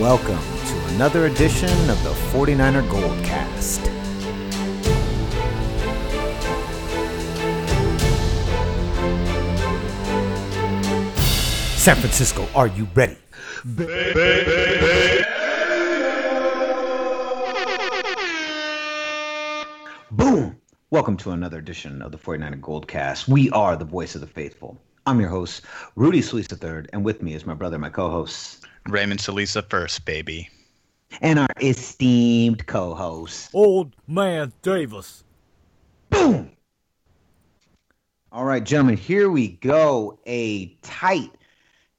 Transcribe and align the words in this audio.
Welcome 0.00 0.40
to 0.66 0.94
another 0.94 1.26
edition 1.26 1.70
of 1.88 2.02
the 2.02 2.10
49er 2.32 2.82
Goldcast. 2.88 3.84
San 11.78 11.94
Francisco, 11.94 12.48
are 12.56 12.66
you 12.66 12.88
ready? 12.96 13.16
Boom! 20.10 20.56
Welcome 20.90 21.16
to 21.18 21.30
another 21.30 21.58
edition 21.58 22.02
of 22.02 22.10
the 22.10 22.18
49er 22.18 22.60
Goldcast. 22.60 23.28
We 23.28 23.48
are 23.50 23.76
the 23.76 23.84
voice 23.84 24.16
of 24.16 24.20
the 24.20 24.26
faithful. 24.26 24.76
I'm 25.06 25.20
your 25.20 25.28
host, 25.28 25.62
Rudy 25.96 26.22
Solis 26.22 26.48
III, 26.50 26.86
and 26.92 27.04
with 27.04 27.22
me 27.22 27.34
is 27.34 27.44
my 27.44 27.54
brother, 27.54 27.78
my 27.78 27.90
co-host, 27.90 28.66
Raymond 28.88 29.20
Salisa 29.20 29.62
first, 29.68 30.04
baby. 30.06 30.48
and 31.20 31.38
our 31.38 31.48
esteemed 31.60 32.66
co-host. 32.66 33.50
Old 33.52 33.94
Man 34.06 34.52
Davis. 34.62 35.24
Boom! 36.10 36.50
All 38.32 38.44
right, 38.44 38.64
gentlemen, 38.64 38.96
here 38.96 39.30
we 39.30 39.48
go. 39.48 40.18
A 40.26 40.68
tight, 40.82 41.30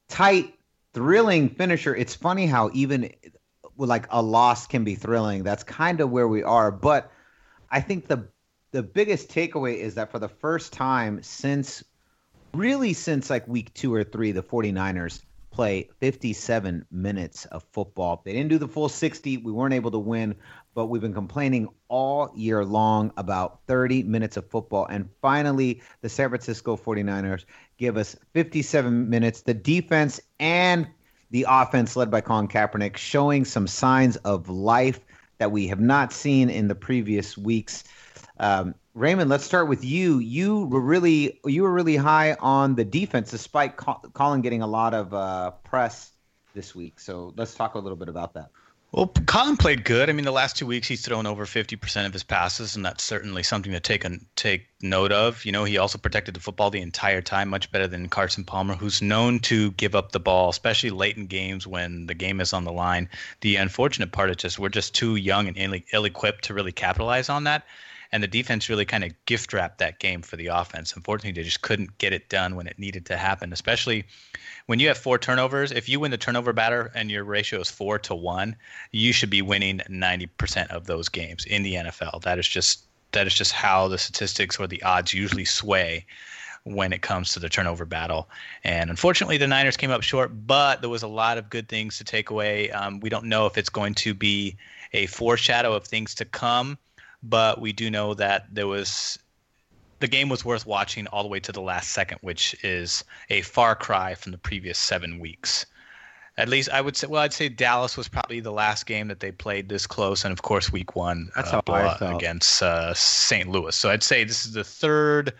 tight, 0.08 0.54
thrilling 0.92 1.48
finisher. 1.48 1.94
It's 1.94 2.14
funny 2.14 2.46
how 2.46 2.70
even 2.74 3.10
like 3.76 4.06
a 4.10 4.20
loss 4.20 4.66
can 4.66 4.84
be 4.84 4.94
thrilling. 4.96 5.44
That's 5.44 5.62
kind 5.62 6.00
of 6.00 6.10
where 6.10 6.28
we 6.28 6.42
are. 6.42 6.70
But 6.72 7.10
I 7.70 7.80
think 7.80 8.08
the 8.08 8.28
the 8.72 8.82
biggest 8.82 9.30
takeaway 9.30 9.76
is 9.76 9.94
that 9.94 10.10
for 10.10 10.18
the 10.18 10.28
first 10.28 10.72
time 10.72 11.22
since 11.22 11.82
really 12.56 12.92
since 12.92 13.30
like 13.30 13.46
week 13.46 13.72
two 13.74 13.94
or 13.94 14.04
three, 14.04 14.32
the 14.32 14.42
49ers 14.42 15.22
play 15.50 15.88
57 16.00 16.84
minutes 16.90 17.46
of 17.46 17.64
football. 17.72 18.20
They 18.24 18.32
didn't 18.32 18.50
do 18.50 18.58
the 18.58 18.68
full 18.68 18.90
60. 18.90 19.38
We 19.38 19.52
weren't 19.52 19.72
able 19.72 19.90
to 19.92 19.98
win, 19.98 20.34
but 20.74 20.86
we've 20.86 21.00
been 21.00 21.14
complaining 21.14 21.68
all 21.88 22.30
year 22.36 22.62
long 22.64 23.10
about 23.16 23.60
30 23.66 24.02
minutes 24.02 24.36
of 24.36 24.48
football. 24.50 24.86
And 24.86 25.08
finally, 25.22 25.82
the 26.02 26.10
San 26.10 26.28
Francisco 26.28 26.76
49ers 26.76 27.46
give 27.78 27.96
us 27.96 28.16
57 28.34 29.08
minutes. 29.08 29.40
The 29.42 29.54
defense 29.54 30.20
and 30.38 30.86
the 31.30 31.46
offense, 31.48 31.96
led 31.96 32.10
by 32.10 32.20
Colin 32.20 32.48
Kaepernick, 32.48 32.96
showing 32.98 33.44
some 33.44 33.66
signs 33.66 34.16
of 34.16 34.48
life 34.48 35.00
that 35.38 35.52
we 35.52 35.66
have 35.68 35.80
not 35.80 36.12
seen 36.12 36.50
in 36.50 36.68
the 36.68 36.74
previous 36.74 37.36
weeks. 37.36 37.84
Um, 38.38 38.74
Raymond, 38.94 39.28
let's 39.28 39.44
start 39.44 39.68
with 39.68 39.84
you. 39.84 40.18
You 40.18 40.66
were 40.66 40.80
really 40.80 41.40
you 41.44 41.62
were 41.62 41.72
really 41.72 41.96
high 41.96 42.34
on 42.40 42.74
the 42.74 42.84
defense, 42.84 43.30
despite 43.30 43.76
Col- 43.76 44.02
Colin 44.14 44.40
getting 44.40 44.62
a 44.62 44.66
lot 44.66 44.94
of 44.94 45.12
uh, 45.12 45.50
press 45.64 46.12
this 46.54 46.74
week. 46.74 46.98
So 46.98 47.32
let's 47.36 47.54
talk 47.54 47.74
a 47.74 47.78
little 47.78 47.96
bit 47.96 48.08
about 48.08 48.34
that. 48.34 48.50
Well, 48.92 49.08
Colin 49.26 49.58
played 49.58 49.84
good. 49.84 50.08
I 50.08 50.12
mean, 50.12 50.24
the 50.24 50.30
last 50.30 50.56
two 50.56 50.64
weeks 50.64 50.88
he's 50.88 51.04
thrown 51.04 51.26
over 51.26 51.44
50% 51.44 52.06
of 52.06 52.12
his 52.14 52.22
passes, 52.22 52.76
and 52.76 52.86
that's 52.86 53.02
certainly 53.02 53.42
something 53.42 53.72
to 53.72 53.80
take 53.80 54.04
a, 54.06 54.18
take 54.36 54.68
note 54.80 55.12
of. 55.12 55.44
You 55.44 55.52
know, 55.52 55.64
he 55.64 55.76
also 55.76 55.98
protected 55.98 56.34
the 56.34 56.40
football 56.40 56.70
the 56.70 56.80
entire 56.80 57.20
time, 57.20 57.50
much 57.50 57.70
better 57.70 57.86
than 57.88 58.08
Carson 58.08 58.44
Palmer, 58.44 58.74
who's 58.74 59.02
known 59.02 59.40
to 59.40 59.72
give 59.72 59.94
up 59.94 60.12
the 60.12 60.20
ball, 60.20 60.48
especially 60.48 60.90
late 60.90 61.16
in 61.18 61.26
games 61.26 61.66
when 61.66 62.06
the 62.06 62.14
game 62.14 62.40
is 62.40 62.54
on 62.54 62.64
the 62.64 62.72
line. 62.72 63.10
The 63.42 63.56
unfortunate 63.56 64.12
part 64.12 64.30
is 64.30 64.36
just 64.36 64.58
we're 64.58 64.70
just 64.70 64.94
too 64.94 65.16
young 65.16 65.48
and 65.48 65.58
ill- 65.58 65.82
ill-equipped 65.92 66.44
to 66.44 66.54
really 66.54 66.72
capitalize 66.72 67.28
on 67.28 67.44
that. 67.44 67.64
And 68.12 68.22
the 68.22 68.28
defense 68.28 68.68
really 68.68 68.84
kind 68.84 69.04
of 69.04 69.12
gift 69.26 69.52
wrapped 69.52 69.78
that 69.78 69.98
game 69.98 70.22
for 70.22 70.36
the 70.36 70.46
offense. 70.46 70.94
Unfortunately, 70.94 71.32
they 71.32 71.44
just 71.44 71.62
couldn't 71.62 71.98
get 71.98 72.12
it 72.12 72.28
done 72.28 72.56
when 72.56 72.66
it 72.66 72.78
needed 72.78 73.06
to 73.06 73.16
happen, 73.16 73.52
especially 73.52 74.04
when 74.66 74.80
you 74.80 74.88
have 74.88 74.98
four 74.98 75.18
turnovers, 75.18 75.70
if 75.70 75.88
you 75.88 76.00
win 76.00 76.10
the 76.10 76.18
turnover 76.18 76.52
batter 76.52 76.90
and 76.94 77.10
your 77.10 77.24
ratio 77.24 77.60
is 77.60 77.70
four 77.70 77.98
to 78.00 78.14
one, 78.14 78.56
you 78.90 79.12
should 79.12 79.30
be 79.30 79.42
winning 79.42 79.80
90% 79.88 80.68
of 80.70 80.86
those 80.86 81.08
games 81.08 81.44
in 81.44 81.62
the 81.62 81.74
NFL. 81.74 82.22
That 82.22 82.38
is 82.38 82.48
just 82.48 82.84
that 83.12 83.26
is 83.26 83.34
just 83.34 83.52
how 83.52 83.88
the 83.88 83.96
statistics 83.96 84.58
or 84.58 84.66
the 84.66 84.82
odds 84.82 85.14
usually 85.14 85.44
sway 85.44 86.04
when 86.64 86.92
it 86.92 87.00
comes 87.00 87.32
to 87.32 87.38
the 87.38 87.48
turnover 87.48 87.84
battle. 87.84 88.28
And 88.64 88.90
unfortunately, 88.90 89.38
the 89.38 89.46
Niners 89.46 89.76
came 89.76 89.92
up 89.92 90.02
short, 90.02 90.32
but 90.46 90.80
there 90.80 90.90
was 90.90 91.04
a 91.04 91.08
lot 91.08 91.38
of 91.38 91.48
good 91.48 91.68
things 91.68 91.96
to 91.98 92.04
take 92.04 92.30
away. 92.30 92.70
Um, 92.72 92.98
we 92.98 93.08
don't 93.08 93.26
know 93.26 93.46
if 93.46 93.56
it's 93.56 93.68
going 93.68 93.94
to 93.94 94.12
be 94.12 94.56
a 94.92 95.06
foreshadow 95.06 95.72
of 95.72 95.86
things 95.86 96.14
to 96.16 96.24
come, 96.24 96.76
but 97.22 97.60
we 97.60 97.72
do 97.72 97.90
know 97.90 98.14
that 98.14 98.46
there 98.52 98.66
was 98.66 99.18
the 100.00 100.08
game 100.08 100.28
was 100.28 100.44
worth 100.44 100.66
watching 100.66 101.06
all 101.08 101.22
the 101.22 101.28
way 101.28 101.40
to 101.40 101.52
the 101.52 101.60
last 101.60 101.92
second, 101.92 102.18
which 102.20 102.54
is 102.62 103.04
a 103.30 103.40
far 103.42 103.74
cry 103.74 104.14
from 104.14 104.32
the 104.32 104.38
previous 104.38 104.78
seven 104.78 105.18
weeks. 105.18 105.66
At 106.38 106.50
least 106.50 106.68
I 106.70 106.82
would 106.82 106.96
say. 106.96 107.06
Well, 107.06 107.22
I'd 107.22 107.32
say 107.32 107.48
Dallas 107.48 107.96
was 107.96 108.08
probably 108.08 108.40
the 108.40 108.52
last 108.52 108.84
game 108.84 109.08
that 109.08 109.20
they 109.20 109.32
played 109.32 109.70
this 109.70 109.86
close, 109.86 110.22
and 110.22 110.32
of 110.32 110.42
course, 110.42 110.70
Week 110.70 110.94
One 110.94 111.30
That's 111.34 111.48
uh, 111.48 111.52
how 111.52 111.58
I 111.58 111.62
blowout 111.62 111.98
felt. 111.98 112.20
against 112.20 112.62
uh, 112.62 112.92
St. 112.92 113.48
Louis. 113.48 113.74
So 113.74 113.88
I'd 113.88 114.02
say 114.02 114.22
this 114.22 114.44
is 114.44 114.52
the 114.52 114.64
third 114.64 115.32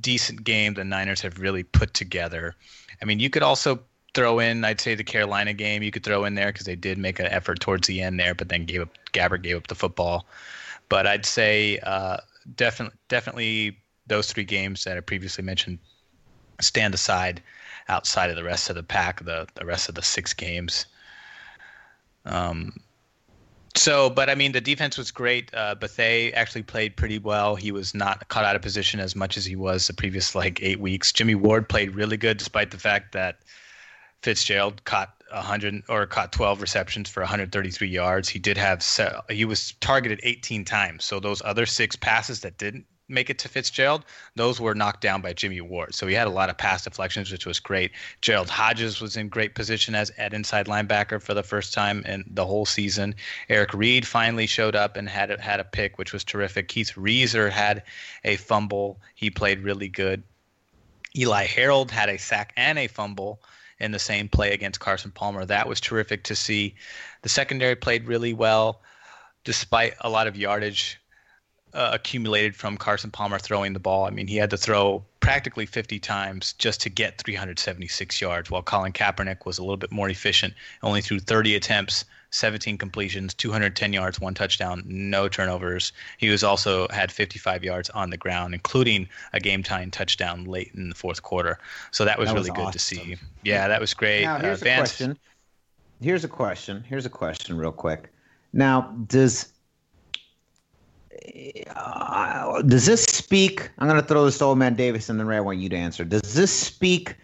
decent 0.00 0.44
game 0.44 0.74
the 0.74 0.84
Niners 0.84 1.22
have 1.22 1.38
really 1.38 1.62
put 1.62 1.94
together. 1.94 2.54
I 3.00 3.06
mean, 3.06 3.18
you 3.18 3.30
could 3.30 3.42
also 3.42 3.80
throw 4.12 4.40
in, 4.40 4.62
I'd 4.62 4.80
say, 4.80 4.94
the 4.94 5.04
Carolina 5.04 5.54
game. 5.54 5.82
You 5.82 5.90
could 5.90 6.04
throw 6.04 6.24
in 6.26 6.34
there 6.34 6.52
because 6.52 6.66
they 6.66 6.76
did 6.76 6.98
make 6.98 7.18
an 7.18 7.26
effort 7.26 7.60
towards 7.60 7.86
the 7.86 8.02
end 8.02 8.20
there, 8.20 8.34
but 8.34 8.50
then 8.50 8.66
gave 8.66 8.82
up. 8.82 8.90
Gabbert 9.14 9.42
gave 9.42 9.56
up 9.56 9.68
the 9.68 9.74
football. 9.74 10.26
But 10.92 11.06
I'd 11.06 11.24
say 11.24 11.78
uh, 11.84 12.18
definitely, 12.54 12.98
definitely 13.08 13.78
those 14.08 14.30
three 14.30 14.44
games 14.44 14.84
that 14.84 14.98
I 14.98 15.00
previously 15.00 15.42
mentioned 15.42 15.78
stand 16.60 16.92
aside 16.92 17.42
outside 17.88 18.28
of 18.28 18.36
the 18.36 18.44
rest 18.44 18.68
of 18.68 18.76
the 18.76 18.82
pack, 18.82 19.24
the 19.24 19.48
the 19.54 19.64
rest 19.64 19.88
of 19.88 19.94
the 19.94 20.02
six 20.02 20.34
games. 20.34 20.84
Um, 22.26 22.78
so, 23.74 24.10
but 24.10 24.28
I 24.28 24.34
mean, 24.34 24.52
the 24.52 24.60
defense 24.60 24.98
was 24.98 25.10
great. 25.10 25.48
Uh, 25.54 25.76
Bethea 25.76 26.32
actually 26.32 26.64
played 26.64 26.94
pretty 26.94 27.18
well. 27.18 27.56
He 27.56 27.72
was 27.72 27.94
not 27.94 28.28
caught 28.28 28.44
out 28.44 28.54
of 28.54 28.60
position 28.60 29.00
as 29.00 29.16
much 29.16 29.38
as 29.38 29.46
he 29.46 29.56
was 29.56 29.86
the 29.86 29.94
previous 29.94 30.34
like 30.34 30.62
eight 30.62 30.78
weeks. 30.78 31.10
Jimmy 31.10 31.34
Ward 31.34 31.70
played 31.70 31.94
really 31.94 32.18
good, 32.18 32.36
despite 32.36 32.70
the 32.70 32.76
fact 32.76 33.12
that 33.12 33.38
Fitzgerald 34.20 34.84
caught 34.84 35.21
100 35.32 35.82
or 35.88 36.06
caught 36.06 36.32
12 36.32 36.60
receptions 36.60 37.08
for 37.08 37.20
133 37.20 37.88
yards. 37.88 38.28
He 38.28 38.38
did 38.38 38.56
have 38.56 38.84
he 39.30 39.44
was 39.44 39.72
targeted 39.80 40.20
18 40.22 40.64
times. 40.64 41.04
So 41.04 41.20
those 41.20 41.42
other 41.44 41.66
six 41.66 41.96
passes 41.96 42.40
that 42.40 42.58
didn't 42.58 42.86
make 43.08 43.30
it 43.30 43.38
to 43.38 43.48
Fitzgerald, 43.48 44.04
those 44.36 44.60
were 44.60 44.74
knocked 44.74 45.02
down 45.02 45.20
by 45.20 45.32
Jimmy 45.32 45.60
Ward. 45.60 45.94
So 45.94 46.06
he 46.06 46.14
had 46.14 46.26
a 46.26 46.30
lot 46.30 46.48
of 46.48 46.56
pass 46.56 46.84
deflections, 46.84 47.30
which 47.30 47.46
was 47.46 47.60
great. 47.60 47.92
Gerald 48.20 48.48
Hodges 48.48 49.00
was 49.00 49.16
in 49.16 49.28
great 49.28 49.54
position 49.54 49.94
as 49.94 50.10
at 50.18 50.32
inside 50.32 50.66
linebacker 50.66 51.20
for 51.20 51.34
the 51.34 51.42
first 51.42 51.74
time 51.74 52.04
in 52.06 52.24
the 52.26 52.46
whole 52.46 52.64
season. 52.64 53.14
Eric 53.48 53.74
Reid 53.74 54.06
finally 54.06 54.46
showed 54.46 54.74
up 54.74 54.96
and 54.96 55.08
had 55.08 55.30
a, 55.30 55.40
had 55.40 55.60
a 55.60 55.64
pick, 55.64 55.98
which 55.98 56.12
was 56.12 56.24
terrific. 56.24 56.68
Keith 56.68 56.96
Reaser 56.96 57.50
had 57.50 57.82
a 58.24 58.36
fumble. 58.36 59.00
He 59.14 59.30
played 59.30 59.60
really 59.60 59.88
good. 59.88 60.22
Eli 61.16 61.44
Harold 61.44 61.90
had 61.90 62.08
a 62.08 62.18
sack 62.18 62.54
and 62.56 62.78
a 62.78 62.86
fumble 62.86 63.42
in 63.82 63.92
the 63.92 63.98
same 63.98 64.28
play 64.28 64.52
against 64.52 64.80
Carson 64.80 65.10
Palmer. 65.10 65.44
That 65.44 65.68
was 65.68 65.80
terrific 65.80 66.24
to 66.24 66.36
see. 66.36 66.74
The 67.22 67.28
secondary 67.28 67.74
played 67.74 68.06
really 68.06 68.32
well, 68.32 68.80
despite 69.44 69.94
a 70.00 70.08
lot 70.08 70.26
of 70.26 70.36
yardage 70.36 70.98
uh, 71.74 71.90
accumulated 71.92 72.54
from 72.54 72.76
Carson 72.76 73.10
Palmer 73.10 73.38
throwing 73.38 73.72
the 73.72 73.80
ball. 73.80 74.04
I 74.04 74.10
mean, 74.10 74.26
he 74.26 74.36
had 74.36 74.50
to 74.50 74.56
throw 74.56 75.04
practically 75.20 75.66
50 75.66 75.98
times 75.98 76.52
just 76.54 76.80
to 76.82 76.90
get 76.90 77.18
376 77.18 78.20
yards, 78.20 78.50
while 78.50 78.62
Colin 78.62 78.92
Kaepernick 78.92 79.46
was 79.46 79.58
a 79.58 79.62
little 79.62 79.76
bit 79.76 79.92
more 79.92 80.08
efficient, 80.08 80.54
only 80.82 81.00
threw 81.00 81.18
30 81.18 81.54
attempts, 81.54 82.04
17 82.32 82.78
completions, 82.78 83.34
210 83.34 83.92
yards, 83.92 84.18
one 84.20 84.34
touchdown, 84.34 84.82
no 84.86 85.28
turnovers. 85.28 85.92
He 86.18 86.30
was 86.30 86.42
also 86.42 86.88
had 86.88 87.12
55 87.12 87.62
yards 87.62 87.90
on 87.90 88.10
the 88.10 88.16
ground, 88.16 88.54
including 88.54 89.08
a 89.32 89.40
game-tying 89.40 89.90
touchdown 89.90 90.44
late 90.44 90.72
in 90.74 90.88
the 90.88 90.94
fourth 90.94 91.22
quarter. 91.22 91.58
So 91.90 92.04
that 92.04 92.18
was 92.18 92.30
That 92.30 92.34
really 92.34 92.50
was 92.50 92.58
good 92.58 92.72
to 92.72 92.78
see. 92.78 93.16
Yeah, 93.42 93.68
that 93.68 93.80
was 93.80 93.94
great. 93.94 94.22
Now, 94.22 94.36
Uh, 94.36 94.40
here's 94.40 94.62
a 94.62 94.74
question. 94.76 95.18
Here's 96.00 96.24
a 96.24 96.28
question. 96.28 96.82
Here's 96.88 97.06
a 97.06 97.10
question, 97.10 97.56
real 97.56 97.70
quick. 97.70 98.12
Now, 98.52 98.94
does 99.06 99.52
uh, 101.76 102.62
does 102.62 102.86
this 102.86 103.04
speak? 103.04 103.70
I'm 103.78 103.88
going 103.88 104.00
to 104.00 104.06
throw 104.06 104.24
this 104.24 104.38
to 104.38 104.44
Old 104.44 104.58
Man 104.58 104.74
Davis, 104.74 105.08
and 105.08 105.20
then 105.20 105.26
Ray, 105.26 105.36
I 105.36 105.40
want 105.40 105.58
you 105.58 105.68
to 105.68 105.76
answer. 105.76 106.04
Does 106.04 106.34
this 106.34 106.50
speak? 106.50 107.16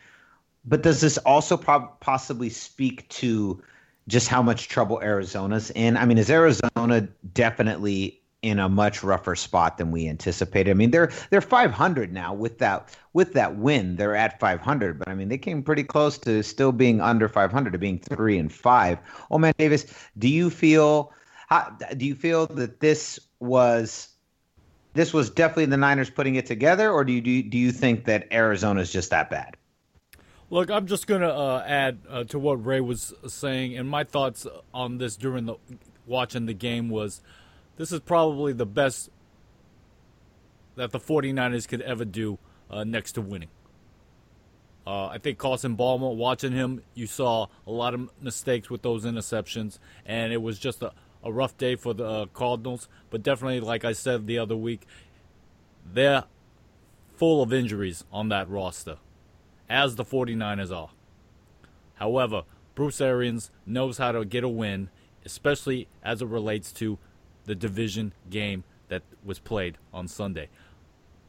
But 0.64 0.82
does 0.82 1.00
this 1.00 1.18
also 1.18 1.56
prob- 1.56 1.98
possibly 2.00 2.50
speak 2.50 3.08
to 3.08 3.62
just 4.08 4.28
how 4.28 4.42
much 4.42 4.68
trouble 4.68 5.00
Arizona's 5.00 5.70
in? 5.70 5.96
I 5.96 6.06
mean, 6.06 6.18
is 6.18 6.30
Arizona 6.30 7.02
definitely 7.32 8.20
in 8.40 8.58
a 8.58 8.68
much 8.68 9.02
rougher 9.02 9.36
spot 9.36 9.78
than 9.78 9.90
we 9.90 10.08
anticipated? 10.08 10.70
I 10.70 10.74
mean, 10.74 10.90
they're 10.90 11.12
they're 11.30 11.40
500 11.40 12.12
now 12.12 12.34
with 12.34 12.58
that 12.58 12.96
with 13.12 13.34
that 13.34 13.56
win. 13.56 13.96
They're 13.96 14.16
at 14.16 14.40
500, 14.40 14.98
but 14.98 15.08
I 15.08 15.14
mean, 15.14 15.28
they 15.28 15.38
came 15.38 15.62
pretty 15.62 15.84
close 15.84 16.18
to 16.18 16.42
still 16.42 16.72
being 16.72 17.00
under 17.00 17.28
500 17.28 17.72
to 17.72 17.78
being 17.78 17.98
three 17.98 18.38
and 18.38 18.52
five. 18.52 18.98
Oh 19.30 19.38
man, 19.38 19.54
Davis, 19.58 19.86
do 20.18 20.28
you 20.28 20.50
feel? 20.50 21.12
How, 21.48 21.74
do 21.96 22.04
you 22.04 22.14
feel 22.14 22.46
that 22.46 22.80
this 22.80 23.18
was 23.40 24.08
this 24.94 25.14
was 25.14 25.30
definitely 25.30 25.66
the 25.66 25.76
Niners 25.76 26.10
putting 26.10 26.34
it 26.34 26.46
together, 26.46 26.90
or 26.90 27.04
do 27.04 27.12
you 27.12 27.20
do 27.20 27.42
do 27.42 27.58
you 27.58 27.72
think 27.72 28.06
that 28.06 28.26
Arizona 28.32 28.80
is 28.80 28.92
just 28.92 29.10
that 29.10 29.30
bad? 29.30 29.56
Look, 30.50 30.70
I'm 30.70 30.86
just 30.86 31.06
gonna 31.06 31.28
uh, 31.28 31.62
add 31.66 31.98
uh, 32.08 32.24
to 32.24 32.38
what 32.38 32.64
Ray 32.64 32.80
was 32.80 33.12
saying, 33.26 33.76
and 33.76 33.86
my 33.88 34.02
thoughts 34.02 34.46
on 34.72 34.96
this 34.96 35.14
during 35.16 35.44
the 35.44 35.56
watching 36.06 36.46
the 36.46 36.54
game 36.54 36.88
was, 36.88 37.20
this 37.76 37.92
is 37.92 38.00
probably 38.00 38.54
the 38.54 38.64
best 38.64 39.10
that 40.76 40.90
the 40.90 40.98
49ers 40.98 41.68
could 41.68 41.82
ever 41.82 42.06
do 42.06 42.38
uh, 42.70 42.82
next 42.82 43.12
to 43.12 43.20
winning. 43.20 43.50
Uh, 44.86 45.08
I 45.08 45.18
think 45.18 45.36
Carson 45.36 45.76
Palmer, 45.76 46.08
watching 46.08 46.52
him, 46.52 46.82
you 46.94 47.06
saw 47.06 47.48
a 47.66 47.70
lot 47.70 47.92
of 47.92 48.08
mistakes 48.22 48.70
with 48.70 48.80
those 48.80 49.04
interceptions, 49.04 49.78
and 50.06 50.32
it 50.32 50.40
was 50.40 50.58
just 50.58 50.82
a, 50.82 50.92
a 51.22 51.30
rough 51.30 51.58
day 51.58 51.76
for 51.76 51.92
the 51.92 52.06
uh, 52.06 52.26
Cardinals. 52.32 52.88
But 53.10 53.22
definitely, 53.22 53.60
like 53.60 53.84
I 53.84 53.92
said 53.92 54.26
the 54.26 54.38
other 54.38 54.56
week, 54.56 54.86
they're 55.84 56.24
full 57.16 57.42
of 57.42 57.52
injuries 57.52 58.04
on 58.10 58.30
that 58.30 58.48
roster 58.48 58.96
as 59.68 59.96
the 59.96 60.04
49ers 60.04 60.74
are. 60.74 60.90
However, 61.94 62.44
Bruce 62.74 63.00
Arians 63.00 63.50
knows 63.66 63.98
how 63.98 64.12
to 64.12 64.24
get 64.24 64.44
a 64.44 64.48
win, 64.48 64.88
especially 65.24 65.88
as 66.02 66.22
it 66.22 66.28
relates 66.28 66.72
to 66.74 66.98
the 67.44 67.54
division 67.54 68.12
game 68.30 68.64
that 68.88 69.02
was 69.24 69.38
played 69.38 69.78
on 69.92 70.06
Sunday. 70.08 70.48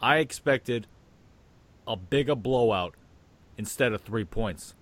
I 0.01 0.17
expected 0.17 0.87
a 1.87 1.95
bigger 1.95 2.35
blowout 2.35 2.95
instead 3.57 3.93
of 3.93 4.01
three 4.01 4.23
points. 4.25 4.75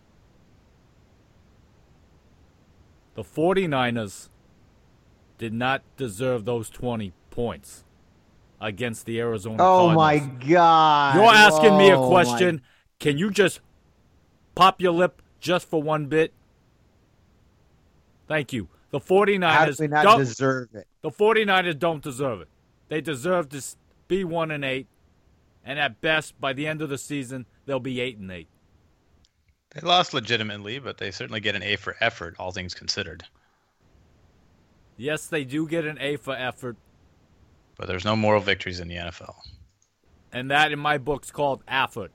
The 3.15 3.23
49ers 3.23 4.29
did 5.37 5.53
not 5.53 5.81
deserve 5.95 6.45
those 6.45 6.69
20 6.69 7.13
points 7.31 7.83
against 8.59 9.05
the 9.05 9.19
Arizona 9.19 9.55
Oh 9.55 9.93
Cardinals. 9.93 9.95
my 9.95 10.17
God! 10.47 11.15
You're 11.15 11.33
asking 11.33 11.77
me 11.77 11.89
a 11.89 11.97
Oh, 11.99 12.09
question. 12.09 12.61
My- 12.99 13.03
Can 13.03 13.17
you 13.17 13.31
just 13.31 13.59
pop 14.55 14.81
your 14.81 14.91
lip 14.91 15.21
just 15.39 15.69
for 15.69 15.81
one 15.81 16.07
bit? 16.07 16.33
Thank 18.27 18.53
you. 18.53 18.67
The 18.91 18.99
49ers 18.99 19.51
How 19.51 19.65
did 19.65 19.79
we 19.79 19.87
not 19.87 20.03
don't, 20.03 20.19
deserve 20.19 20.69
it? 20.73 20.87
the 21.01 21.11
49ers 21.11 21.77
don't 21.77 22.01
deserve 22.03 22.41
it. 22.41 22.47
They 22.89 23.01
deserve 23.01 23.49
to 23.49 23.61
be 24.07 24.23
1 24.23 24.51
and 24.51 24.63
8 24.63 24.87
and 25.65 25.77
at 25.79 25.99
best 25.99 26.39
by 26.39 26.53
the 26.53 26.65
end 26.67 26.81
of 26.81 26.89
the 26.89 26.97
season 26.97 27.45
they'll 27.65 27.79
be 27.79 27.99
8 27.99 28.17
and 28.17 28.31
8. 28.31 28.47
They 29.71 29.81
lost 29.81 30.13
legitimately, 30.13 30.79
but 30.79 30.97
they 30.97 31.11
certainly 31.11 31.41
get 31.41 31.55
an 31.55 31.63
A 31.63 31.75
for 31.75 31.95
effort, 31.99 32.35
all 32.39 32.51
things 32.51 32.73
considered. 32.73 33.25
Yes, 34.95 35.27
they 35.27 35.43
do 35.43 35.67
get 35.67 35.85
an 35.85 35.97
A 35.99 36.15
for 36.15 36.33
effort 36.35 36.77
But 37.77 37.87
there's 37.87 38.05
no 38.05 38.15
moral 38.15 38.41
victories 38.41 38.79
in 38.79 38.87
the 38.87 38.95
NFL. 38.95 39.35
and 40.31 40.49
that 40.49 40.71
in 40.71 40.79
my 40.79 40.97
book's 40.97 41.29
called 41.31 41.61
effort. 41.67 42.11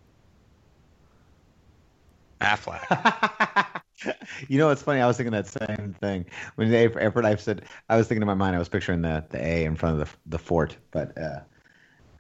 Affleck. 2.43 3.83
you 4.49 4.59
know 4.59 4.69
what's 4.69 4.83
funny? 4.83 5.01
I 5.01 5.07
was 5.07 5.17
thinking 5.17 5.33
that 5.33 5.47
same 5.47 5.95
thing 6.01 6.27
when 6.57 6.71
the 6.71 6.77
A 6.77 6.89
for 6.89 7.01
effort. 7.01 7.25
I 7.25 7.35
said 7.37 7.65
I 7.89 7.97
was 7.97 8.09
thinking 8.09 8.23
in 8.23 8.27
my 8.27 8.35
mind. 8.35 8.57
I 8.57 8.59
was 8.59 8.69
picturing 8.69 9.03
the, 9.03 9.25
the 9.31 9.45
A 9.45 9.65
in 9.65 9.77
front 9.77 10.01
of 10.01 10.09
the 10.09 10.17
the 10.27 10.39
fort, 10.39 10.77
but 10.91 11.17
uh, 11.19 11.41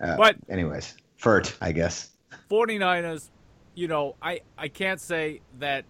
uh, 0.00 0.16
But- 0.16 0.36
anyways, 0.48 0.96
fort, 1.16 1.56
I 1.60 1.72
guess. 1.72 2.10
49ers, 2.50 3.30
you 3.74 3.88
know, 3.88 4.16
I, 4.22 4.40
I 4.56 4.68
can't 4.68 5.00
say 5.00 5.40
that 5.58 5.84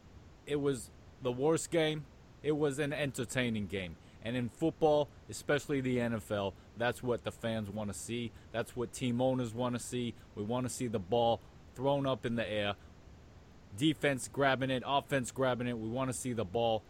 it 0.47 0.57
was 0.57 0.91
the 1.23 1.33
worst 1.33 1.71
game. 1.71 2.05
It 2.43 2.53
was 2.53 2.79
an 2.79 2.93
entertaining 2.93 3.67
game. 3.67 3.97
And 4.25 4.37
in 4.37 4.49
football, 4.49 5.09
especially 5.29 5.81
the 5.81 5.99
NFL, 5.99 6.53
that's 6.77 7.03
what 7.03 7.25
the 7.25 7.33
fans 7.33 7.71
want 7.71 7.93
to 7.93 7.99
see. 7.99 8.31
That's 8.53 8.77
what 8.77 8.93
team 8.93 9.21
owners 9.21 9.53
want 9.55 9.75
to 9.75 9.81
see. 9.81 10.15
We 10.35 10.43
want 10.45 10.67
to 10.67 10.73
see 10.73 10.87
the 10.87 10.99
ball 10.99 11.41
thrown 11.75 12.07
up 12.07 12.25
in 12.27 12.37
the 12.37 12.49
air, 12.49 12.75
defense 13.77 14.29
grabbing 14.33 14.71
it, 14.71 14.83
offense 14.87 15.31
grabbing 15.31 15.67
it. 15.67 15.79
We 15.79 15.89
want 15.89 16.11
to 16.11 16.17
see 16.17 16.33
the 16.33 16.45
ball 16.45 16.83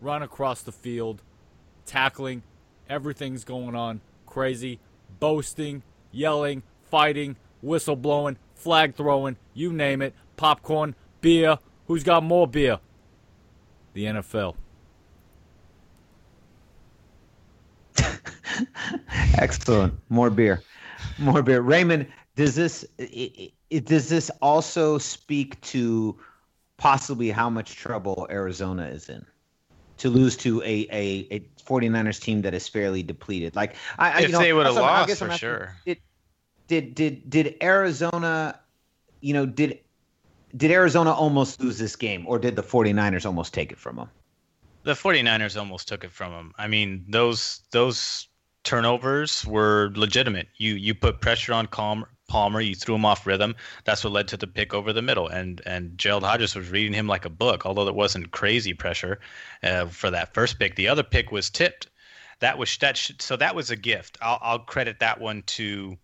run 0.00 0.22
across 0.22 0.62
the 0.62 0.72
field, 0.72 1.22
tackling. 1.86 2.42
Everything's 2.88 3.44
going 3.44 3.74
on 3.74 4.00
crazy, 4.32 4.80
boasting, 5.20 5.82
yelling, 6.10 6.62
fighting, 6.90 7.36
whistle 7.60 7.96
blowing, 7.96 8.38
flag 8.54 8.94
throwing, 8.94 9.36
you 9.52 9.72
name 9.72 10.00
it, 10.00 10.14
popcorn, 10.36 10.94
beer. 11.20 11.58
Who's 11.86 12.02
got 12.02 12.22
more 12.22 12.46
beer? 12.46 12.78
The 13.92 14.04
NFL. 14.06 14.54
Excellent. 19.38 19.94
More 20.08 20.30
beer. 20.30 20.62
More 21.18 21.42
beer. 21.42 21.60
Raymond, 21.60 22.06
does 22.36 22.54
this 22.54 22.84
i 23.00 23.50
i 23.72 23.78
does 23.80 24.08
this 24.08 24.30
also 24.40 24.98
speak 24.98 25.60
to 25.62 26.18
possibly 26.76 27.30
how 27.30 27.48
much 27.48 27.76
trouble 27.76 28.26
Arizona 28.30 28.86
is 28.86 29.08
in? 29.08 29.24
To 29.98 30.10
lose 30.10 30.36
to 30.38 30.60
a, 30.62 30.86
a, 30.90 31.28
a 31.30 31.40
49ers 31.64 32.20
team 32.20 32.42
that 32.42 32.54
is 32.54 32.66
fairly 32.66 33.02
depleted. 33.02 33.54
Like 33.54 33.76
I, 33.98 34.10
I 34.10 34.18
If 34.18 34.26
you 34.26 34.32
know, 34.32 34.38
they 34.40 34.52
would've 34.52 34.70
also, 34.70 34.82
I 34.82 35.00
lost, 35.00 35.10
I'm 35.10 35.16
for 35.16 35.32
asking, 35.32 35.38
sure. 35.38 35.76
Did, 35.86 35.98
did 36.66 36.94
did 36.94 37.30
did 37.30 37.56
Arizona 37.62 38.58
you 39.20 39.32
know, 39.32 39.46
did 39.46 39.78
did 40.56 40.70
Arizona 40.70 41.12
almost 41.12 41.60
lose 41.60 41.78
this 41.78 41.96
game 41.96 42.24
or 42.26 42.38
did 42.38 42.56
the 42.56 42.62
49ers 42.62 43.24
almost 43.24 43.54
take 43.54 43.72
it 43.72 43.78
from 43.78 43.96
them? 43.96 44.10
the 44.84 44.92
49ers 44.92 45.58
almost 45.58 45.88
took 45.88 46.04
it 46.04 46.12
from 46.12 46.32
them. 46.32 46.54
I 46.58 46.66
mean, 46.68 47.04
those 47.08 47.60
those 47.70 48.28
turnovers 48.64 49.44
were 49.46 49.92
legitimate. 49.94 50.48
You 50.56 50.74
you 50.74 50.94
put 50.94 51.20
pressure 51.20 51.52
on 51.52 51.66
Calm, 51.66 52.04
Palmer, 52.32 52.62
you 52.62 52.74
threw 52.74 52.94
him 52.94 53.04
off 53.04 53.26
rhythm. 53.26 53.54
That's 53.84 54.02
what 54.02 54.14
led 54.14 54.26
to 54.28 54.38
the 54.38 54.46
pick 54.46 54.72
over 54.72 54.90
the 54.90 55.02
middle. 55.02 55.28
And 55.28 55.60
and 55.66 55.98
Gerald 55.98 56.24
Hodges 56.24 56.56
was 56.56 56.70
reading 56.70 56.94
him 56.94 57.06
like 57.06 57.26
a 57.26 57.30
book, 57.44 57.66
although 57.66 57.84
there 57.84 57.92
wasn't 57.92 58.30
crazy 58.30 58.72
pressure 58.72 59.20
uh, 59.62 59.84
for 59.84 60.10
that 60.10 60.32
first 60.32 60.58
pick. 60.58 60.74
The 60.74 60.88
other 60.88 61.02
pick 61.02 61.30
was 61.30 61.50
tipped. 61.50 61.88
That 62.40 62.56
was 62.56 62.74
that 62.78 62.96
should, 62.96 63.20
so 63.20 63.36
that 63.36 63.54
was 63.54 63.70
a 63.70 63.76
gift. 63.76 64.16
I'll 64.22 64.38
I'll 64.40 64.58
credit 64.60 64.98
that 65.00 65.20
one 65.20 65.42
to 65.58 65.98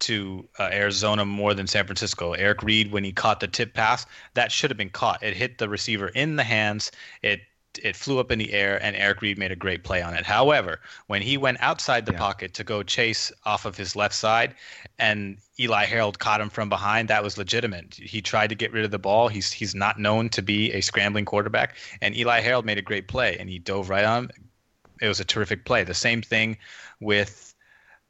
to 0.00 0.46
uh, 0.58 0.68
Arizona 0.70 1.24
more 1.24 1.54
than 1.54 1.66
San 1.66 1.86
Francisco. 1.86 2.34
Eric 2.34 2.62
Reid, 2.62 2.92
when 2.92 3.04
he 3.04 3.12
caught 3.12 3.40
the 3.40 3.48
tip 3.48 3.72
pass, 3.72 4.04
that 4.34 4.52
should 4.52 4.68
have 4.68 4.76
been 4.76 4.90
caught. 4.90 5.22
It 5.22 5.34
hit 5.34 5.56
the 5.56 5.68
receiver 5.70 6.08
in 6.08 6.36
the 6.36 6.44
hands. 6.44 6.92
It 7.22 7.40
it 7.82 7.96
flew 7.96 8.18
up 8.18 8.30
in 8.30 8.38
the 8.38 8.52
air, 8.52 8.82
and 8.82 8.94
Eric 8.96 9.22
Reid 9.22 9.38
made 9.38 9.52
a 9.52 9.56
great 9.56 9.84
play 9.84 10.02
on 10.02 10.14
it. 10.14 10.24
However, 10.24 10.80
when 11.06 11.22
he 11.22 11.36
went 11.36 11.58
outside 11.60 12.06
the 12.06 12.12
Yeah. 12.12 12.18
pocket 12.18 12.54
to 12.54 12.64
go 12.64 12.82
chase 12.82 13.32
off 13.44 13.64
of 13.64 13.76
his 13.76 13.96
left 13.96 14.14
side, 14.14 14.54
and 14.98 15.38
Eli 15.58 15.84
Harold 15.84 16.18
caught 16.18 16.40
him 16.40 16.50
from 16.50 16.68
behind, 16.68 17.08
that 17.08 17.22
was 17.22 17.38
legitimate. 17.38 17.94
He 17.94 18.20
tried 18.22 18.48
to 18.48 18.54
get 18.54 18.72
rid 18.72 18.84
of 18.84 18.90
the 18.90 18.98
ball. 18.98 19.28
He's 19.28 19.52
he's 19.52 19.74
not 19.74 19.98
known 19.98 20.28
to 20.30 20.42
be 20.42 20.72
a 20.72 20.80
scrambling 20.80 21.24
quarterback, 21.24 21.76
and 22.00 22.16
Eli 22.16 22.40
Harold 22.40 22.64
made 22.64 22.78
a 22.78 22.82
great 22.82 23.08
play, 23.08 23.36
and 23.38 23.48
he 23.48 23.58
dove 23.58 23.88
right 23.90 24.04
on. 24.04 24.24
him. 24.24 24.30
It 25.00 25.08
was 25.08 25.20
a 25.20 25.24
terrific 25.24 25.64
play. 25.64 25.84
The 25.84 25.94
same 25.94 26.22
thing 26.22 26.56
with 27.00 27.54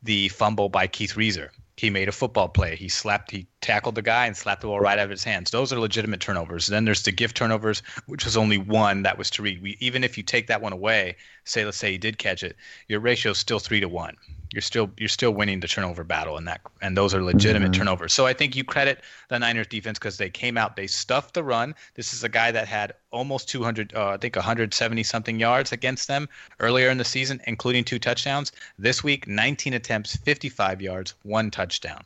the 0.02 0.28
fumble 0.28 0.68
by 0.68 0.86
Keith 0.86 1.16
Reaser. 1.16 1.50
He 1.76 1.90
made 1.90 2.08
a 2.08 2.12
football 2.12 2.48
play. 2.48 2.76
He 2.76 2.88
slapped, 2.88 3.30
he 3.30 3.46
tackled 3.64 3.94
the 3.94 4.02
guy 4.02 4.26
and 4.26 4.36
slapped 4.36 4.60
the 4.60 4.66
ball 4.66 4.78
right 4.78 4.98
out 4.98 5.04
of 5.06 5.10
his 5.10 5.24
hands. 5.24 5.50
Those 5.50 5.72
are 5.72 5.80
legitimate 5.80 6.20
turnovers. 6.20 6.66
Then 6.66 6.84
there's 6.84 7.02
the 7.02 7.12
gift 7.12 7.34
turnovers, 7.36 7.82
which 8.06 8.26
was 8.26 8.36
only 8.36 8.58
one 8.58 9.02
that 9.04 9.16
was 9.16 9.30
to 9.30 9.42
read. 9.42 9.62
We, 9.62 9.78
even 9.80 10.04
if 10.04 10.18
you 10.18 10.22
take 10.22 10.46
that 10.48 10.60
one 10.60 10.74
away, 10.74 11.16
say 11.44 11.64
let's 11.64 11.78
say 11.78 11.90
he 11.92 11.98
did 11.98 12.18
catch 12.18 12.42
it, 12.42 12.56
your 12.88 13.00
ratio 13.00 13.32
is 13.32 13.38
still 13.38 13.58
three 13.58 13.80
to 13.80 13.88
one. 13.88 14.16
You're 14.52 14.60
still 14.60 14.90
you're 14.98 15.08
still 15.08 15.32
winning 15.32 15.60
the 15.60 15.66
turnover 15.66 16.04
battle, 16.04 16.36
and 16.36 16.46
that 16.46 16.60
and 16.82 16.94
those 16.96 17.14
are 17.14 17.22
legitimate 17.22 17.72
Mhm. 17.72 17.78
turnovers. 17.78 18.12
So 18.12 18.26
I 18.26 18.34
think 18.34 18.54
you 18.54 18.62
credit 18.64 19.02
the 19.28 19.38
Niners 19.38 19.66
defense 19.66 19.98
because 19.98 20.18
they 20.18 20.28
came 20.28 20.58
out, 20.58 20.76
they 20.76 20.86
stuffed 20.86 21.32
the 21.32 21.42
run. 21.42 21.74
This 21.94 22.12
is 22.12 22.22
a 22.22 22.28
guy 22.28 22.52
that 22.52 22.68
had 22.68 22.92
almost 23.10 23.48
200, 23.48 23.94
uh, 23.94 24.10
I 24.10 24.16
think 24.18 24.36
170 24.36 25.02
something 25.02 25.40
yards 25.40 25.72
against 25.72 26.06
them 26.06 26.28
earlier 26.60 26.90
in 26.90 26.98
the 26.98 27.04
season, 27.04 27.40
including 27.46 27.82
two 27.82 27.98
touchdowns. 27.98 28.52
This 28.78 29.02
week, 29.02 29.26
19 29.26 29.72
attempts, 29.72 30.16
55 30.18 30.82
yards, 30.82 31.14
one 31.22 31.50
touchdown. 31.50 32.04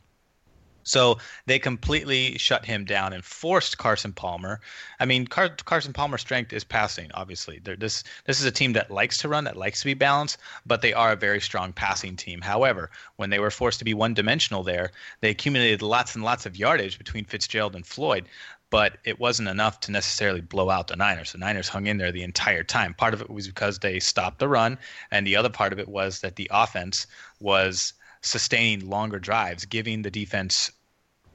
So 0.89 1.19
they 1.45 1.59
completely 1.59 2.35
shut 2.39 2.65
him 2.65 2.83
down 2.83 3.13
and 3.13 3.23
forced 3.23 3.77
Carson 3.77 4.11
Palmer. 4.11 4.59
I 4.99 5.05
mean, 5.05 5.27
Car- 5.27 5.55
Carson 5.63 5.93
Palmer's 5.93 6.21
strength 6.21 6.51
is 6.51 6.63
passing. 6.63 7.11
Obviously, 7.13 7.59
They're, 7.59 7.75
this 7.75 8.03
this 8.25 8.39
is 8.39 8.45
a 8.47 8.51
team 8.51 8.73
that 8.73 8.89
likes 8.89 9.19
to 9.19 9.29
run, 9.29 9.43
that 9.43 9.55
likes 9.55 9.81
to 9.81 9.85
be 9.85 9.93
balanced, 9.93 10.39
but 10.65 10.81
they 10.81 10.91
are 10.91 11.11
a 11.11 11.15
very 11.15 11.41
strong 11.41 11.73
passing 11.73 12.15
team. 12.15 12.41
However, 12.41 12.89
when 13.17 13.29
they 13.29 13.37
were 13.37 13.51
forced 13.51 13.77
to 13.79 13.85
be 13.85 13.93
one-dimensional, 13.93 14.63
there 14.63 14.89
they 15.21 15.29
accumulated 15.29 15.83
lots 15.83 16.15
and 16.15 16.23
lots 16.23 16.47
of 16.47 16.57
yardage 16.57 16.97
between 16.97 17.23
Fitzgerald 17.23 17.75
and 17.75 17.85
Floyd. 17.85 18.25
But 18.71 18.97
it 19.03 19.19
wasn't 19.19 19.49
enough 19.49 19.79
to 19.81 19.91
necessarily 19.91 20.41
blow 20.41 20.71
out 20.71 20.87
the 20.87 20.95
Niners. 20.95 21.33
The 21.33 21.37
Niners 21.37 21.69
hung 21.69 21.85
in 21.85 21.97
there 21.99 22.11
the 22.11 22.23
entire 22.23 22.63
time. 22.63 22.95
Part 22.95 23.13
of 23.13 23.21
it 23.21 23.29
was 23.29 23.45
because 23.45 23.77
they 23.77 23.99
stopped 23.99 24.39
the 24.39 24.47
run, 24.47 24.79
and 25.11 25.25
the 25.27 25.35
other 25.35 25.49
part 25.49 25.71
of 25.71 25.79
it 25.79 25.87
was 25.87 26.21
that 26.21 26.35
the 26.35 26.49
offense 26.51 27.05
was 27.39 27.93
sustaining 28.21 28.89
longer 28.89 29.19
drives, 29.19 29.65
giving 29.65 30.01
the 30.01 30.11
defense 30.11 30.71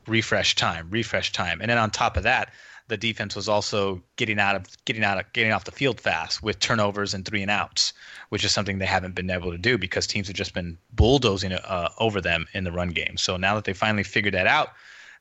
refresh 0.06 0.54
time, 0.54 0.88
refresh 0.90 1.32
time. 1.32 1.60
And 1.60 1.70
then 1.70 1.78
on 1.78 1.90
top 1.90 2.16
of 2.16 2.22
that, 2.22 2.52
the 2.88 2.96
defense 2.96 3.34
was 3.34 3.48
also 3.48 4.02
getting 4.16 4.38
out 4.38 4.56
of 4.56 4.66
getting 4.84 5.04
out 5.04 5.18
of 5.18 5.32
getting 5.32 5.52
off 5.52 5.64
the 5.64 5.72
field 5.72 6.00
fast 6.00 6.42
with 6.42 6.58
turnovers 6.58 7.14
and 7.14 7.24
three 7.24 7.40
and 7.40 7.50
outs, 7.50 7.94
which 8.28 8.44
is 8.44 8.52
something 8.52 8.78
they 8.78 8.86
haven't 8.86 9.14
been 9.14 9.30
able 9.30 9.50
to 9.50 9.58
do 9.58 9.78
because 9.78 10.06
teams 10.06 10.26
have 10.26 10.36
just 10.36 10.52
been 10.52 10.76
bulldozing 10.92 11.52
uh, 11.52 11.88
over 11.98 12.20
them 12.20 12.46
in 12.52 12.64
the 12.64 12.72
run 12.72 12.90
game. 12.90 13.16
So 13.16 13.36
now 13.36 13.54
that 13.54 13.64
they 13.64 13.72
finally 13.72 14.02
figured 14.02 14.34
that 14.34 14.46
out, 14.46 14.68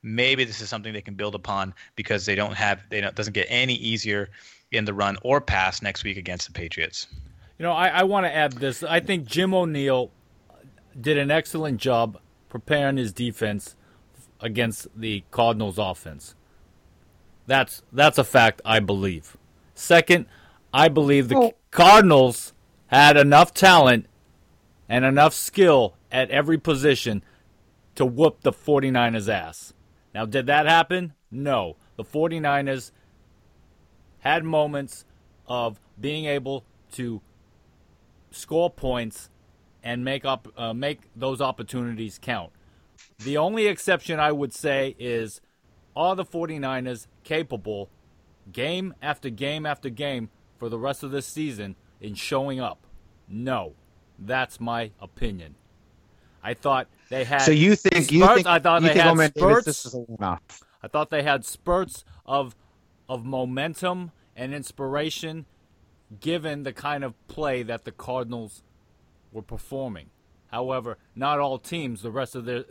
maybe 0.01 0.43
this 0.43 0.59
is 0.59 0.67
something 0.67 0.91
they 0.91 1.01
can 1.01 1.15
build 1.15 1.35
upon 1.35 1.73
because 1.95 2.25
they 2.25 2.35
don't 2.35 2.53
have 2.53 2.81
they 2.89 2.99
don't 2.99 3.15
doesn't 3.15 3.33
get 3.33 3.47
any 3.49 3.75
easier 3.75 4.29
in 4.71 4.83
the 4.85 4.93
run 4.93 5.17
or 5.23 5.39
pass 5.39 5.81
next 5.81 6.03
week 6.03 6.17
against 6.17 6.47
the 6.47 6.53
Patriots. 6.53 7.07
You 7.57 7.63
know, 7.63 7.71
I, 7.71 7.87
I 7.87 8.03
want 8.03 8.25
to 8.25 8.35
add 8.35 8.53
this. 8.53 8.83
I 8.83 8.99
think 8.99 9.25
Jim 9.25 9.53
O'Neil 9.53 10.11
did 10.99 11.17
an 11.17 11.31
excellent 11.31 11.79
job 11.79 12.19
preparing 12.49 12.97
his 12.97 13.13
defense 13.13 13.75
against 14.43 14.87
the 14.95 15.23
Cardinals 15.31 15.79
offense. 15.79 16.35
That's 17.47 17.81
that's 17.91 18.19
a 18.19 18.23
fact 18.23 18.61
I 18.63 18.79
believe. 18.79 19.37
Second, 19.73 20.27
I 20.71 20.89
believe 20.89 21.29
the 21.29 21.37
oh. 21.37 21.53
Cardinals 21.71 22.53
had 22.87 23.17
enough 23.17 23.53
talent 23.53 24.05
and 24.87 25.03
enough 25.03 25.33
skill 25.33 25.95
at 26.11 26.29
every 26.29 26.57
position 26.57 27.23
to 27.95 28.05
whoop 28.05 28.41
the 28.41 28.51
49ers 28.51 29.27
ass. 29.27 29.73
Now, 30.13 30.25
did 30.25 30.45
that 30.45 30.67
happen? 30.67 31.13
No. 31.31 31.77
The 31.95 32.03
49ers 32.03 32.91
had 34.19 34.43
moments 34.43 35.05
of 35.47 35.79
being 35.99 36.25
able 36.25 36.65
to 36.93 37.21
score 38.31 38.69
points 38.69 39.29
and 39.83 40.03
make 40.03 40.25
up 40.25 40.47
uh, 40.57 40.73
make 40.73 41.01
those 41.15 41.41
opportunities 41.41 42.19
count. 42.21 42.51
The 43.19 43.37
only 43.37 43.67
exception 43.67 44.19
I 44.19 44.31
would 44.31 44.53
say 44.53 44.95
is 44.99 45.41
are 45.95 46.15
the 46.15 46.25
49ers 46.25 47.07
capable 47.23 47.89
game 48.51 48.93
after 49.01 49.29
game 49.29 49.65
after 49.65 49.89
game 49.89 50.29
for 50.57 50.69
the 50.69 50.79
rest 50.79 51.03
of 51.03 51.11
this 51.11 51.25
season 51.25 51.75
in 52.01 52.15
showing 52.15 52.59
up? 52.59 52.85
No. 53.27 53.73
That's 54.19 54.59
my 54.59 54.91
opinion. 55.01 55.55
I 56.43 56.53
thought 56.53 56.87
they 57.09 57.23
had. 57.23 57.41
So 57.41 57.51
you 57.51 57.75
think 57.75 58.05
spurts, 58.05 58.11
you 58.11 58.27
think 58.27 58.47
I 58.47 58.59
thought 58.59 58.81
they 58.81 58.93
had 58.93 59.17
spurts. 59.35 59.95
I 60.81 60.87
thought 60.89 61.09
they 61.09 61.23
had 61.23 61.45
spurts 61.45 62.03
of 62.25 62.55
of 63.07 63.25
momentum 63.25 64.11
and 64.35 64.53
inspiration, 64.53 65.45
given 66.19 66.63
the 66.63 66.73
kind 66.73 67.03
of 67.03 67.15
play 67.27 67.63
that 67.63 67.85
the 67.85 67.91
Cardinals 67.91 68.63
were 69.31 69.41
performing. 69.41 70.09
However, 70.53 70.99
not 71.15 71.39
all 71.39 71.57
teams, 71.57 72.03
the 72.03 72.11
rest 72.11 72.35
of 72.35 72.45
their 72.45 72.65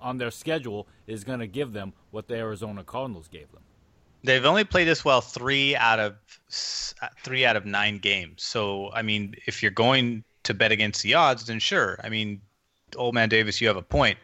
on 0.00 0.16
their 0.16 0.30
schedule 0.30 0.88
is 1.06 1.22
going 1.22 1.40
to 1.40 1.46
give 1.46 1.74
them 1.74 1.92
what 2.12 2.28
the 2.28 2.34
Arizona 2.34 2.82
Cardinals 2.82 3.28
gave 3.28 3.52
them. 3.52 3.60
They've 4.24 4.44
only 4.46 4.64
played 4.64 4.88
this 4.88 5.04
well 5.04 5.20
three 5.20 5.76
out 5.76 6.00
of 6.00 6.16
three 7.22 7.44
out 7.44 7.56
of 7.56 7.66
nine 7.66 7.98
games. 7.98 8.42
So 8.42 8.90
I 8.94 9.02
mean, 9.02 9.34
if 9.46 9.62
you're 9.62 9.70
going 9.70 10.24
to 10.44 10.54
bet 10.54 10.72
against 10.72 11.02
the 11.02 11.12
odds, 11.12 11.44
then 11.44 11.58
sure. 11.58 12.00
I 12.02 12.08
mean, 12.08 12.40
old 12.96 13.14
man 13.14 13.28
Davis, 13.28 13.60
you 13.60 13.68
have 13.68 13.76
a 13.76 13.82
point. 13.82 14.16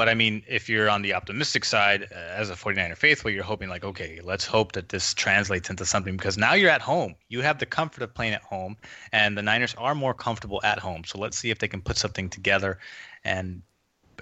But 0.00 0.08
I 0.08 0.14
mean, 0.14 0.42
if 0.48 0.66
you're 0.66 0.88
on 0.88 1.02
the 1.02 1.12
optimistic 1.12 1.62
side 1.62 2.04
uh, 2.10 2.14
as 2.14 2.48
a 2.48 2.54
49er 2.54 2.96
faithful, 2.96 3.30
you're 3.30 3.44
hoping 3.44 3.68
like, 3.68 3.84
okay, 3.84 4.18
let's 4.24 4.46
hope 4.46 4.72
that 4.72 4.88
this 4.88 5.12
translates 5.12 5.68
into 5.68 5.84
something 5.84 6.16
because 6.16 6.38
now 6.38 6.54
you're 6.54 6.70
at 6.70 6.80
home. 6.80 7.16
You 7.28 7.42
have 7.42 7.58
the 7.58 7.66
comfort 7.66 8.02
of 8.02 8.14
playing 8.14 8.32
at 8.32 8.40
home, 8.40 8.78
and 9.12 9.36
the 9.36 9.42
Niners 9.42 9.74
are 9.76 9.94
more 9.94 10.14
comfortable 10.14 10.58
at 10.64 10.78
home. 10.78 11.04
So 11.04 11.18
let's 11.18 11.36
see 11.36 11.50
if 11.50 11.58
they 11.58 11.68
can 11.68 11.82
put 11.82 11.98
something 11.98 12.30
together. 12.30 12.78
And 13.24 13.60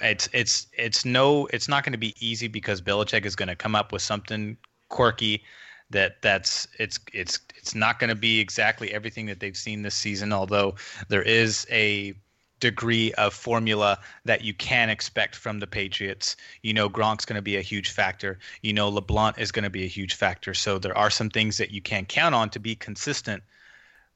it's 0.03 0.29
it's 0.33 0.67
it's 0.73 1.05
no, 1.05 1.47
it's 1.53 1.69
not 1.69 1.85
going 1.85 1.93
to 1.93 2.05
be 2.09 2.13
easy 2.19 2.49
because 2.49 2.83
Belichick 2.83 3.25
is 3.25 3.37
going 3.37 3.49
to 3.49 3.55
come 3.55 3.77
up 3.77 3.93
with 3.93 4.03
something 4.03 4.57
quirky 4.89 5.45
that 5.91 6.21
that's 6.23 6.67
it's 6.81 6.99
it's 7.13 7.39
it's 7.55 7.77
not 7.77 8.01
going 8.01 8.11
to 8.11 8.17
be 8.17 8.41
exactly 8.41 8.93
everything 8.93 9.27
that 9.27 9.39
they've 9.39 9.57
seen 9.57 9.83
this 9.83 9.95
season. 9.95 10.33
Although 10.33 10.75
there 11.09 11.23
is 11.23 11.69
a 11.71 12.15
degree 12.61 13.13
of 13.15 13.35
formula 13.35 13.99
that 14.25 14.43
you 14.43 14.55
can 14.55 14.91
expect 14.91 15.37
from 15.37 15.61
the 15.61 15.67
Patriots. 15.67 16.37
You 16.63 16.75
know, 16.75 16.89
Gronk's 16.89 17.25
going 17.25 17.37
to 17.37 17.43
be 17.43 17.57
a 17.57 17.63
huge 17.63 17.91
factor. 17.91 18.39
You 18.63 18.73
know, 18.73 18.89
LeBlanc 18.89 19.39
is 19.39 19.53
going 19.53 19.65
to 19.65 19.71
be 19.71 19.85
a 19.85 19.89
huge 19.89 20.15
factor. 20.15 20.55
So 20.55 20.79
there 20.79 20.97
are 20.97 21.11
some 21.11 21.31
things 21.31 21.57
that 21.59 21.71
you 21.71 21.81
can 21.81 22.05
count 22.05 22.35
on 22.35 22.51
to 22.51 22.59
be 22.59 22.75
consistent 22.75 23.43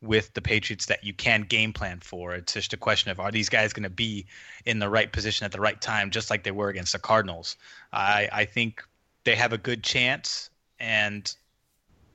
with 0.02 0.34
the 0.34 0.42
Patriots 0.42 0.86
that 0.86 1.04
you 1.04 1.14
can 1.14 1.42
game 1.42 1.72
plan 1.72 2.00
for. 2.00 2.34
It's 2.34 2.52
just 2.52 2.72
a 2.72 2.76
question 2.76 3.10
of 3.10 3.20
are 3.20 3.30
these 3.30 3.48
guys 3.48 3.72
going 3.72 3.84
to 3.84 3.90
be 3.90 4.26
in 4.66 4.80
the 4.80 4.88
right 4.88 5.10
position 5.12 5.44
at 5.44 5.52
the 5.52 5.60
right 5.60 5.80
time, 5.80 6.10
just 6.10 6.28
like 6.28 6.42
they 6.42 6.50
were 6.50 6.68
against 6.68 6.92
the 6.92 6.98
Cardinals. 6.98 7.56
I, 7.92 8.28
I 8.32 8.44
think 8.44 8.82
they 9.24 9.36
have 9.36 9.52
a 9.52 9.58
good 9.58 9.84
chance, 9.84 10.50
and 10.80 11.32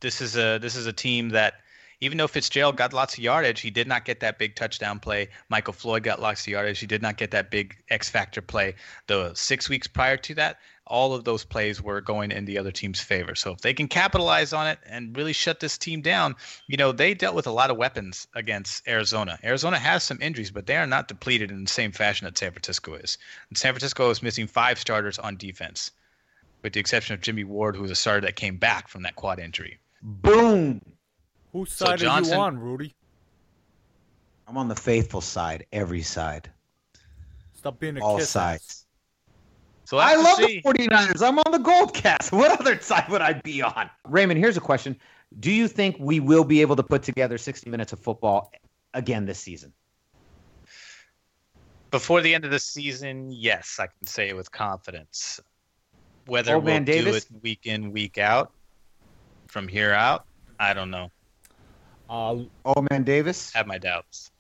this 0.02 0.20
is 0.20 0.36
a 0.36 0.58
this 0.58 0.76
is 0.76 0.86
a 0.86 0.94
team 0.94 1.30
that 1.30 1.62
even 2.00 2.18
though 2.18 2.28
Fitzgerald 2.28 2.78
got 2.78 2.94
lots 2.94 3.16
of 3.16 3.20
yardage, 3.20 3.62
he 3.62 3.72
did 3.72 3.88
not 3.88 4.06
get 4.06 4.20
that 4.20 4.38
big 4.38 4.56
touchdown 4.56 5.00
play. 5.00 5.30
Michael 5.50 5.74
Floyd 5.74 6.04
got 6.04 6.22
lots 6.22 6.42
of 6.42 6.48
yardage. 6.48 6.80
He 6.80 6.86
did 6.86 7.02
not 7.02 7.18
get 7.18 7.32
that 7.32 7.50
big 7.50 7.76
X 7.90 8.10
factor 8.10 8.42
play. 8.42 8.76
The 9.08 9.34
six 9.34 9.68
weeks 9.68 9.88
prior 9.88 10.18
to 10.18 10.36
that, 10.36 10.60
all 10.86 11.14
of 11.14 11.24
those 11.24 11.44
plays 11.44 11.82
were 11.82 12.00
going 12.00 12.32
in 12.32 12.46
the 12.46 12.58
other 12.58 12.72
team's 12.72 13.00
favor. 13.00 13.36
So 13.36 13.52
if 13.52 13.62
they 13.62 13.74
can 13.74 13.88
capitalize 13.88 14.54
on 14.54 14.68
it 14.68 14.80
and 14.86 15.16
really 15.18 15.34
shut 15.34 15.60
this 15.60 15.78
team 15.78 16.02
down, 16.02 16.36
you 16.68 16.78
know, 16.78 16.92
they 16.92 17.14
dealt 17.14 17.36
with 17.36 17.48
a 17.48 17.52
lot 17.52 17.72
of 17.72 17.78
weapons 17.78 18.28
against 18.36 18.88
Arizona. 18.88 19.40
Arizona 19.44 19.80
has 19.80 20.04
some 20.04 20.22
injuries, 20.22 20.52
but 20.52 20.68
they 20.68 20.78
are 20.78 20.88
not 20.88 21.08
depleted 21.08 21.52
in 21.52 21.64
the 21.64 21.70
same 21.70 21.92
fashion 21.92 22.26
that 22.26 22.38
San 22.38 22.52
Francisco 22.52 22.94
is. 22.94 23.18
And 23.50 23.58
San 23.58 23.74
Francisco 23.74 24.10
is 24.10 24.24
missing 24.24 24.48
five 24.48 24.80
starters 24.80 25.20
on 25.20 25.36
defense, 25.36 25.92
with 26.62 26.74
the 26.74 26.80
exception 26.80 27.16
of 27.16 27.22
Jimmy 27.22 27.44
Ward, 27.44 27.76
who 27.76 27.82
was 27.82 27.92
a 27.92 27.96
starter 27.96 28.22
that 28.22 28.36
came 28.36 28.58
back 28.58 28.88
from 28.88 29.04
that 29.04 29.16
quad 29.16 29.40
injury. 29.40 29.80
Boom. 30.02 30.82
Whose 31.54 31.72
side 31.72 32.00
so 32.00 32.06
Johnson, 32.06 32.34
are 32.34 32.38
you 32.38 32.42
on, 32.42 32.60
Rudy? 32.60 32.96
I'm 34.48 34.58
on 34.58 34.68
the 34.68 34.76
faithful 34.76 35.22
side, 35.22 35.66
every 35.72 36.02
side. 36.02 36.50
Stop 37.54 37.80
being 37.80 37.98
a 37.98 38.04
All 38.04 38.18
kiss 38.18 38.30
sides. 38.30 38.64
Ass. 38.64 38.86
So 39.86 39.98
I 39.98 40.16
love 40.16 40.38
see. 40.38 40.62
the 40.66 40.70
49ers. 40.70 41.26
I'm 41.26 41.40
on 41.40 41.52
the 41.52 41.60
gold 41.60 41.94
cast. 41.94 42.32
What 42.34 42.60
other 42.60 42.80
side 42.80 43.08
would 43.10 43.22
I 43.22 43.34
be 43.34 43.62
on? 43.62 43.90
Raymond, 44.06 44.40
here's 44.40 44.58
a 44.58 44.62
question. 44.62 44.98
Do 45.40 45.52
you 45.52 45.68
think 45.68 45.96
we 46.00 46.20
will 46.20 46.44
be 46.44 46.62
able 46.62 46.76
to 46.76 46.84
put 46.84 47.04
together 47.04 47.38
60 47.38 47.70
minutes 47.70 47.94
of 47.94 48.00
football 48.00 48.52
again 48.94 49.26
this 49.26 49.40
season? 49.40 49.74
Before 51.92 52.22
the 52.22 52.36
end 52.36 52.44
of 52.44 52.52
the 52.52 52.60
season, 52.60 53.32
yes, 53.32 53.78
I 53.80 53.88
can 53.88 54.06
say 54.06 54.30
it 54.30 54.36
with 54.36 54.52
confidence. 54.52 55.40
Whether 56.26 56.56
Old 56.56 56.66
we'll 56.66 56.84
do 56.84 57.14
it 57.14 57.26
week 57.42 57.66
in, 57.66 57.94
week 57.94 58.18
out, 58.18 58.52
from 59.48 59.70
here 59.70 59.94
out, 59.94 60.26
I 60.60 60.74
don't 60.74 60.92
know. 60.92 61.12
Uh, 62.10 62.38
Old 62.66 62.88
Man 62.90 63.04
Davis? 63.04 63.54
Have 63.54 63.68
my 63.68 63.78
doubts. 63.78 64.32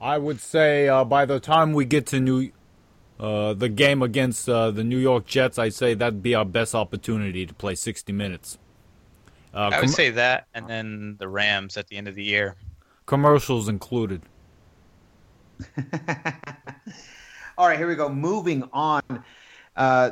I 0.00 0.18
would 0.18 0.40
say 0.40 0.88
uh, 0.88 1.04
by 1.04 1.26
the 1.26 1.40
time 1.40 1.72
we 1.72 1.84
get 1.84 2.06
to 2.06 2.20
New, 2.20 2.50
uh, 3.18 3.52
the 3.52 3.68
game 3.68 4.02
against 4.02 4.48
uh, 4.48 4.70
the 4.70 4.82
New 4.82 4.98
York 4.98 5.26
Jets, 5.26 5.58
I'd 5.58 5.74
say 5.74 5.94
that'd 5.94 6.22
be 6.22 6.34
our 6.34 6.44
best 6.44 6.74
opportunity 6.74 7.44
to 7.44 7.52
play 7.52 7.74
60 7.74 8.12
minutes. 8.12 8.58
Uh, 9.52 9.56
I 9.58 9.80
would 9.80 9.86
com- 9.86 9.88
say 9.88 10.10
that, 10.10 10.46
and 10.54 10.68
then 10.68 11.16
the 11.18 11.28
Rams 11.28 11.76
at 11.76 11.88
the 11.88 11.96
end 11.96 12.08
of 12.08 12.14
the 12.14 12.24
year. 12.24 12.56
Commercials 13.06 13.68
included. 13.68 14.22
All 17.58 17.66
right, 17.66 17.76
here 17.76 17.88
we 17.88 17.96
go. 17.96 18.08
Moving 18.08 18.68
on. 18.72 19.02
Uh, 19.76 20.10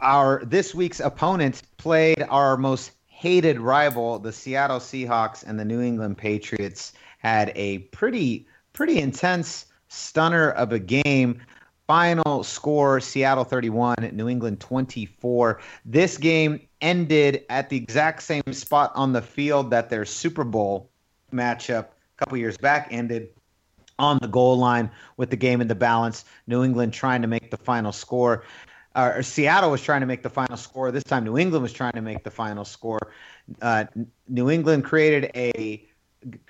our 0.00 0.44
this 0.44 0.74
week's 0.74 1.00
opponent 1.00 1.62
played 1.78 2.22
our 2.28 2.56
most 2.56 2.92
hated 3.14 3.60
rival, 3.60 4.18
the 4.18 4.32
Seattle 4.32 4.80
Seahawks 4.80 5.44
and 5.46 5.58
the 5.58 5.64
New 5.64 5.80
England 5.80 6.18
Patriots, 6.18 6.92
had 7.18 7.52
a 7.54 7.78
pretty 7.78 8.46
pretty 8.72 8.98
intense 8.98 9.66
stunner 9.88 10.50
of 10.50 10.72
a 10.72 10.80
game. 10.80 11.40
Final 11.86 12.42
score 12.42 12.98
Seattle 12.98 13.44
31, 13.44 14.10
New 14.12 14.28
England 14.28 14.60
24. 14.60 15.60
This 15.84 16.18
game 16.18 16.60
ended 16.80 17.44
at 17.48 17.68
the 17.68 17.76
exact 17.76 18.22
same 18.22 18.52
spot 18.52 18.90
on 18.94 19.12
the 19.12 19.22
field 19.22 19.70
that 19.70 19.90
their 19.90 20.04
Super 20.04 20.44
Bowl 20.44 20.90
matchup 21.32 21.84
a 21.84 22.16
couple 22.16 22.36
years 22.36 22.56
back 22.56 22.88
ended 22.90 23.28
on 23.98 24.18
the 24.22 24.28
goal 24.28 24.58
line 24.58 24.90
with 25.18 25.30
the 25.30 25.36
game 25.36 25.60
in 25.60 25.68
the 25.68 25.74
balance. 25.74 26.24
New 26.46 26.64
England 26.64 26.92
trying 26.92 27.22
to 27.22 27.28
make 27.28 27.50
the 27.50 27.56
final 27.58 27.92
score 27.92 28.44
uh, 28.94 29.22
Seattle 29.22 29.70
was 29.70 29.82
trying 29.82 30.00
to 30.00 30.06
make 30.06 30.22
the 30.22 30.30
final 30.30 30.56
score. 30.56 30.90
This 30.92 31.04
time, 31.04 31.24
New 31.24 31.36
England 31.36 31.62
was 31.62 31.72
trying 31.72 31.92
to 31.92 32.00
make 32.00 32.22
the 32.24 32.30
final 32.30 32.64
score. 32.64 33.12
Uh, 33.60 33.84
New 34.28 34.50
England 34.50 34.84
created 34.84 35.30
a 35.34 35.86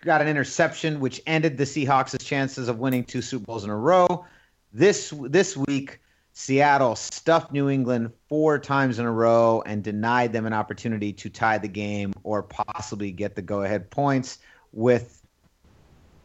got 0.02 0.20
an 0.20 0.28
interception, 0.28 1.00
which 1.00 1.20
ended 1.26 1.56
the 1.56 1.64
Seahawks' 1.64 2.22
chances 2.24 2.68
of 2.68 2.78
winning 2.78 3.04
two 3.04 3.22
Super 3.22 3.46
Bowls 3.46 3.64
in 3.64 3.70
a 3.70 3.76
row. 3.76 4.24
This 4.72 5.12
this 5.28 5.56
week, 5.56 6.00
Seattle 6.34 6.96
stuffed 6.96 7.52
New 7.52 7.70
England 7.70 8.12
four 8.28 8.58
times 8.58 8.98
in 8.98 9.06
a 9.06 9.12
row 9.12 9.62
and 9.66 9.82
denied 9.82 10.32
them 10.32 10.46
an 10.46 10.52
opportunity 10.52 11.12
to 11.12 11.30
tie 11.30 11.58
the 11.58 11.68
game 11.68 12.12
or 12.24 12.42
possibly 12.42 13.10
get 13.10 13.36
the 13.36 13.42
go-ahead 13.42 13.90
points 13.90 14.38
with 14.72 15.22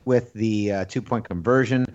with 0.05 0.33
the 0.33 0.71
uh, 0.71 0.85
two-point 0.85 1.27
conversion. 1.27 1.85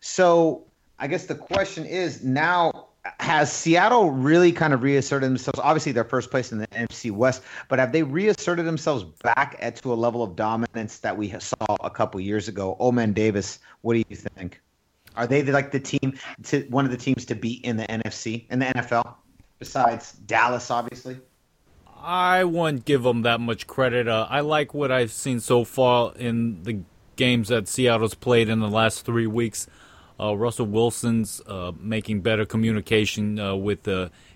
So 0.00 0.64
I 0.98 1.08
guess 1.08 1.26
the 1.26 1.34
question 1.34 1.84
is 1.84 2.22
now 2.22 2.85
has 3.20 3.52
Seattle 3.52 4.10
really 4.10 4.52
kind 4.52 4.72
of 4.72 4.82
reasserted 4.82 5.28
themselves? 5.28 5.58
Obviously, 5.62 5.92
they're 5.92 6.04
first 6.04 6.30
place 6.30 6.52
in 6.52 6.58
the 6.58 6.66
NFC 6.68 7.10
West, 7.10 7.42
but 7.68 7.78
have 7.78 7.92
they 7.92 8.02
reasserted 8.02 8.66
themselves 8.66 9.04
back 9.22 9.56
at 9.60 9.76
to 9.76 9.92
a 9.92 9.94
level 9.94 10.22
of 10.22 10.36
dominance 10.36 10.98
that 10.98 11.16
we 11.16 11.34
saw 11.38 11.76
a 11.82 11.90
couple 11.90 12.20
years 12.20 12.48
ago? 12.48 12.76
Old 12.78 12.94
Man 12.94 13.12
Davis, 13.12 13.58
what 13.82 13.94
do 13.94 14.04
you 14.08 14.16
think? 14.16 14.60
Are 15.16 15.26
they 15.26 15.42
like 15.42 15.72
the 15.72 15.80
team 15.80 16.18
to 16.44 16.62
one 16.68 16.84
of 16.84 16.90
the 16.90 16.96
teams 16.96 17.24
to 17.26 17.34
beat 17.34 17.64
in 17.64 17.76
the 17.76 17.84
NFC 17.84 18.44
in 18.50 18.58
the 18.58 18.66
NFL 18.66 19.14
besides 19.58 20.12
Dallas, 20.12 20.70
obviously? 20.70 21.18
I 21.98 22.44
wouldn't 22.44 22.84
give 22.84 23.02
them 23.02 23.22
that 23.22 23.40
much 23.40 23.66
credit. 23.66 24.06
Uh, 24.06 24.26
I 24.28 24.40
like 24.40 24.74
what 24.74 24.92
I've 24.92 25.10
seen 25.10 25.40
so 25.40 25.64
far 25.64 26.12
in 26.14 26.62
the 26.62 26.80
games 27.16 27.48
that 27.48 27.66
Seattle's 27.66 28.14
played 28.14 28.48
in 28.48 28.60
the 28.60 28.68
last 28.68 29.04
three 29.04 29.26
weeks. 29.26 29.66
Uh, 30.18 30.34
Russell 30.36 30.66
Wilson's 30.66 31.42
uh, 31.46 31.72
making 31.78 32.22
better 32.22 32.46
communication 32.46 33.38
uh, 33.38 33.54
with 33.54 33.86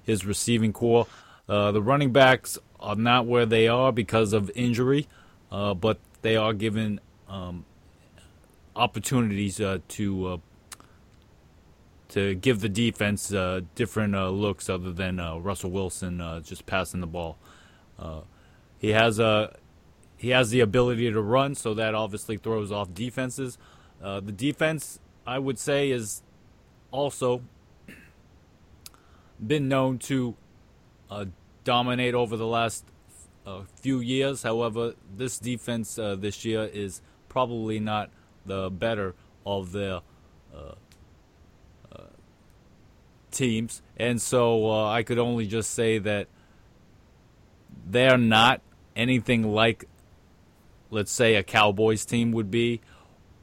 his 0.02 0.26
receiving 0.26 0.72
corps. 0.72 1.06
The 1.46 1.82
running 1.82 2.12
backs 2.12 2.58
are 2.78 2.96
not 2.96 3.26
where 3.26 3.46
they 3.46 3.66
are 3.66 3.92
because 3.92 4.32
of 4.32 4.50
injury, 4.54 5.08
but 5.50 5.98
they 6.22 6.36
are 6.36 6.52
given 6.52 7.00
um, 7.28 7.64
opportunities 8.76 9.56
to 9.56 10.40
to 12.08 12.34
give 12.34 12.60
the 12.60 12.68
defense 12.68 13.32
uh, 13.32 13.60
different 13.76 14.16
uh, 14.16 14.28
looks 14.28 14.68
other 14.68 14.92
than 14.92 15.20
uh, 15.20 15.36
Russell 15.36 15.70
Wilson 15.70 16.18
just 16.44 16.66
passing 16.66 17.00
the 17.00 17.06
ball. 17.06 17.38
he 18.78 18.90
has 18.90 19.18
a 19.18 19.56
he 20.16 20.30
has 20.30 20.50
the 20.50 20.60
ability 20.60 21.10
to 21.10 21.20
run, 21.22 21.54
so 21.54 21.72
that 21.72 21.94
obviously 21.94 22.36
throws 22.36 22.70
off 22.70 22.92
defenses. 22.92 23.56
the 24.02 24.32
defense, 24.32 24.98
I 25.30 25.38
would 25.38 25.60
say, 25.60 25.92
is 25.92 26.22
also 26.90 27.42
been 29.38 29.68
known 29.68 29.98
to 29.98 30.34
uh, 31.08 31.26
dominate 31.62 32.14
over 32.14 32.36
the 32.36 32.48
last 32.48 32.84
uh, 33.46 33.60
few 33.76 34.00
years. 34.00 34.42
However, 34.42 34.94
this 35.16 35.38
defense 35.38 36.00
uh, 36.00 36.16
this 36.16 36.44
year 36.44 36.64
is 36.64 37.00
probably 37.28 37.78
not 37.78 38.10
the 38.44 38.70
better 38.70 39.14
of 39.46 39.70
the 39.70 40.02
teams, 43.30 43.82
and 43.96 44.20
so 44.20 44.68
uh, 44.68 44.90
I 44.90 45.04
could 45.04 45.18
only 45.18 45.46
just 45.46 45.70
say 45.70 45.98
that 45.98 46.26
they're 47.86 48.18
not 48.18 48.62
anything 48.96 49.44
like, 49.44 49.84
let's 50.90 51.12
say, 51.12 51.36
a 51.36 51.44
Cowboys 51.44 52.04
team 52.04 52.32
would 52.32 52.50
be, 52.50 52.80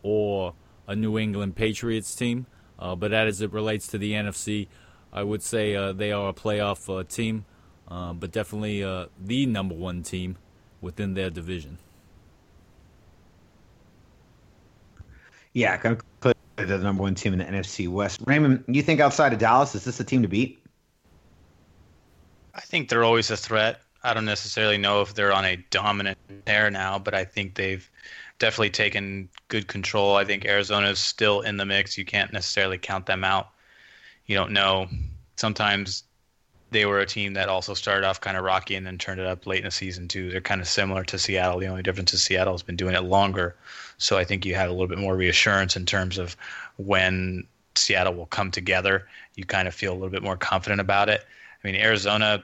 or 0.03 0.53
a 0.87 0.95
New 0.95 1.17
England 1.17 1.55
Patriots 1.55 2.15
team. 2.15 2.47
Uh, 2.79 2.95
but 2.95 3.13
as 3.13 3.41
it 3.41 3.51
relates 3.51 3.87
to 3.87 3.97
the 3.97 4.13
NFC, 4.13 4.67
I 5.11 5.23
would 5.23 5.41
say 5.41 5.75
uh, 5.75 5.93
they 5.93 6.11
are 6.11 6.29
a 6.29 6.33
playoff 6.33 6.93
uh, 6.93 7.03
team, 7.03 7.45
uh, 7.87 8.13
but 8.13 8.31
definitely 8.31 8.83
uh, 8.83 9.07
the 9.19 9.45
number 9.45 9.75
one 9.75 10.03
team 10.03 10.37
within 10.81 11.13
their 11.13 11.29
division. 11.29 11.77
Yeah, 15.53 15.75
gonna 15.77 15.97
put 16.19 16.37
the 16.57 16.77
number 16.77 17.01
one 17.01 17.15
team 17.15 17.33
in 17.33 17.39
the 17.39 17.45
NFC 17.45 17.87
West. 17.87 18.21
Raymond, 18.25 18.63
you 18.67 18.83
think 18.83 18.99
outside 18.99 19.33
of 19.33 19.39
Dallas, 19.39 19.73
is 19.73 19.83
this 19.85 19.99
a 19.99 20.03
team 20.03 20.21
to 20.21 20.27
beat? 20.27 20.63
I 22.53 22.61
think 22.61 22.89
they're 22.89 23.03
always 23.03 23.31
a 23.31 23.37
threat. 23.37 23.81
I 24.03 24.13
don't 24.13 24.25
necessarily 24.25 24.77
know 24.77 25.01
if 25.01 25.13
they're 25.15 25.33
on 25.33 25.45
a 25.45 25.55
dominant 25.69 26.17
tear 26.45 26.69
now, 26.69 26.99
but 26.99 27.13
I 27.13 27.25
think 27.25 27.55
they've 27.55 27.89
definitely 28.39 28.69
taken 28.69 29.29
good 29.47 29.67
control. 29.67 30.15
I 30.15 30.25
think 30.25 30.45
Arizona 30.45 30.89
is 30.89 30.99
still 30.99 31.41
in 31.41 31.57
the 31.57 31.65
mix. 31.65 31.97
You 31.97 32.05
can't 32.05 32.33
necessarily 32.33 32.77
count 32.77 33.05
them 33.05 33.23
out. 33.23 33.49
You 34.25 34.35
don't 34.35 34.51
know. 34.51 34.87
Sometimes 35.37 36.03
they 36.71 36.85
were 36.85 36.99
a 36.99 37.05
team 37.05 37.33
that 37.33 37.49
also 37.49 37.73
started 37.73 38.05
off 38.05 38.19
kind 38.19 38.35
of 38.35 38.43
rocky 38.43 38.75
and 38.75 38.85
then 38.85 38.97
turned 38.97 39.19
it 39.19 39.25
up 39.25 39.47
late 39.47 39.59
in 39.59 39.65
the 39.65 39.71
season 39.71 40.07
too. 40.07 40.29
They're 40.29 40.41
kind 40.41 40.61
of 40.61 40.67
similar 40.67 41.03
to 41.05 41.17
Seattle. 41.17 41.59
The 41.59 41.67
only 41.67 41.83
difference 41.83 42.13
is 42.13 42.21
Seattle 42.21 42.53
has 42.53 42.63
been 42.63 42.75
doing 42.75 42.95
it 42.95 43.03
longer, 43.03 43.55
so 43.97 44.17
I 44.17 44.25
think 44.25 44.45
you 44.45 44.55
have 44.55 44.69
a 44.69 44.73
little 44.73 44.87
bit 44.87 44.97
more 44.97 45.15
reassurance 45.15 45.75
in 45.75 45.85
terms 45.85 46.17
of 46.17 46.35
when 46.75 47.47
Seattle 47.75 48.15
will 48.15 48.25
come 48.25 48.51
together. 48.51 49.07
You 49.35 49.45
kind 49.45 49.67
of 49.67 49.73
feel 49.73 49.93
a 49.93 49.95
little 49.95 50.09
bit 50.09 50.23
more 50.23 50.37
confident 50.37 50.81
about 50.81 51.09
it. 51.09 51.25
I 51.63 51.67
mean, 51.67 51.75
Arizona. 51.75 52.43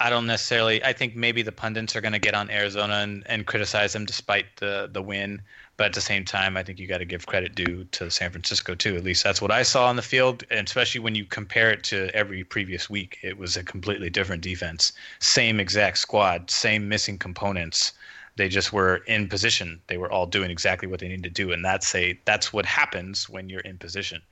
I 0.00 0.10
don't 0.10 0.26
necessarily. 0.26 0.82
I 0.82 0.92
think 0.92 1.14
maybe 1.14 1.42
the 1.42 1.52
pundits 1.52 1.94
are 1.94 2.00
going 2.00 2.12
to 2.12 2.18
get 2.18 2.34
on 2.34 2.50
Arizona 2.50 2.94
and, 2.94 3.22
and 3.26 3.46
criticize 3.46 3.92
them 3.92 4.04
despite 4.04 4.46
the 4.56 4.88
the 4.92 5.02
win. 5.02 5.40
But 5.76 5.86
at 5.86 5.92
the 5.92 6.00
same 6.00 6.24
time, 6.24 6.56
I 6.56 6.62
think 6.62 6.78
you 6.78 6.86
got 6.86 6.98
to 6.98 7.04
give 7.04 7.26
credit 7.26 7.54
due 7.54 7.84
to 7.84 8.10
San 8.10 8.30
Francisco 8.30 8.74
too. 8.74 8.96
At 8.96 9.04
least 9.04 9.24
that's 9.24 9.42
what 9.42 9.50
I 9.50 9.62
saw 9.62 9.86
on 9.86 9.96
the 9.96 10.02
field, 10.02 10.44
and 10.50 10.66
especially 10.66 11.00
when 11.00 11.14
you 11.14 11.24
compare 11.24 11.70
it 11.70 11.82
to 11.84 12.10
every 12.14 12.44
previous 12.44 12.88
week, 12.88 13.18
it 13.22 13.38
was 13.38 13.56
a 13.56 13.64
completely 13.64 14.10
different 14.10 14.42
defense. 14.42 14.92
Same 15.18 15.58
exact 15.58 15.98
squad, 15.98 16.50
same 16.50 16.88
missing 16.88 17.18
components. 17.18 17.92
They 18.36 18.48
just 18.48 18.72
were 18.72 18.96
in 19.06 19.28
position. 19.28 19.80
They 19.86 19.96
were 19.96 20.10
all 20.10 20.26
doing 20.26 20.50
exactly 20.50 20.88
what 20.88 21.00
they 21.00 21.08
needed 21.08 21.24
to 21.24 21.30
do, 21.30 21.52
and 21.52 21.64
that's 21.64 21.94
a 21.94 22.18
that's 22.24 22.52
what 22.52 22.66
happens 22.66 23.28
when 23.28 23.48
you're 23.48 23.60
in 23.60 23.78
position, 23.78 24.22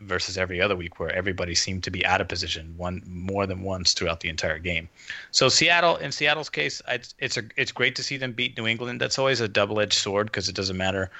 versus 0.00 0.36
every 0.36 0.60
other 0.60 0.76
week 0.76 0.98
where 0.98 1.14
everybody 1.14 1.54
seemed 1.54 1.82
to 1.84 1.90
be 1.90 2.04
out 2.04 2.20
of 2.20 2.28
position 2.28 2.74
one 2.76 3.02
more 3.06 3.46
than 3.46 3.62
once 3.62 3.92
throughout 3.92 4.20
the 4.20 4.28
entire 4.28 4.58
game. 4.58 4.88
So 5.30 5.48
Seattle, 5.48 5.96
in 5.96 6.12
Seattle's 6.12 6.50
case, 6.50 6.82
it's 6.88 7.14
it's 7.18 7.36
a 7.36 7.42
it's 7.56 7.72
great 7.72 7.96
to 7.96 8.02
see 8.02 8.16
them 8.16 8.32
beat 8.32 8.56
New 8.56 8.66
England. 8.66 9.00
That's 9.00 9.18
always 9.18 9.40
a 9.40 9.48
double 9.48 9.80
edged 9.80 9.94
sword 9.94 10.26
because 10.26 10.48
it 10.48 10.54
doesn't 10.54 10.76
matter 10.76 11.10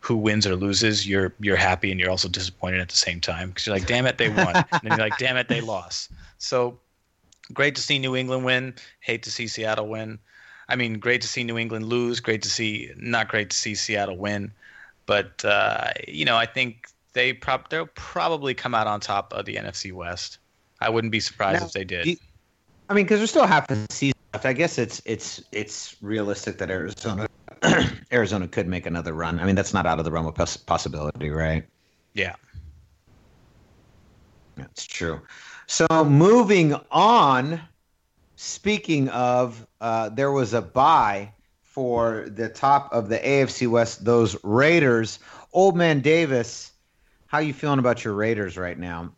who 0.00 0.16
wins 0.16 0.46
or 0.46 0.54
loses, 0.54 1.06
you're 1.08 1.34
you're 1.40 1.56
happy 1.56 1.90
and 1.90 1.98
you're 1.98 2.10
also 2.10 2.28
disappointed 2.28 2.80
at 2.80 2.88
the 2.88 2.96
same 2.96 3.20
time 3.20 3.48
because 3.48 3.66
you're 3.66 3.74
like, 3.74 3.86
damn 3.86 4.06
it, 4.06 4.18
they 4.18 4.28
won, 4.28 4.54
and 4.72 4.80
then 4.82 4.92
you're 4.92 5.08
like, 5.08 5.18
damn 5.18 5.36
it, 5.36 5.48
they 5.48 5.60
lost. 5.60 6.12
So 6.38 6.78
great 7.52 7.74
to 7.74 7.82
see 7.82 7.98
New 7.98 8.14
England 8.14 8.44
win. 8.44 8.74
Hate 9.00 9.22
to 9.24 9.30
see 9.30 9.48
Seattle 9.48 9.88
win. 9.88 10.18
I 10.68 10.76
mean, 10.76 11.00
great 11.00 11.22
to 11.22 11.28
see 11.28 11.44
New 11.44 11.58
England 11.58 11.86
lose. 11.86 12.20
Great 12.20 12.42
to 12.42 12.50
see, 12.50 12.92
not 12.96 13.28
great 13.28 13.50
to 13.50 13.56
see 13.56 13.74
Seattle 13.74 14.16
win. 14.16 14.52
But 15.06 15.44
uh, 15.44 15.90
you 16.06 16.24
know, 16.24 16.36
I 16.36 16.46
think 16.46 16.88
they 17.16 17.32
prob- 17.32 17.68
they'll 17.70 17.88
probably 17.94 18.54
come 18.54 18.74
out 18.74 18.86
on 18.86 19.00
top 19.00 19.32
of 19.32 19.46
the 19.46 19.54
NFC 19.56 19.90
West. 19.90 20.38
I 20.80 20.90
wouldn't 20.90 21.10
be 21.10 21.18
surprised 21.18 21.60
now, 21.60 21.66
if 21.66 21.72
they 21.72 21.84
did. 21.84 22.06
You, 22.06 22.16
I 22.90 22.94
mean, 22.94 23.06
because 23.06 23.18
there's 23.18 23.30
still 23.30 23.46
half 23.46 23.68
a 23.70 23.86
season 23.90 24.14
left. 24.34 24.44
I 24.44 24.52
guess 24.52 24.78
it's 24.78 25.00
it's 25.06 25.42
it's 25.50 25.96
realistic 26.02 26.58
that 26.58 26.70
Arizona 26.70 27.26
Arizona 28.12 28.46
could 28.46 28.68
make 28.68 28.84
another 28.84 29.14
run. 29.14 29.40
I 29.40 29.46
mean, 29.46 29.54
that's 29.54 29.72
not 29.72 29.86
out 29.86 29.98
of 29.98 30.04
the 30.04 30.12
realm 30.12 30.26
of 30.26 30.34
poss- 30.34 30.58
possibility, 30.58 31.30
right? 31.30 31.64
Yeah, 32.12 32.34
that's 34.56 34.86
true. 34.86 35.22
So 35.66 35.86
moving 36.04 36.74
on. 36.92 37.60
Speaking 38.38 39.08
of, 39.08 39.66
uh, 39.80 40.10
there 40.10 40.30
was 40.30 40.52
a 40.52 40.60
bye 40.60 41.32
for 41.62 42.26
the 42.28 42.50
top 42.50 42.92
of 42.92 43.08
the 43.08 43.18
AFC 43.18 43.66
West. 43.66 44.04
Those 44.04 44.36
Raiders, 44.44 45.18
Old 45.54 45.74
Man 45.74 46.00
Davis. 46.00 46.72
How 47.26 47.38
you 47.38 47.52
feeling 47.52 47.78
about 47.78 48.04
your 48.04 48.14
Raiders 48.14 48.56
right 48.56 48.78
now? 48.78 49.12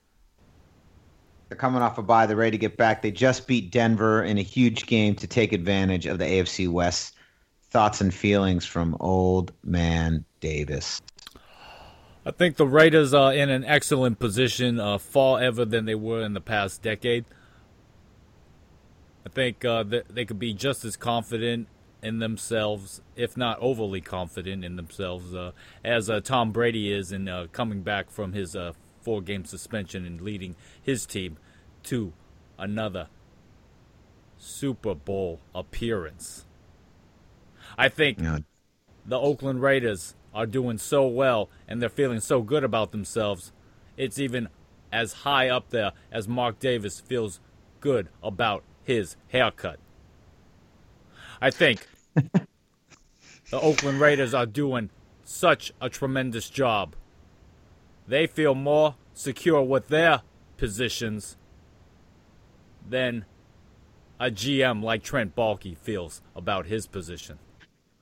They're 1.49 1.59
coming 1.59 1.83
off 1.83 1.99
a 1.99 2.03
bye. 2.03 2.27
They're 2.27 2.37
ready 2.37 2.53
to 2.53 2.59
get 2.59 2.77
back. 2.77 3.03
They 3.03 3.11
just 3.11 3.47
beat 3.47 3.71
Denver 3.71 4.23
in 4.23 4.39
a 4.39 4.43
huge 4.43 4.87
game 4.87 5.15
to 5.17 5.27
take 5.27 5.53
advantage 5.53 6.07
of 6.07 6.19
the 6.19 6.25
AFC 6.25 6.69
West. 6.69 7.17
Thoughts 7.71 8.01
and 8.01 8.13
feelings 8.13 8.65
from 8.65 8.97
Old 9.01 9.53
Man 9.63 10.25
Davis. 10.41 11.03
I 12.25 12.31
think 12.31 12.57
the 12.57 12.67
Raiders 12.67 13.15
are 13.15 13.33
in 13.33 13.51
an 13.51 13.65
excellent 13.65 14.19
position, 14.19 14.81
uh, 14.81 14.99
far 14.99 15.41
ever 15.41 15.65
than 15.65 15.85
they 15.85 15.95
were 15.95 16.23
in 16.23 16.35
the 16.35 16.41
past 16.41 16.83
decade. 16.83 17.25
I 19.25 19.31
think 19.31 19.65
uh, 19.65 19.85
they 20.09 20.25
could 20.25 20.39
be 20.39 20.55
just 20.55 20.85
as 20.85 20.97
confident 20.97 21.69
in 22.03 22.19
themselves, 22.19 23.01
if 23.17 23.37
not 23.37 23.59
overly 23.61 24.01
confident 24.01 24.65
in 24.65 24.77
themselves, 24.77 25.35
uh, 25.35 25.53
as 25.85 26.09
uh, 26.09 26.21
Tom 26.21 26.53
Brady 26.53 26.93
is 26.93 27.13
in 27.13 27.29
uh, 27.29 27.47
coming 27.53 27.83
back 27.83 28.11
from 28.11 28.33
his 28.33 28.55
uh, 28.55 28.73
four 29.01 29.21
game 29.21 29.45
suspension 29.45 30.05
and 30.07 30.21
leading 30.21 30.55
his 30.81 31.07
team 31.07 31.39
to 31.85 32.13
another 32.59 33.09
Super 34.37 34.95
Bowl 34.95 35.41
appearance. 35.55 36.45
I 37.77 37.89
think 37.89 38.19
the 39.05 39.19
Oakland 39.19 39.63
Raiders 39.63 40.15
are 40.35 40.47
doing 40.47 40.79
so 40.79 41.07
well 41.07 41.51
and 41.67 41.83
they're 41.83 41.89
feeling 41.89 42.21
so 42.21 42.43
good 42.43 42.65
about 42.65 42.93
themselves. 42.93 43.53
It's 43.97 44.19
even 44.19 44.49
as 44.93 45.13
high 45.13 45.49
up 45.49 45.71
there 45.71 45.93
as 46.13 46.29
Mark 46.29 46.59
Davis 46.59 47.01
feels 47.01 47.41
good 47.81 48.09
about 48.23 48.63
his 48.85 49.17
haircut. 49.29 49.79
I 51.41 51.51
think 51.51 51.87
the 52.15 52.47
Oakland 53.61 54.01
Raiders 54.01 54.35
are 54.35 54.47
doing 54.47 54.91
such 55.25 55.73
a 55.81 55.89
tremendous 55.89 56.51
job. 56.51 56.95
They 58.07 58.27
feel 58.27 58.55
more 58.55 58.97
secure 59.13 59.63
with 59.63 59.89
their 59.89 60.23
positions 60.57 61.37
than 62.89 63.25
a 64.19 64.31
GM 64.31 64.83
like 64.83 65.03
Trent 65.03 65.37
Baalke 65.37 65.77
feels 65.77 66.23
about 66.35 66.67
his 66.67 66.87
position. 66.87 67.39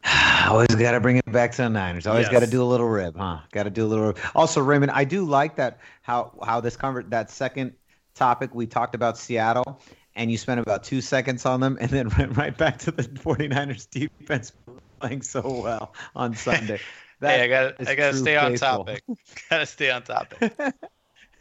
Always 0.46 0.68
got 0.68 0.92
to 0.92 1.00
bring 1.00 1.16
it 1.16 1.32
back 1.32 1.52
to 1.52 1.62
the 1.62 1.68
Niners. 1.68 2.06
Always 2.06 2.24
yes. 2.24 2.32
got 2.32 2.40
to 2.40 2.46
do 2.46 2.62
a 2.62 2.64
little 2.64 2.88
rib, 2.88 3.16
huh? 3.16 3.40
Got 3.52 3.64
to 3.64 3.70
do 3.70 3.84
a 3.84 3.88
little. 3.88 4.06
Rib. 4.06 4.18
Also, 4.34 4.60
Raymond, 4.60 4.92
I 4.92 5.04
do 5.04 5.24
like 5.24 5.56
that 5.56 5.80
how 6.02 6.32
how 6.44 6.60
this 6.60 6.76
convert 6.76 7.10
that 7.10 7.30
second 7.30 7.72
topic 8.14 8.54
we 8.54 8.66
talked 8.66 8.94
about 8.94 9.18
Seattle 9.18 9.80
and 10.16 10.30
you 10.30 10.38
spent 10.38 10.58
about 10.58 10.82
two 10.82 11.00
seconds 11.00 11.46
on 11.46 11.60
them 11.60 11.78
and 11.80 11.90
then 11.90 12.08
went 12.18 12.36
right 12.36 12.56
back 12.56 12.78
to 12.80 12.90
the 12.90 13.04
49ers 13.04 13.88
defense 13.88 14.52
playing 15.00 15.22
so 15.22 15.60
well 15.62 15.94
on 16.16 16.34
Sunday. 16.34 16.80
hey, 17.20 17.44
I 17.44 17.46
got 17.46 17.88
I 17.88 17.94
got 17.94 18.12
to 18.12 18.16
stay 18.18 18.36
on 18.36 18.54
topic. 18.54 19.04
got 19.50 19.58
to 19.58 19.66
stay 19.66 19.90
on 19.90 20.02
topic. 20.02 20.52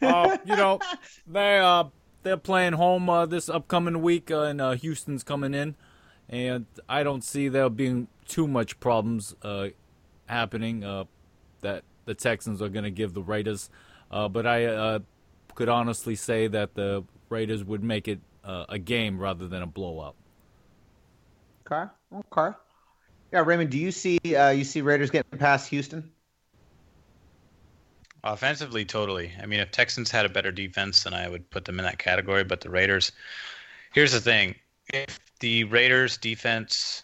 uh, 0.02 0.36
you 0.44 0.56
know, 0.56 0.78
they 1.26 1.58
uh 1.58 1.84
they're 2.22 2.36
playing 2.36 2.72
home 2.72 3.08
uh, 3.08 3.24
this 3.24 3.48
upcoming 3.48 4.02
week, 4.02 4.32
uh, 4.32 4.42
and 4.42 4.60
uh, 4.60 4.72
Houston's 4.72 5.22
coming 5.22 5.54
in, 5.54 5.76
and 6.28 6.66
I 6.88 7.04
don't 7.04 7.22
see 7.22 7.48
there 7.48 7.70
being 7.70 8.08
too 8.26 8.48
much 8.48 8.80
problems 8.80 9.36
uh, 9.42 9.68
happening. 10.26 10.82
Uh, 10.82 11.04
that 11.60 11.84
the 12.04 12.14
Texans 12.14 12.60
are 12.60 12.68
going 12.68 12.84
to 12.84 12.90
give 12.90 13.14
the 13.14 13.22
Raiders, 13.22 13.70
uh, 14.10 14.28
but 14.28 14.44
I 14.44 14.64
uh, 14.64 14.98
could 15.54 15.68
honestly 15.68 16.16
say 16.16 16.48
that 16.48 16.74
the 16.74 17.04
Raiders 17.28 17.62
would 17.62 17.82
make 17.82 18.08
it 18.08 18.18
uh, 18.46 18.64
a 18.68 18.78
game 18.78 19.18
rather 19.18 19.48
than 19.48 19.62
a 19.62 19.66
blowout. 19.66 20.14
Okay. 21.70 21.90
Okay. 22.14 22.56
Yeah, 23.32 23.42
Raymond, 23.44 23.70
do 23.70 23.78
you 23.78 23.90
see 23.90 24.18
uh, 24.34 24.50
you 24.50 24.64
see 24.64 24.80
Raiders 24.80 25.10
getting 25.10 25.38
past 25.38 25.68
Houston? 25.70 26.10
Offensively, 28.22 28.84
totally. 28.84 29.32
I 29.40 29.46
mean, 29.46 29.60
if 29.60 29.70
Texans 29.70 30.10
had 30.10 30.26
a 30.26 30.28
better 30.28 30.50
defense, 30.50 31.04
then 31.04 31.14
I 31.14 31.28
would 31.28 31.48
put 31.50 31.64
them 31.64 31.78
in 31.78 31.84
that 31.84 31.98
category. 31.98 32.44
But 32.44 32.60
the 32.60 32.70
Raiders, 32.70 33.12
here's 33.92 34.12
the 34.12 34.20
thing: 34.20 34.54
if 34.94 35.18
the 35.40 35.64
Raiders 35.64 36.16
defense, 36.16 37.02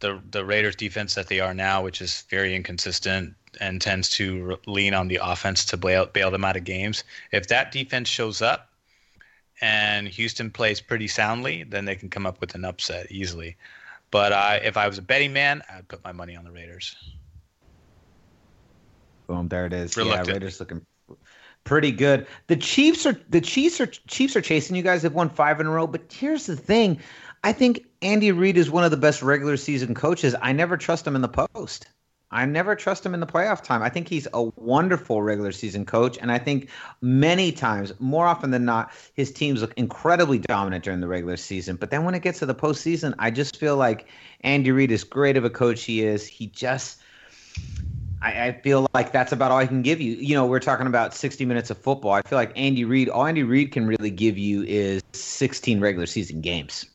the 0.00 0.20
the 0.30 0.44
Raiders 0.44 0.76
defense 0.76 1.14
that 1.14 1.28
they 1.28 1.40
are 1.40 1.54
now, 1.54 1.82
which 1.82 2.02
is 2.02 2.24
very 2.28 2.54
inconsistent 2.54 3.34
and 3.60 3.80
tends 3.80 4.10
to 4.10 4.58
lean 4.66 4.92
on 4.92 5.08
the 5.08 5.18
offense 5.22 5.64
to 5.64 5.78
bail 5.78 6.06
bail 6.06 6.30
them 6.30 6.44
out 6.44 6.56
of 6.56 6.64
games, 6.64 7.02
if 7.32 7.48
that 7.48 7.72
defense 7.72 8.08
shows 8.08 8.42
up 8.42 8.70
and 9.60 10.08
Houston 10.08 10.50
plays 10.50 10.80
pretty 10.80 11.08
soundly, 11.08 11.64
then 11.64 11.84
they 11.84 11.96
can 11.96 12.10
come 12.10 12.26
up 12.26 12.40
with 12.40 12.54
an 12.54 12.64
upset 12.64 13.10
easily. 13.10 13.56
But 14.10 14.32
uh, 14.32 14.60
if 14.62 14.76
I 14.76 14.86
was 14.86 14.98
a 14.98 15.02
betting 15.02 15.32
man, 15.32 15.62
I'd 15.70 15.88
put 15.88 16.04
my 16.04 16.12
money 16.12 16.36
on 16.36 16.44
the 16.44 16.52
Raiders. 16.52 16.94
Boom! 19.26 19.48
There 19.48 19.66
it 19.66 19.72
is. 19.72 19.96
Yeah, 19.96 20.22
Raiders 20.22 20.60
looking 20.60 20.86
pretty 21.64 21.90
good. 21.90 22.26
The 22.46 22.56
Chiefs 22.56 23.06
are 23.06 23.20
the 23.28 23.40
Chiefs 23.40 23.80
are 23.80 23.86
Chiefs 23.86 24.36
are 24.36 24.40
chasing 24.40 24.76
you 24.76 24.82
guys. 24.82 25.02
Have 25.02 25.14
won 25.14 25.28
five 25.28 25.60
in 25.60 25.66
a 25.66 25.70
row. 25.70 25.86
But 25.86 26.12
here's 26.12 26.46
the 26.46 26.56
thing: 26.56 27.00
I 27.42 27.52
think 27.52 27.84
Andy 28.02 28.30
Reid 28.32 28.56
is 28.56 28.70
one 28.70 28.84
of 28.84 28.90
the 28.90 28.96
best 28.96 29.22
regular 29.22 29.56
season 29.56 29.94
coaches. 29.94 30.34
I 30.40 30.52
never 30.52 30.76
trust 30.76 31.06
him 31.06 31.16
in 31.16 31.22
the 31.22 31.28
post. 31.28 31.88
I 32.30 32.44
never 32.44 32.74
trust 32.74 33.06
him 33.06 33.14
in 33.14 33.20
the 33.20 33.26
playoff 33.26 33.62
time. 33.62 33.82
I 33.82 33.88
think 33.88 34.08
he's 34.08 34.26
a 34.34 34.42
wonderful 34.56 35.22
regular 35.22 35.52
season 35.52 35.86
coach, 35.86 36.18
and 36.20 36.32
I 36.32 36.38
think 36.38 36.68
many 37.00 37.52
times, 37.52 37.92
more 38.00 38.26
often 38.26 38.50
than 38.50 38.64
not, 38.64 38.90
his 39.14 39.30
teams 39.30 39.60
look 39.60 39.72
incredibly 39.76 40.38
dominant 40.38 40.82
during 40.84 41.00
the 41.00 41.06
regular 41.06 41.36
season. 41.36 41.76
But 41.76 41.90
then 41.90 42.04
when 42.04 42.14
it 42.14 42.22
gets 42.22 42.40
to 42.40 42.46
the 42.46 42.54
postseason, 42.54 43.14
I 43.20 43.30
just 43.30 43.58
feel 43.58 43.76
like 43.76 44.08
Andy 44.40 44.72
Reid, 44.72 44.90
is 44.90 45.04
great 45.04 45.36
of 45.36 45.44
a 45.44 45.50
coach 45.50 45.84
he 45.84 46.02
is, 46.02 46.26
he 46.26 46.48
just 46.48 47.00
I, 48.22 48.46
I, 48.46 48.60
feel 48.60 48.86
like 48.94 49.12
that's 49.12 49.32
about 49.32 49.50
all 49.50 49.58
I 49.58 49.66
can 49.66 49.82
give 49.82 50.00
you. 50.00 50.14
You 50.14 50.34
know, 50.34 50.46
we're 50.46 50.60
talking 50.60 50.86
about 50.86 51.14
60 51.14 51.44
minutes 51.44 51.70
of 51.70 51.78
football. 51.78 52.12
I 52.12 52.22
feel 52.22 52.38
like 52.38 52.52
Andy 52.56 52.84
Reid, 52.84 53.08
all 53.08 53.26
Andy 53.26 53.42
Reid 53.42 53.72
can 53.72 53.86
really 53.86 54.10
give 54.10 54.38
you 54.38 54.62
is 54.62 55.02
16 55.12 55.80
regular 55.80 56.06
season 56.06 56.40
games, 56.40 56.86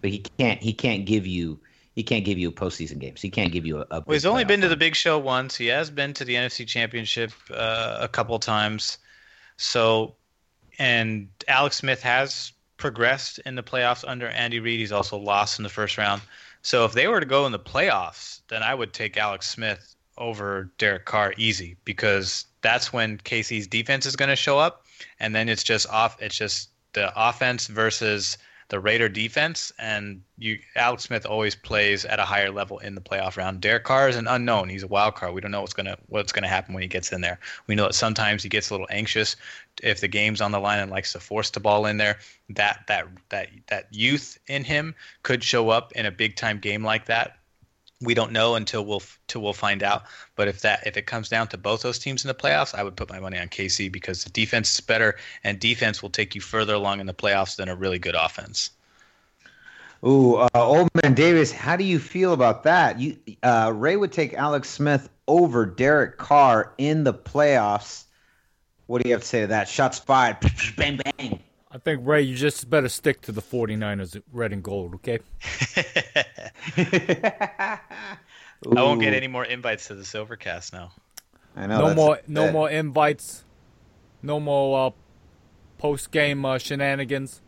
but 0.00 0.10
he 0.10 0.24
can't. 0.38 0.62
He 0.62 0.72
can't 0.72 1.04
give 1.04 1.26
you. 1.26 1.58
He 1.94 2.02
can't 2.02 2.24
give 2.24 2.38
you 2.38 2.52
postseason 2.52 2.98
games. 2.98 3.20
He 3.20 3.30
can't 3.30 3.52
give 3.52 3.66
you 3.66 3.78
a. 3.78 3.86
a 3.90 4.00
well, 4.06 4.12
he's 4.12 4.26
only 4.26 4.44
been 4.44 4.60
to 4.60 4.68
the 4.68 4.76
Big 4.76 4.94
Show 4.94 5.18
once. 5.18 5.56
He 5.56 5.66
has 5.66 5.90
been 5.90 6.14
to 6.14 6.24
the 6.24 6.34
NFC 6.34 6.66
Championship 6.66 7.32
uh, 7.50 7.98
a 8.00 8.08
couple 8.08 8.38
times. 8.38 8.98
So, 9.56 10.14
and 10.78 11.28
Alex 11.48 11.76
Smith 11.76 12.02
has 12.02 12.52
progressed 12.76 13.40
in 13.40 13.56
the 13.56 13.62
playoffs 13.62 14.04
under 14.06 14.28
Andy 14.28 14.60
Reid. 14.60 14.78
He's 14.78 14.92
also 14.92 15.18
lost 15.18 15.58
in 15.58 15.64
the 15.64 15.68
first 15.68 15.98
round. 15.98 16.22
So, 16.62 16.84
if 16.84 16.92
they 16.92 17.08
were 17.08 17.20
to 17.20 17.26
go 17.26 17.44
in 17.44 17.52
the 17.52 17.58
playoffs, 17.58 18.40
then 18.48 18.62
I 18.62 18.74
would 18.74 18.92
take 18.92 19.16
Alex 19.16 19.48
Smith 19.50 19.96
over 20.16 20.70
Derek 20.78 21.06
Carr 21.06 21.34
easy 21.36 21.76
because 21.84 22.46
that's 22.62 22.92
when 22.92 23.18
KC's 23.18 23.66
defense 23.66 24.06
is 24.06 24.14
going 24.14 24.28
to 24.28 24.36
show 24.36 24.58
up, 24.58 24.84
and 25.18 25.34
then 25.34 25.48
it's 25.48 25.64
just 25.64 25.88
off. 25.88 26.20
It's 26.22 26.36
just 26.36 26.70
the 26.92 27.12
offense 27.16 27.66
versus 27.66 28.38
the 28.70 28.80
Raider 28.80 29.08
defense, 29.08 29.72
and 29.78 30.22
you 30.38 30.58
Alex 30.76 31.02
Smith 31.02 31.26
always 31.26 31.54
plays 31.54 32.04
at 32.04 32.18
a 32.18 32.24
higher 32.24 32.50
level 32.50 32.78
in 32.78 32.94
the 32.94 33.00
playoff 33.00 33.36
round. 33.36 33.60
Derek 33.60 33.84
Carr 33.84 34.08
is 34.08 34.16
an 34.16 34.26
unknown; 34.26 34.68
he's 34.68 34.84
a 34.84 34.88
wild 34.88 35.16
card. 35.16 35.34
We 35.34 35.40
don't 35.40 35.50
know 35.50 35.60
what's 35.60 35.74
gonna 35.74 35.98
what's 36.06 36.32
gonna 36.32 36.48
happen 36.48 36.72
when 36.72 36.82
he 36.82 36.88
gets 36.88 37.12
in 37.12 37.20
there. 37.20 37.38
We 37.66 37.74
know 37.74 37.86
that 37.86 37.94
sometimes 37.94 38.42
he 38.42 38.48
gets 38.48 38.70
a 38.70 38.74
little 38.74 38.86
anxious 38.90 39.36
if 39.82 40.00
the 40.00 40.08
game's 40.08 40.40
on 40.40 40.52
the 40.52 40.60
line 40.60 40.78
and 40.78 40.90
likes 40.90 41.12
to 41.12 41.20
force 41.20 41.50
the 41.50 41.60
ball 41.60 41.84
in 41.84 41.96
there. 41.96 42.18
That 42.48 42.84
that 42.86 43.08
that 43.28 43.48
that 43.66 43.88
youth 43.90 44.38
in 44.46 44.64
him 44.64 44.94
could 45.22 45.42
show 45.42 45.68
up 45.68 45.92
in 45.92 46.06
a 46.06 46.10
big 46.10 46.36
time 46.36 46.58
game 46.58 46.84
like 46.84 47.06
that 47.06 47.39
we 48.02 48.14
don't 48.14 48.32
know 48.32 48.54
until 48.54 48.84
we'll 48.84 49.02
till 49.26 49.42
we'll 49.42 49.52
find 49.52 49.82
out. 49.82 50.04
But 50.36 50.48
if 50.48 50.60
that 50.62 50.86
if 50.86 50.96
it 50.96 51.06
comes 51.06 51.28
down 51.28 51.48
to 51.48 51.58
both 51.58 51.82
those 51.82 51.98
teams 51.98 52.24
in 52.24 52.28
the 52.28 52.34
playoffs, 52.34 52.74
I 52.74 52.82
would 52.82 52.96
put 52.96 53.10
my 53.10 53.20
money 53.20 53.38
on 53.38 53.48
KC 53.48 53.90
because 53.92 54.24
the 54.24 54.30
defense 54.30 54.74
is 54.74 54.80
better, 54.80 55.16
and 55.44 55.58
defense 55.58 56.02
will 56.02 56.10
take 56.10 56.34
you 56.34 56.40
further 56.40 56.74
along 56.74 57.00
in 57.00 57.06
the 57.06 57.14
playoffs 57.14 57.56
than 57.56 57.68
a 57.68 57.76
really 57.76 57.98
good 57.98 58.14
offense. 58.14 58.70
Ooh, 60.04 60.36
uh, 60.36 60.48
old 60.54 60.88
man 61.02 61.12
Davis, 61.12 61.52
how 61.52 61.76
do 61.76 61.84
you 61.84 61.98
feel 61.98 62.32
about 62.32 62.62
that? 62.62 62.98
You 62.98 63.16
uh, 63.42 63.72
Ray 63.74 63.96
would 63.96 64.12
take 64.12 64.32
Alex 64.34 64.70
Smith 64.70 65.10
over 65.28 65.66
Derek 65.66 66.16
Carr 66.16 66.72
in 66.78 67.04
the 67.04 67.12
playoffs. 67.12 68.04
What 68.86 69.02
do 69.02 69.08
you 69.08 69.14
have 69.14 69.22
to 69.22 69.28
say 69.28 69.40
to 69.42 69.46
that? 69.48 69.68
Shots 69.68 69.98
fired, 69.98 70.38
bang 70.76 70.98
bang. 71.18 71.40
I 71.72 71.78
think 71.78 72.00
Ray, 72.04 72.22
you 72.22 72.34
just 72.34 72.68
better 72.68 72.88
stick 72.88 73.20
to 73.22 73.32
the 73.32 73.42
49ers 73.42 74.20
red 74.32 74.52
and 74.52 74.62
gold, 74.62 74.94
okay? 74.96 75.20
I 76.76 77.78
won't 78.64 79.00
get 79.00 79.14
any 79.14 79.28
more 79.28 79.44
invites 79.44 79.86
to 79.86 79.94
the 79.94 80.02
Silvercast 80.02 80.72
now. 80.72 80.92
I 81.56 81.66
know. 81.66 81.88
No 81.88 81.94
more 81.94 82.20
no 82.26 82.42
that. 82.46 82.52
more 82.52 82.70
invites. 82.70 83.44
No 84.22 84.38
more 84.38 84.86
uh, 84.86 84.90
post 85.78 86.10
game 86.10 86.44
uh, 86.44 86.58
shenanigans. 86.58 87.40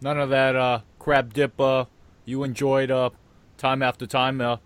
None 0.00 0.18
of 0.18 0.30
that 0.30 0.56
uh, 0.56 0.80
crab 0.98 1.32
dip 1.32 1.60
uh, 1.60 1.86
you 2.24 2.44
enjoyed 2.44 2.90
uh, 2.90 3.10
time 3.56 3.82
after 3.82 4.06
time. 4.06 4.40
Uh, 4.40 4.56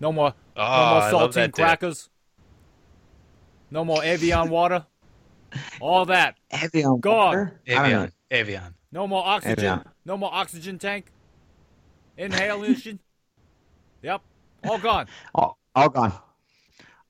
no 0.00 0.12
more 0.12 0.34
oh, 0.56 0.62
no 0.62 1.10
more 1.12 1.28
saltine 1.28 1.52
crackers. 1.52 2.04
Dip. 2.04 2.10
No 3.70 3.84
more 3.84 4.02
Evian 4.02 4.50
water. 4.50 4.86
All 5.80 6.06
that. 6.06 6.36
Evian 6.50 7.00
gone. 7.00 7.26
Water? 7.26 7.60
Evian. 7.66 8.12
Evian. 8.34 8.74
No 8.90 9.06
more 9.06 9.24
oxygen. 9.24 9.58
Evian. 9.58 9.84
No 10.04 10.16
more 10.16 10.30
oxygen 10.32 10.78
tank. 10.78 11.06
Inhalation. 12.18 12.98
yep. 14.02 14.20
All 14.64 14.78
gone. 14.78 15.06
All, 15.34 15.58
all 15.74 15.88
gone. 15.88 16.12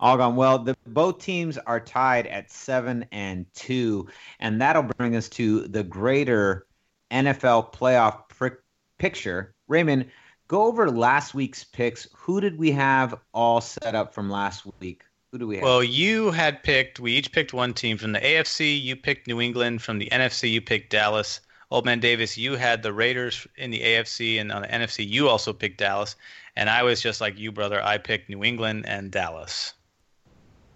All 0.01 0.17
gone. 0.17 0.37
Well, 0.37 0.59
the, 0.59 0.77
both 0.87 1.19
teams 1.19 1.57
are 1.57 1.81
tied 1.81 2.27
at 2.27 2.51
seven 2.51 3.07
and 3.13 3.47
two, 3.55 4.09
and 4.41 4.61
that'll 4.61 4.83
bring 4.83 5.17
us 5.17 5.29
to 5.31 5.69
the 5.69 5.83
greater 5.83 6.67
NFL 7.11 7.73
playoff 7.73 8.29
pr- 8.29 8.61
picture. 8.99 9.55
Raymond, 9.69 10.11
go 10.49 10.65
over 10.65 10.91
last 10.91 11.33
week's 11.33 11.65
picks. 11.65 12.07
Who 12.17 12.41
did 12.41 12.59
we 12.59 12.73
have 12.73 13.15
all 13.33 13.61
set 13.61 13.95
up 13.95 14.15
from 14.15 14.29
last 14.31 14.67
week? 14.81 15.05
Who 15.35 15.39
do 15.39 15.49
we 15.49 15.57
have? 15.57 15.65
Well, 15.65 15.83
you 15.83 16.31
had 16.31 16.63
picked, 16.63 17.01
we 17.01 17.11
each 17.11 17.33
picked 17.33 17.53
one 17.53 17.75
team. 17.75 17.99
From 17.99 18.13
the 18.13 18.21
AFC, 18.21 18.81
you 18.81 18.95
picked 18.95 19.27
New 19.27 19.41
England. 19.41 19.83
From 19.83 19.99
the 19.99 20.09
NFC, 20.13 20.49
you 20.49 20.61
picked 20.61 20.91
Dallas. 20.91 21.41
Old 21.73 21.85
Man 21.85 21.99
Davis, 21.99 22.39
you 22.39 22.55
had 22.55 22.85
the 22.85 22.93
Raiders 22.93 23.45
in 23.57 23.73
the 23.73 23.81
AFC, 23.81 24.41
and 24.41 24.53
on 24.53 24.63
the 24.63 24.69
NFC, 24.69 25.05
you 25.05 25.29
also 25.29 25.53
picked 25.53 25.79
Dallas. 25.79 26.15
And 26.55 26.71
I 26.71 26.85
was 26.85 27.01
just 27.01 27.21
like 27.21 27.37
you, 27.37 27.51
brother. 27.51 27.83
I 27.83 27.99
picked 27.99 28.31
New 28.31 28.45
England 28.45 28.85
and 28.87 29.11
Dallas. 29.11 29.75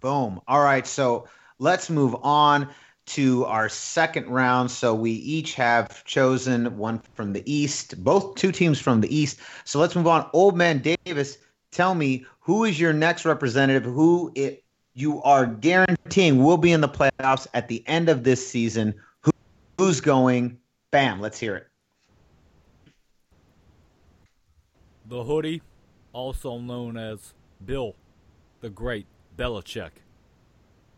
Boom. 0.01 0.41
All 0.49 0.65
right. 0.65 0.89
So 0.89 1.29
let's 1.61 1.89
move 1.89 2.17
on 2.25 2.69
to 3.07 3.45
our 3.45 3.69
second 3.69 4.27
round. 4.27 4.73
So 4.73 4.93
we 4.93 5.13
each 5.13 5.55
have 5.55 6.03
chosen 6.03 6.77
one 6.77 7.01
from 7.15 7.33
the 7.33 7.45
East, 7.47 8.03
both 8.03 8.35
two 8.35 8.51
teams 8.51 8.81
from 8.81 9.03
the 9.03 9.17
East. 9.17 9.39
So 9.65 9.79
let's 9.79 9.95
move 9.95 10.09
on. 10.09 10.29
Old 10.33 10.57
Man 10.57 10.83
Davis, 11.07 11.39
tell 11.79 11.95
me 11.95 12.27
who 12.41 12.65
is 12.65 12.79
your 12.79 12.93
next 12.93 13.25
representative? 13.25 13.85
Who 13.85 14.33
it 14.35 14.65
you 14.95 15.23
are 15.23 15.47
guaranteeing 15.47 16.43
will 16.43 16.57
be 16.57 16.73
in 16.73 16.81
the 16.81 16.89
playoffs 16.89 17.47
at 17.55 17.69
the 17.69 17.87
end 17.87 18.09
of 18.09 18.25
this 18.25 18.47
season? 18.47 18.95
Who, 19.21 19.31
who's 19.79 20.01
going? 20.01 20.59
Bam! 20.91 21.21
Let's 21.21 21.39
hear 21.39 21.55
it. 21.55 21.67
The 25.07 25.23
hoodie, 25.23 25.63
also 26.13 26.59
known 26.59 26.97
as 26.97 27.33
Bill, 27.65 27.95
the 28.61 28.71
Great 28.71 29.07
Belichick, 29.37 29.91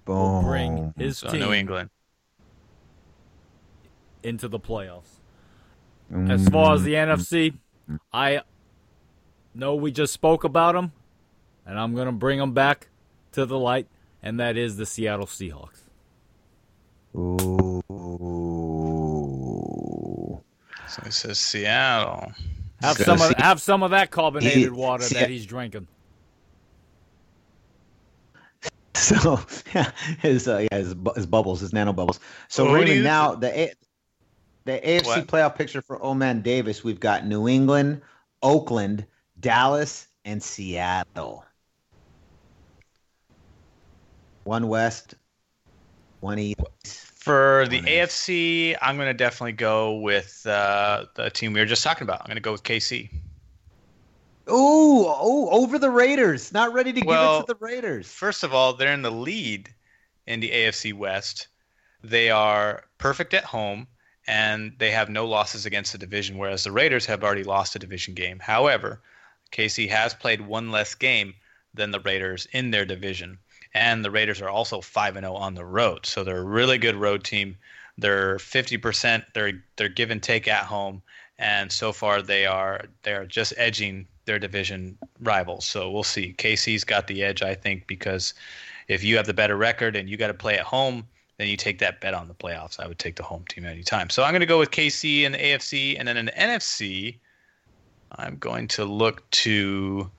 Boom. 0.07 0.17
will 0.17 0.43
bring 0.43 0.95
his 0.97 1.19
so 1.19 1.29
team 1.29 1.41
New 1.41 1.53
England 1.53 1.91
into 4.23 4.49
the 4.49 4.59
playoffs. 4.59 5.21
As 6.11 6.47
mm. 6.47 6.53
far 6.53 6.75
as 6.75 6.83
the 6.83 6.95
NFC, 6.95 7.59
I 8.13 8.43
know 9.55 9.75
we 9.75 9.91
just 9.93 10.13
spoke 10.13 10.45
about 10.45 10.75
them 10.75 10.93
and 11.67 11.79
I'm 11.79 11.95
going 11.95 12.07
to 12.07 12.13
bring 12.13 12.39
them 12.39 12.53
back 12.53 12.89
to 13.33 13.47
the 13.47 13.59
light, 13.59 13.87
and 14.23 14.41
that 14.41 14.57
is 14.57 14.77
the 14.77 14.85
Seattle 14.87 15.27
Seahawks. 15.27 15.83
Ooh. 17.17 17.81
So 20.89 21.03
it 21.07 21.13
says 21.13 21.39
Seattle. 21.39 22.33
Have 22.83 22.97
some 22.97 23.21
of 23.21 23.33
have 23.37 23.61
some 23.61 23.83
of 23.83 23.91
that 23.93 24.11
carbonated 24.11 24.73
water 24.73 25.07
that 25.09 25.31
he's 25.31 25.47
drinking. 25.47 25.87
So 28.97 29.41
yeah, 29.75 29.91
his 30.21 30.47
uh, 30.47 30.67
yeah 30.71 30.79
his, 30.79 30.95
bu- 30.95 31.15
his 31.15 31.25
bubbles, 31.27 31.61
his 31.61 31.73
nano 31.73 31.93
bubbles. 31.93 32.21
So 32.49 32.65
Well, 32.65 32.75
Raymond, 32.75 32.97
you 32.99 33.03
now 33.03 33.35
the 33.35 33.59
A- 33.59 33.73
the 34.67 34.73
AFC 34.73 35.07
What? 35.07 35.27
playoff 35.27 35.55
picture 35.57 35.81
for 35.81 36.05
Oman 36.05 36.43
Davis, 36.43 36.85
we've 36.85 37.01
got 37.01 37.27
New 37.27 37.49
England, 37.49 38.03
Oakland, 38.43 39.07
Dallas, 39.41 40.07
and 40.25 40.43
Seattle. 40.43 41.45
One 44.45 44.69
West, 44.69 45.15
one 46.21 46.39
East. 46.39 46.61
For 46.85 47.67
the 47.69 47.83
AFC, 47.83 48.77
I'm 48.81 48.97
going 48.97 49.09
to 49.09 49.15
definitely 49.15 49.53
go 49.53 49.97
with 49.97 50.47
uh, 50.47 51.05
the 51.15 51.29
team 51.31 51.53
we 51.53 51.61
were 51.61 51.67
just 51.67 51.85
talking 51.85 52.05
about. 52.05 52.21
I'm 52.21 52.27
going 52.27 52.37
to 52.37 52.43
go 52.43 52.53
with 52.53 52.63
KC. 52.63 53.11
Ooh, 54.49 55.05
oh, 55.07 55.49
over 55.51 55.79
the 55.79 55.91
Raiders. 55.91 56.53
Not 56.53 56.73
ready 56.73 56.93
to 56.95 57.05
Well, 57.05 57.41
give 57.41 57.45
it 57.45 57.47
to 57.47 57.59
the 57.59 57.65
Raiders. 57.65 58.11
First 58.11 58.43
of 58.43 58.55
all, 58.55 58.73
they're 58.73 58.93
in 58.93 59.03
the 59.03 59.11
lead 59.11 59.69
in 60.27 60.41
the 60.41 60.51
AFC 60.51 60.95
West. 60.95 61.49
They 62.03 62.31
are 62.31 62.85
perfect 62.97 63.35
at 63.35 63.45
home, 63.45 63.87
and 64.27 64.73
they 64.79 64.91
have 64.91 65.11
no 65.11 65.27
losses 65.27 65.67
against 65.67 65.93
the 65.93 65.99
division, 65.99 66.39
whereas 66.39 66.65
the 66.65 66.73
Raiders 66.73 67.05
have 67.07 67.23
already 67.23 67.45
lost 67.45 67.77
a 67.77 67.79
division 67.79 68.15
game. 68.15 68.39
However, 68.39 69.03
KC 69.53 69.89
has 69.89 70.15
played 70.15 70.41
one 70.41 70.71
less 70.71 70.95
game 70.95 71.35
than 71.75 71.91
the 71.91 72.01
Raiders 72.01 72.47
in 72.53 72.71
their 72.71 72.85
division, 72.85 73.39
and 73.75 74.05
the 74.05 74.11
Raiders 74.11 74.41
are 74.41 74.49
also 74.49 74.81
five 74.81 75.17
and 75.17 75.25
zero 75.25 75.35
on 75.35 75.55
the 75.55 75.65
road, 75.65 76.07
so 76.07 76.25
they're 76.25 76.39
a 76.39 76.45
really 76.45 76.79
good 76.79 76.97
road 76.97 77.25
team. 77.25 77.57
They're 77.99 78.39
fifty 78.39 78.77
percent. 78.77 79.25
They're 79.35 79.63
they're 79.77 79.89
give 79.89 80.11
and 80.11 80.23
take 80.23 80.49
at 80.49 80.65
home, 80.65 81.03
and 81.39 81.71
so 81.71 81.93
far 81.93 82.23
they 82.23 82.47
are 82.47 82.85
they 83.03 83.13
are 83.13 83.27
just 83.27 83.53
edging 83.57 84.07
their 84.25 84.39
division 84.39 84.97
rivals. 85.21 85.65
So 85.65 85.91
we'll 85.91 86.03
see. 86.03 86.35
KC's 86.39 86.85
got 86.85 87.07
the 87.07 87.23
edge, 87.23 87.43
I 87.43 87.55
think, 87.55 87.87
because 87.87 88.35
if 88.89 89.03
you 89.03 89.17
have 89.17 89.27
the 89.27 89.35
better 89.35 89.57
record 89.57 89.97
and 89.97 90.09
you 90.09 90.17
got 90.17 90.29
to 90.29 90.35
play 90.35 90.57
at 90.59 90.65
home, 90.65 91.07
then 91.39 91.49
you 91.49 91.57
take 91.57 91.79
that 91.79 92.01
bet 92.01 92.15
on 92.15 92.29
the 92.29 92.35
playoffs. 92.35 92.79
I 92.79 92.87
would 92.87 92.99
take 92.99 93.17
the 93.17 93.23
home 93.23 93.45
team 93.49 93.65
anytime. 93.65 94.11
So 94.11 94.23
I'm 94.23 94.33
going 94.33 94.41
to 94.41 94.47
go 94.47 94.59
with 94.59 94.71
KC 94.71 95.23
in 95.23 95.33
the 95.33 95.39
AFC, 95.39 95.97
and 95.99 96.07
then 96.07 96.17
in 96.17 96.27
the 96.27 96.33
NFC, 96.33 97.17
I'm 98.13 98.37
going 98.37 98.69
to 98.69 98.85
look 98.85 99.29
to. 99.31 100.11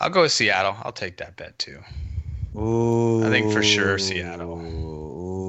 I'll 0.00 0.10
go 0.10 0.22
with 0.22 0.32
Seattle. 0.32 0.76
I'll 0.82 0.92
take 0.92 1.18
that 1.18 1.36
bet 1.36 1.58
too. 1.58 1.80
Ooh. 2.56 3.24
I 3.24 3.30
think 3.30 3.52
for 3.52 3.62
sure 3.62 3.98
Seattle. 3.98 4.56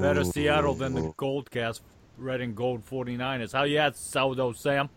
Better 0.00 0.24
Seattle 0.24 0.74
than 0.74 0.94
the 0.94 1.12
Gold 1.16 1.50
Cast 1.50 1.82
Red 2.16 2.40
and 2.40 2.54
Gold 2.54 2.84
49ers. 2.86 3.52
How 3.52 3.64
you 3.64 3.78
at, 3.78 3.96
Sourdough 3.96 4.52
Sam? 4.52 4.88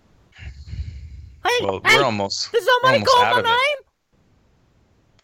Hey, 1.44 1.50
Well, 1.62 1.82
hey, 1.86 1.98
we're 1.98 2.04
almost. 2.04 2.52
did 2.52 2.64
somebody 2.64 2.96
almost 3.00 3.12
call 3.16 3.24
out 3.26 3.34
my 3.34 3.40
of 3.40 3.46
it. 3.46 3.50
name? 3.50 3.58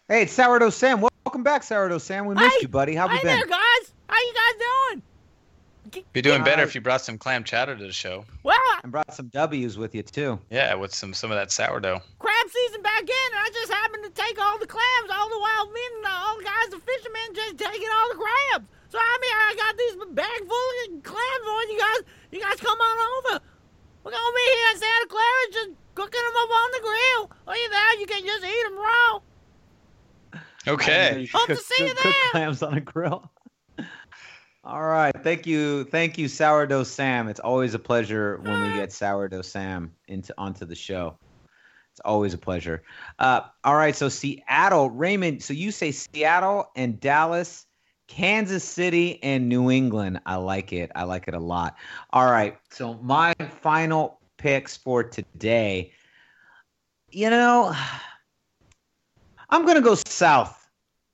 Hey, 0.08 0.22
it's 0.22 0.32
Sourdough 0.32 0.70
Sam. 0.70 1.00
Welcome 1.24 1.42
back, 1.44 1.62
Sourdough 1.62 1.98
Sam. 1.98 2.26
We 2.26 2.34
missed 2.34 2.56
Hey, 2.56 2.62
you, 2.62 2.68
buddy. 2.68 2.94
How 2.94 3.08
hey 3.08 3.14
we 3.16 3.22
been? 3.22 3.36
there, 3.38 3.46
guys. 3.46 3.92
How 4.08 4.16
you 4.18 4.34
guys 4.34 4.92
doing? 4.92 5.02
G- 5.94 6.04
Be 6.12 6.20
doing 6.22 6.42
better 6.44 6.62
if 6.62 6.74
you 6.74 6.80
brought 6.80 7.00
some 7.00 7.16
clam 7.18 7.44
chowder 7.44 7.76
to 7.76 7.84
the 7.86 7.92
show. 7.92 8.24
Well, 8.42 8.56
I- 8.58 8.80
And 8.82 8.92
brought 8.92 9.14
some 9.14 9.28
W's 9.28 9.78
with 9.78 9.94
you 9.94 10.02
too. 10.02 10.38
Yeah, 10.50 10.74
with 10.74 10.94
some 10.94 11.14
some 11.14 11.30
of 11.30 11.36
that 11.38 11.50
sourdough. 11.52 12.00
crab 12.18 12.46
season 12.50 12.82
back 12.82 13.02
in, 13.02 13.26
and 13.32 13.40
I 13.40 13.48
just 13.52 13.72
happened 13.72 14.04
to 14.04 14.10
take 14.10 14.38
all 14.40 14.58
the 14.58 14.66
clams, 14.66 15.08
all 15.12 15.28
the 15.30 15.38
wild 15.40 15.72
men, 15.72 15.90
and 15.98 16.06
all 16.12 16.36
the 16.38 16.44
guys, 16.44 16.68
the 16.70 16.78
fishermen, 16.80 17.34
just 17.34 17.58
taking 17.58 17.88
all 17.88 18.08
the 18.10 18.20
crabs. 18.20 18.66
So 18.90 18.98
I 19.00 19.18
mean, 19.22 19.32
I 19.34 19.54
got 19.56 19.76
these 19.78 19.94
bag 20.14 20.38
full 20.46 20.68
of 20.96 21.02
clams 21.02 21.46
on 21.48 21.70
you 21.70 21.78
guys. 21.78 22.00
You 22.32 22.40
guys 22.40 22.56
come 22.60 22.78
on 22.78 22.96
over. 23.18 23.44
We're 24.04 24.10
gonna 24.12 24.34
be 24.36 24.46
here 24.54 24.70
in 24.72 24.78
Santa 24.78 25.06
Clara, 25.08 25.44
just 25.52 25.70
cooking 25.94 26.20
them 26.20 26.36
up 26.36 26.50
on 26.50 26.70
the 26.72 26.80
grill. 26.80 27.30
Or 27.48 27.56
you 27.56 27.68
there, 27.70 28.00
you 28.00 28.06
can 28.06 28.22
just 28.26 28.44
eat 28.44 28.62
them 28.64 28.76
raw. 28.78 29.20
Okay. 30.66 31.28
Hope 31.32 31.46
to 31.48 31.54
Cook- 31.56 31.64
see 31.64 31.84
you 31.84 31.94
cook- 31.94 32.02
cook 32.02 32.12
there. 32.12 32.30
clams 32.32 32.62
on 32.62 32.74
a 32.74 32.80
grill. 32.80 33.30
All 34.66 34.82
right, 34.82 35.12
thank 35.22 35.46
you, 35.46 35.84
thank 35.84 36.16
you, 36.16 36.26
Sourdough 36.26 36.84
Sam. 36.84 37.28
It's 37.28 37.40
always 37.40 37.74
a 37.74 37.78
pleasure 37.78 38.38
when 38.44 38.62
we 38.62 38.74
get 38.74 38.92
Sourdough 38.92 39.42
Sam 39.42 39.92
into 40.08 40.32
onto 40.38 40.64
the 40.64 40.74
show. 40.74 41.18
It's 41.90 42.00
always 42.02 42.32
a 42.32 42.38
pleasure. 42.38 42.82
Uh, 43.18 43.42
all 43.62 43.76
right, 43.76 43.94
so 43.94 44.08
Seattle, 44.08 44.88
Raymond. 44.88 45.42
So 45.42 45.52
you 45.52 45.70
say 45.70 45.90
Seattle 45.90 46.70
and 46.76 46.98
Dallas, 46.98 47.66
Kansas 48.08 48.64
City 48.64 49.22
and 49.22 49.50
New 49.50 49.70
England. 49.70 50.20
I 50.24 50.36
like 50.36 50.72
it. 50.72 50.90
I 50.94 51.02
like 51.04 51.28
it 51.28 51.34
a 51.34 51.38
lot. 51.38 51.76
All 52.14 52.30
right, 52.30 52.56
so 52.70 52.94
my 53.02 53.34
final 53.60 54.18
picks 54.38 54.78
for 54.78 55.04
today. 55.04 55.92
You 57.10 57.28
know, 57.28 57.76
I'm 59.50 59.66
gonna 59.66 59.82
go 59.82 59.94
south. 60.06 60.70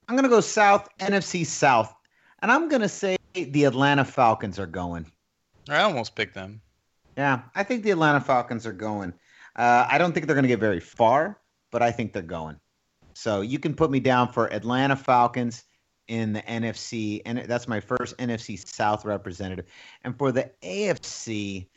I'm 0.07 0.15
gonna 0.15 0.29
go 0.29 0.39
south, 0.39 0.87
NFC 0.99 1.45
South, 1.45 1.93
and 2.41 2.49
I'm 2.49 2.69
gonna 2.69 2.87
say 2.87 3.17
the 3.33 3.63
Atlanta 3.65 4.05
Falcons 4.05 4.59
are 4.59 4.67
going. 4.67 5.05
I 5.69 5.81
almost 5.81 6.15
picked 6.15 6.33
them. 6.33 6.61
Yeah, 7.17 7.41
I 7.55 7.63
think 7.63 7.83
the 7.83 7.91
Atlanta 7.91 8.21
Falcons 8.21 8.65
are 8.65 8.73
going. 8.73 9.13
Uh, 9.55 9.85
I 9.89 9.97
don't 9.97 10.13
think 10.13 10.27
they're 10.27 10.35
gonna 10.35 10.47
get 10.47 10.59
very 10.59 10.79
far, 10.79 11.39
but 11.71 11.81
I 11.81 11.91
think 11.91 12.13
they're 12.13 12.21
going. 12.21 12.57
So 13.13 13.41
you 13.41 13.59
can 13.59 13.73
put 13.73 13.91
me 13.91 13.99
down 13.99 14.31
for 14.31 14.51
Atlanta 14.53 14.95
Falcons 14.95 15.63
in 16.07 16.33
the 16.33 16.41
NFC, 16.41 17.21
and 17.25 17.39
that's 17.39 17.67
my 17.67 17.79
first 17.79 18.17
NFC 18.17 18.57
South 18.67 19.05
representative. 19.05 19.65
And 20.03 20.17
for 20.17 20.31
the 20.31 20.51
AFC, 20.63 21.67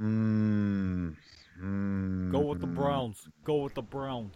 mm, 0.00 1.16
mm, 1.62 2.32
Go 2.32 2.40
with 2.40 2.60
the 2.60 2.66
Browns. 2.66 3.28
Go 3.44 3.56
with 3.56 3.74
the 3.74 3.82
Browns. 3.82 4.34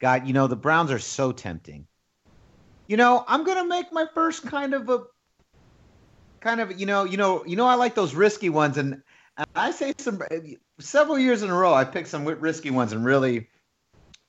God, 0.00 0.26
you 0.26 0.32
know, 0.32 0.46
the 0.46 0.56
Browns 0.56 0.90
are 0.90 0.98
so 0.98 1.32
tempting. 1.32 1.86
You 2.90 2.96
know, 2.96 3.24
I'm 3.28 3.44
gonna 3.44 3.64
make 3.64 3.92
my 3.92 4.04
first 4.14 4.42
kind 4.42 4.74
of 4.74 4.88
a 4.88 5.04
kind 6.40 6.60
of 6.60 6.80
you 6.80 6.86
know, 6.86 7.04
you 7.04 7.16
know, 7.16 7.44
you 7.46 7.54
know, 7.54 7.68
I 7.68 7.74
like 7.74 7.94
those 7.94 8.16
risky 8.16 8.48
ones, 8.48 8.78
and, 8.78 9.00
and 9.36 9.46
I 9.54 9.70
say 9.70 9.94
some 9.98 10.20
several 10.80 11.16
years 11.16 11.44
in 11.44 11.50
a 11.50 11.54
row, 11.54 11.72
I 11.72 11.84
picked 11.84 12.08
some 12.08 12.24
risky 12.24 12.70
ones 12.70 12.92
and 12.92 13.04
really, 13.04 13.46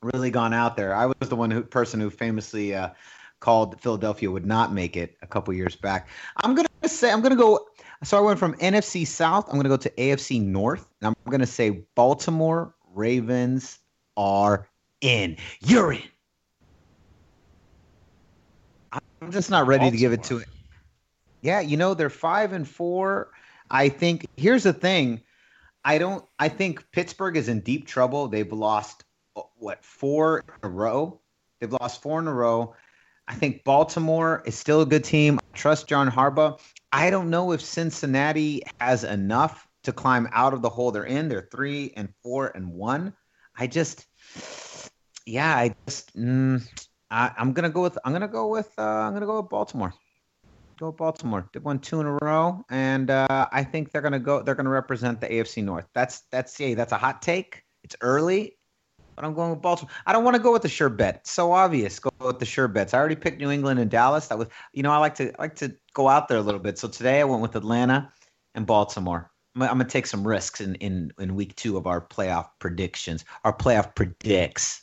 really 0.04 0.30
gone 0.30 0.54
out 0.54 0.78
there. 0.78 0.94
I 0.94 1.08
was 1.08 1.30
the 1.30 1.36
one 1.36 1.50
who 1.50 1.64
person 1.64 2.00
who 2.00 2.12
famously 2.12 2.76
uh, 2.76 2.92
called 3.40 3.82
Philadelphia 3.82 4.30
would 4.30 4.46
not 4.46 4.72
make 4.72 4.96
it 4.96 5.18
a 5.24 5.26
couple 5.26 5.52
years 5.56 5.76
back. 5.76 6.08
I'm 6.44 6.54
gonna 6.54 6.70
say 6.86 7.12
I'm 7.12 7.22
gonna 7.22 7.36
go. 7.36 7.66
So 8.04 8.16
I 8.16 8.22
went 8.22 8.38
from 8.38 8.54
NFC 8.58 9.08
South. 9.08 9.50
I'm 9.50 9.56
gonna 9.56 9.70
go 9.70 9.78
to 9.78 9.90
AFC 9.90 10.40
North, 10.40 10.86
and 11.02 11.08
I'm 11.08 11.32
gonna 11.32 11.48
say 11.48 11.82
Baltimore 11.96 12.76
Ravens 12.94 13.80
are 14.18 14.68
in. 15.02 15.36
You're 15.62 15.94
in. 15.94 16.04
I'm 19.22 19.32
just 19.32 19.50
not 19.50 19.68
ready 19.68 19.92
to 19.92 19.98
give 19.98 20.14
it 20.14 20.24
to 20.24 20.40
it. 20.40 20.48
Yeah, 21.42 21.60
you 21.60 21.78
know 21.78 21.94
they're 21.94 22.10
five 22.10 22.54
and 22.54 22.68
four. 22.68 23.32
I 23.70 23.90
think 23.90 24.28
here's 24.38 24.64
the 24.64 24.74
thing. 24.74 25.22
I 25.84 25.98
don't. 25.98 26.26
I 26.40 26.50
think 26.50 26.86
Pittsburgh 26.92 27.38
is 27.38 27.48
in 27.48 27.62
deep 27.62 27.88
trouble. 27.88 28.28
They've 28.28 28.52
lost 28.52 29.04
what 29.56 29.84
four 29.84 30.40
in 30.40 30.54
a 30.64 30.70
row. 30.70 31.20
They've 31.60 31.72
lost 31.72 32.02
four 32.02 32.20
in 32.20 32.28
a 32.28 32.34
row. 32.34 32.76
I 33.28 33.36
think 33.36 33.64
Baltimore 33.64 34.44
is 34.46 34.56
still 34.56 34.82
a 34.82 34.86
good 34.86 35.04
team. 35.04 35.40
I 35.40 35.58
trust 35.58 35.88
John 35.88 36.10
Harbaugh. 36.10 36.60
I 36.92 37.10
don't 37.10 37.30
know 37.30 37.52
if 37.52 37.62
Cincinnati 37.62 38.64
has 38.80 39.04
enough 39.04 39.68
to 39.84 39.94
climb 39.94 40.28
out 40.32 40.54
of 40.54 40.62
the 40.62 40.70
hole 40.70 40.92
they're 40.92 41.06
in. 41.06 41.30
They're 41.30 41.48
three 41.52 41.94
and 41.96 42.10
four 42.22 42.52
and 42.54 42.74
one. 42.74 43.14
I 43.56 43.68
just, 43.68 44.06
yeah, 45.26 45.56
I 45.56 45.76
just, 45.88 46.16
mm, 46.16 46.62
I, 47.12 47.32
I'm 47.38 47.52
gonna 47.52 47.70
go 47.70 47.82
with, 47.82 47.98
I'm 48.06 48.14
gonna 48.14 48.28
go 48.28 48.48
with, 48.48 48.72
uh, 48.78 48.82
I'm 48.82 49.14
gonna 49.14 49.26
go 49.26 49.42
with 49.42 49.50
Baltimore. 49.50 49.94
Go 50.80 50.88
with 50.88 50.98
Baltimore. 50.98 51.48
They 51.54 51.60
won 51.60 51.80
two 51.80 52.00
in 52.00 52.08
a 52.08 52.18
row, 52.24 52.64
and 52.72 53.12
uh, 53.12 53.48
I 53.52 53.64
think 53.64 53.92
they're 53.92 54.02
gonna 54.02 54.18
go. 54.18 54.42
They're 54.42 54.56
gonna 54.56 54.70
represent 54.70 55.22
the 55.22 55.28
AFC 55.28 55.64
North. 55.64 55.86
That's 55.94 56.22
that's 56.32 56.60
yeah, 56.60 56.74
that's 56.74 56.92
a 56.92 56.98
hot 56.98 57.22
take. 57.22 57.64
It's 57.84 57.96
early, 58.02 58.58
but 59.16 59.26
I'm 59.26 59.36
going 59.36 59.52
with 59.52 59.62
Baltimore. 59.62 59.92
I 60.08 60.14
don't 60.14 60.24
want 60.24 60.36
to 60.38 60.42
go 60.42 60.52
with 60.52 60.64
the 60.64 60.70
sure 60.70 60.90
bet. 60.90 61.18
It's 61.18 61.32
so 61.32 61.52
obvious. 61.52 62.00
Go 62.00 62.10
with 62.20 62.40
the 62.40 62.46
sure 62.46 62.68
bets. 62.68 62.94
I 62.94 62.98
already 62.98 63.16
picked 63.16 63.40
New 63.40 63.52
England 63.52 63.80
and 63.80 63.92
Dallas. 63.92 64.28
That 64.28 64.40
was, 64.40 64.48
you 64.74 64.82
know, 64.82 64.92
I 64.92 64.98
like 64.98 65.14
to 65.16 65.32
I 65.38 65.44
like 65.44 65.56
to 65.58 65.76
go 65.94 66.08
out 66.08 66.28
there 66.28 66.38
a 66.38 66.42
little 66.42 66.60
bit. 66.60 66.80
So 66.80 66.88
today 66.88 67.20
I 67.20 67.26
went 67.26 67.42
with 67.42 67.56
Atlanta 67.56 68.12
and 68.56 68.66
Baltimore. 68.66 69.30
I'm, 69.56 69.64
I'm 69.64 69.70
gonna 69.70 69.86
take 69.86 70.08
some 70.08 70.26
risks 70.26 70.62
in 70.62 70.76
in 70.76 71.12
in 71.20 71.36
week 71.36 71.56
two 71.58 71.78
of 71.78 71.86
our 71.86 72.02
playoff 72.02 72.48
predictions. 72.60 73.26
Our 73.44 73.56
playoff 73.56 73.94
predicts. 73.94 74.82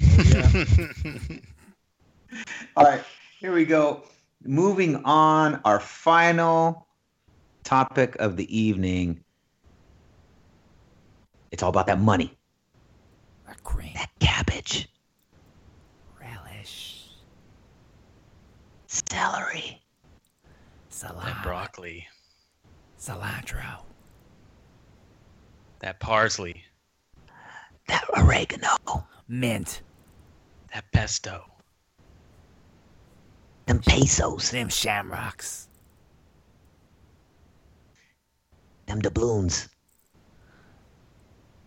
All 2.76 2.84
right, 2.84 3.02
here 3.38 3.52
we 3.52 3.64
go. 3.64 4.02
Moving 4.44 4.96
on, 5.04 5.60
our 5.64 5.80
final 5.80 6.86
topic 7.62 8.16
of 8.16 8.36
the 8.36 8.56
evening. 8.56 9.20
It's 11.50 11.62
all 11.62 11.68
about 11.70 11.86
that 11.86 12.00
money, 12.00 12.36
That 13.46 13.62
cream. 13.62 13.92
that 13.94 14.10
cabbage, 14.18 14.88
Relish. 16.20 17.06
celery. 18.88 19.80
that 21.00 21.42
broccoli, 21.44 22.06
Cilantro. 23.00 23.82
that 25.78 26.00
parsley. 26.00 26.64
That 27.88 28.04
oregano. 28.16 29.06
Mint. 29.28 29.82
That 30.72 30.84
pesto. 30.92 31.44
Them 33.66 33.80
pesos. 33.80 34.50
Them 34.50 34.68
shamrocks. 34.68 35.68
Them 38.86 39.00
doubloons. 39.00 39.68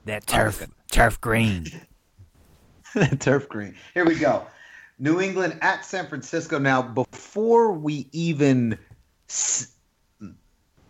That 0.05 0.25
turf 0.27 0.67
turf 0.91 1.19
green. 1.21 1.67
That 2.95 3.19
turf 3.19 3.47
green. 3.49 3.75
Here 3.93 4.05
we 4.05 4.15
go. 4.15 4.47
New 4.97 5.19
England 5.21 5.59
at 5.61 5.85
San 5.85 6.07
Francisco. 6.07 6.57
Now, 6.57 6.81
before 6.81 7.73
we 7.73 8.07
even 8.11 8.79
s- 9.29 9.73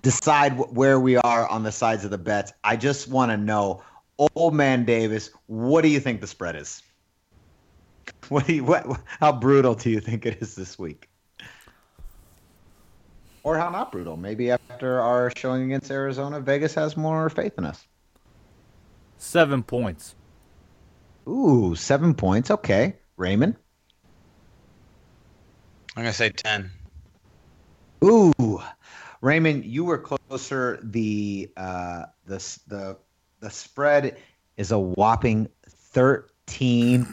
decide 0.03 0.53
wh- 0.53 0.71
where 0.71 0.99
we 0.99 1.17
are 1.17 1.47
on 1.49 1.63
the 1.63 1.71
sides 1.71 2.06
of 2.06 2.12
the 2.12 2.17
bets, 2.17 2.53
I 2.63 2.77
just 2.77 3.10
want 3.10 3.32
to 3.32 3.38
know, 3.38 3.82
Old 4.17 4.53
Man 4.53 4.86
Davis, 4.86 5.30
what 5.45 5.82
do 5.82 5.89
you 5.89 5.99
think 5.99 6.21
the 6.21 6.27
spread 6.27 6.56
is? 6.56 6.82
What 8.30 8.47
do 8.47 8.56
you, 8.56 8.63
what, 8.63 8.86
how 9.19 9.32
brutal 9.32 9.75
do 9.75 9.89
you 9.89 9.99
think 10.01 10.25
it 10.25 10.41
is 10.41 10.56
this 10.56 10.77
week? 10.77 11.08
Or 13.43 13.58
how 13.58 13.69
not 13.69 13.91
brutal? 13.91 14.17
Maybe 14.17 14.51
after 14.51 14.99
our 14.99 15.32
showing 15.38 15.63
against 15.63 15.89
Arizona, 15.91 16.41
Vegas 16.41 16.73
has 16.73 16.97
more 16.97 17.30
faith 17.30 17.53
in 17.58 17.65
us. 17.65 17.86
Seven 19.17 19.63
points. 19.63 20.15
Ooh, 21.27 21.75
seven 21.75 22.13
points. 22.13 22.51
Okay. 22.51 22.95
Raymond? 23.15 23.56
I'm 25.95 26.03
gonna 26.03 26.13
say 26.13 26.30
ten. 26.30 26.71
Ooh, 28.03 28.62
Raymond, 29.21 29.65
you 29.65 29.84
were 29.84 29.97
closer. 29.97 30.80
The 30.84 31.49
uh, 31.58 32.03
the 32.25 32.38
the 32.67 32.97
the 33.39 33.50
spread 33.50 34.17
is 34.58 34.71
a 34.71 34.80
whopping 34.80 35.50
thirteen 35.67 37.08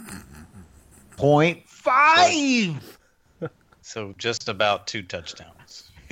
point 1.17 1.69
five. 1.69 2.99
So 3.87 4.15
just 4.17 4.49
about 4.49 4.87
two 4.87 5.03
touchdowns. 5.03 5.91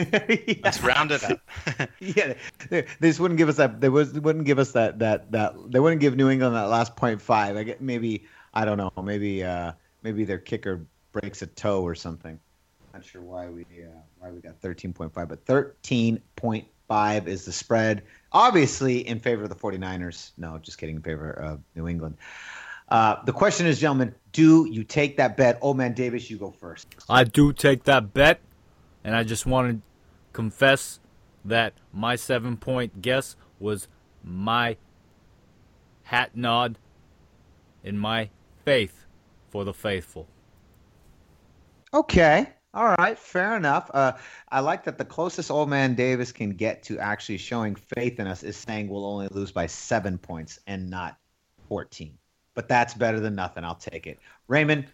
Let's 0.62 0.82
round 0.82 1.10
it 1.10 1.24
up. 1.24 1.40
yeah, 2.00 2.34
they, 2.68 2.82
they 3.00 3.08
just 3.08 3.18
wouldn't 3.18 3.38
give 3.38 3.48
us 3.48 3.56
that. 3.56 3.80
They 3.80 3.88
was, 3.88 4.12
wouldn't 4.12 4.44
give 4.44 4.58
us 4.58 4.72
that 4.72 4.98
that 4.98 5.32
that. 5.32 5.54
They 5.70 5.80
wouldn't 5.80 6.02
give 6.02 6.14
New 6.14 6.28
England 6.28 6.54
that 6.54 6.64
last 6.64 6.96
point 6.96 7.20
five. 7.20 7.56
I 7.56 7.62
get 7.62 7.80
maybe 7.80 8.26
I 8.52 8.66
don't 8.66 8.76
know. 8.76 8.92
Maybe 9.02 9.42
uh, 9.42 9.72
maybe 10.02 10.24
their 10.24 10.38
kicker 10.38 10.84
breaks 11.12 11.40
a 11.40 11.46
toe 11.46 11.82
or 11.82 11.94
something. 11.94 12.38
Not 12.92 13.04
sure 13.04 13.22
why 13.22 13.48
we 13.48 13.62
uh, 13.62 14.00
why 14.18 14.30
we 14.30 14.40
got 14.40 14.60
thirteen 14.60 14.92
point 14.92 15.12
five, 15.14 15.28
but 15.28 15.44
thirteen 15.46 16.20
point 16.36 16.66
five 16.88 17.26
is 17.26 17.44
the 17.44 17.52
spread. 17.52 18.02
Obviously 18.32 19.06
in 19.06 19.20
favor 19.20 19.42
of 19.44 19.48
the 19.48 19.54
49ers. 19.54 20.32
No, 20.36 20.58
just 20.58 20.78
kidding. 20.78 20.96
In 20.96 21.02
favor 21.02 21.30
of 21.30 21.60
New 21.74 21.88
England. 21.88 22.16
Uh, 22.88 23.22
the 23.24 23.32
question 23.32 23.66
is, 23.66 23.80
gentlemen, 23.80 24.14
do 24.32 24.66
you 24.70 24.84
take 24.84 25.16
that 25.16 25.36
bet? 25.36 25.58
Old 25.62 25.76
man 25.76 25.94
Davis, 25.94 26.28
you 26.28 26.36
go 26.36 26.50
first. 26.50 26.88
I 27.08 27.24
do 27.24 27.52
take 27.52 27.84
that 27.84 28.12
bet, 28.12 28.40
and 29.02 29.16
I 29.16 29.24
just 29.24 29.46
want 29.46 29.70
to 29.70 29.82
confess 30.32 31.00
that 31.44 31.74
my 31.92 32.16
seven 32.16 32.56
point 32.56 33.00
guess 33.00 33.36
was 33.58 33.88
my 34.22 34.76
hat 36.02 36.36
nod 36.36 36.78
in 37.82 37.98
my 37.98 38.28
faith 38.64 39.06
for 39.50 39.64
the 39.64 39.72
faithful. 39.72 40.28
Okay. 41.94 42.48
All 42.74 42.94
right. 42.98 43.18
Fair 43.18 43.56
enough. 43.56 43.90
Uh, 43.92 44.12
I 44.50 44.60
like 44.60 44.84
that 44.84 44.96
the 44.96 45.04
closest 45.04 45.50
old 45.50 45.68
man 45.68 45.94
Davis 45.94 46.32
can 46.32 46.50
get 46.50 46.82
to 46.84 46.98
actually 46.98 47.36
showing 47.36 47.74
faith 47.74 48.18
in 48.18 48.26
us 48.26 48.42
is 48.42 48.56
saying 48.56 48.88
we'll 48.88 49.04
only 49.04 49.28
lose 49.28 49.52
by 49.52 49.66
seven 49.66 50.16
points 50.16 50.58
and 50.66 50.88
not 50.88 51.18
14. 51.68 52.16
But 52.54 52.68
that's 52.68 52.94
better 52.94 53.20
than 53.20 53.34
nothing. 53.34 53.64
I'll 53.64 53.74
take 53.74 54.06
it. 54.06 54.20
Raymond, 54.48 54.86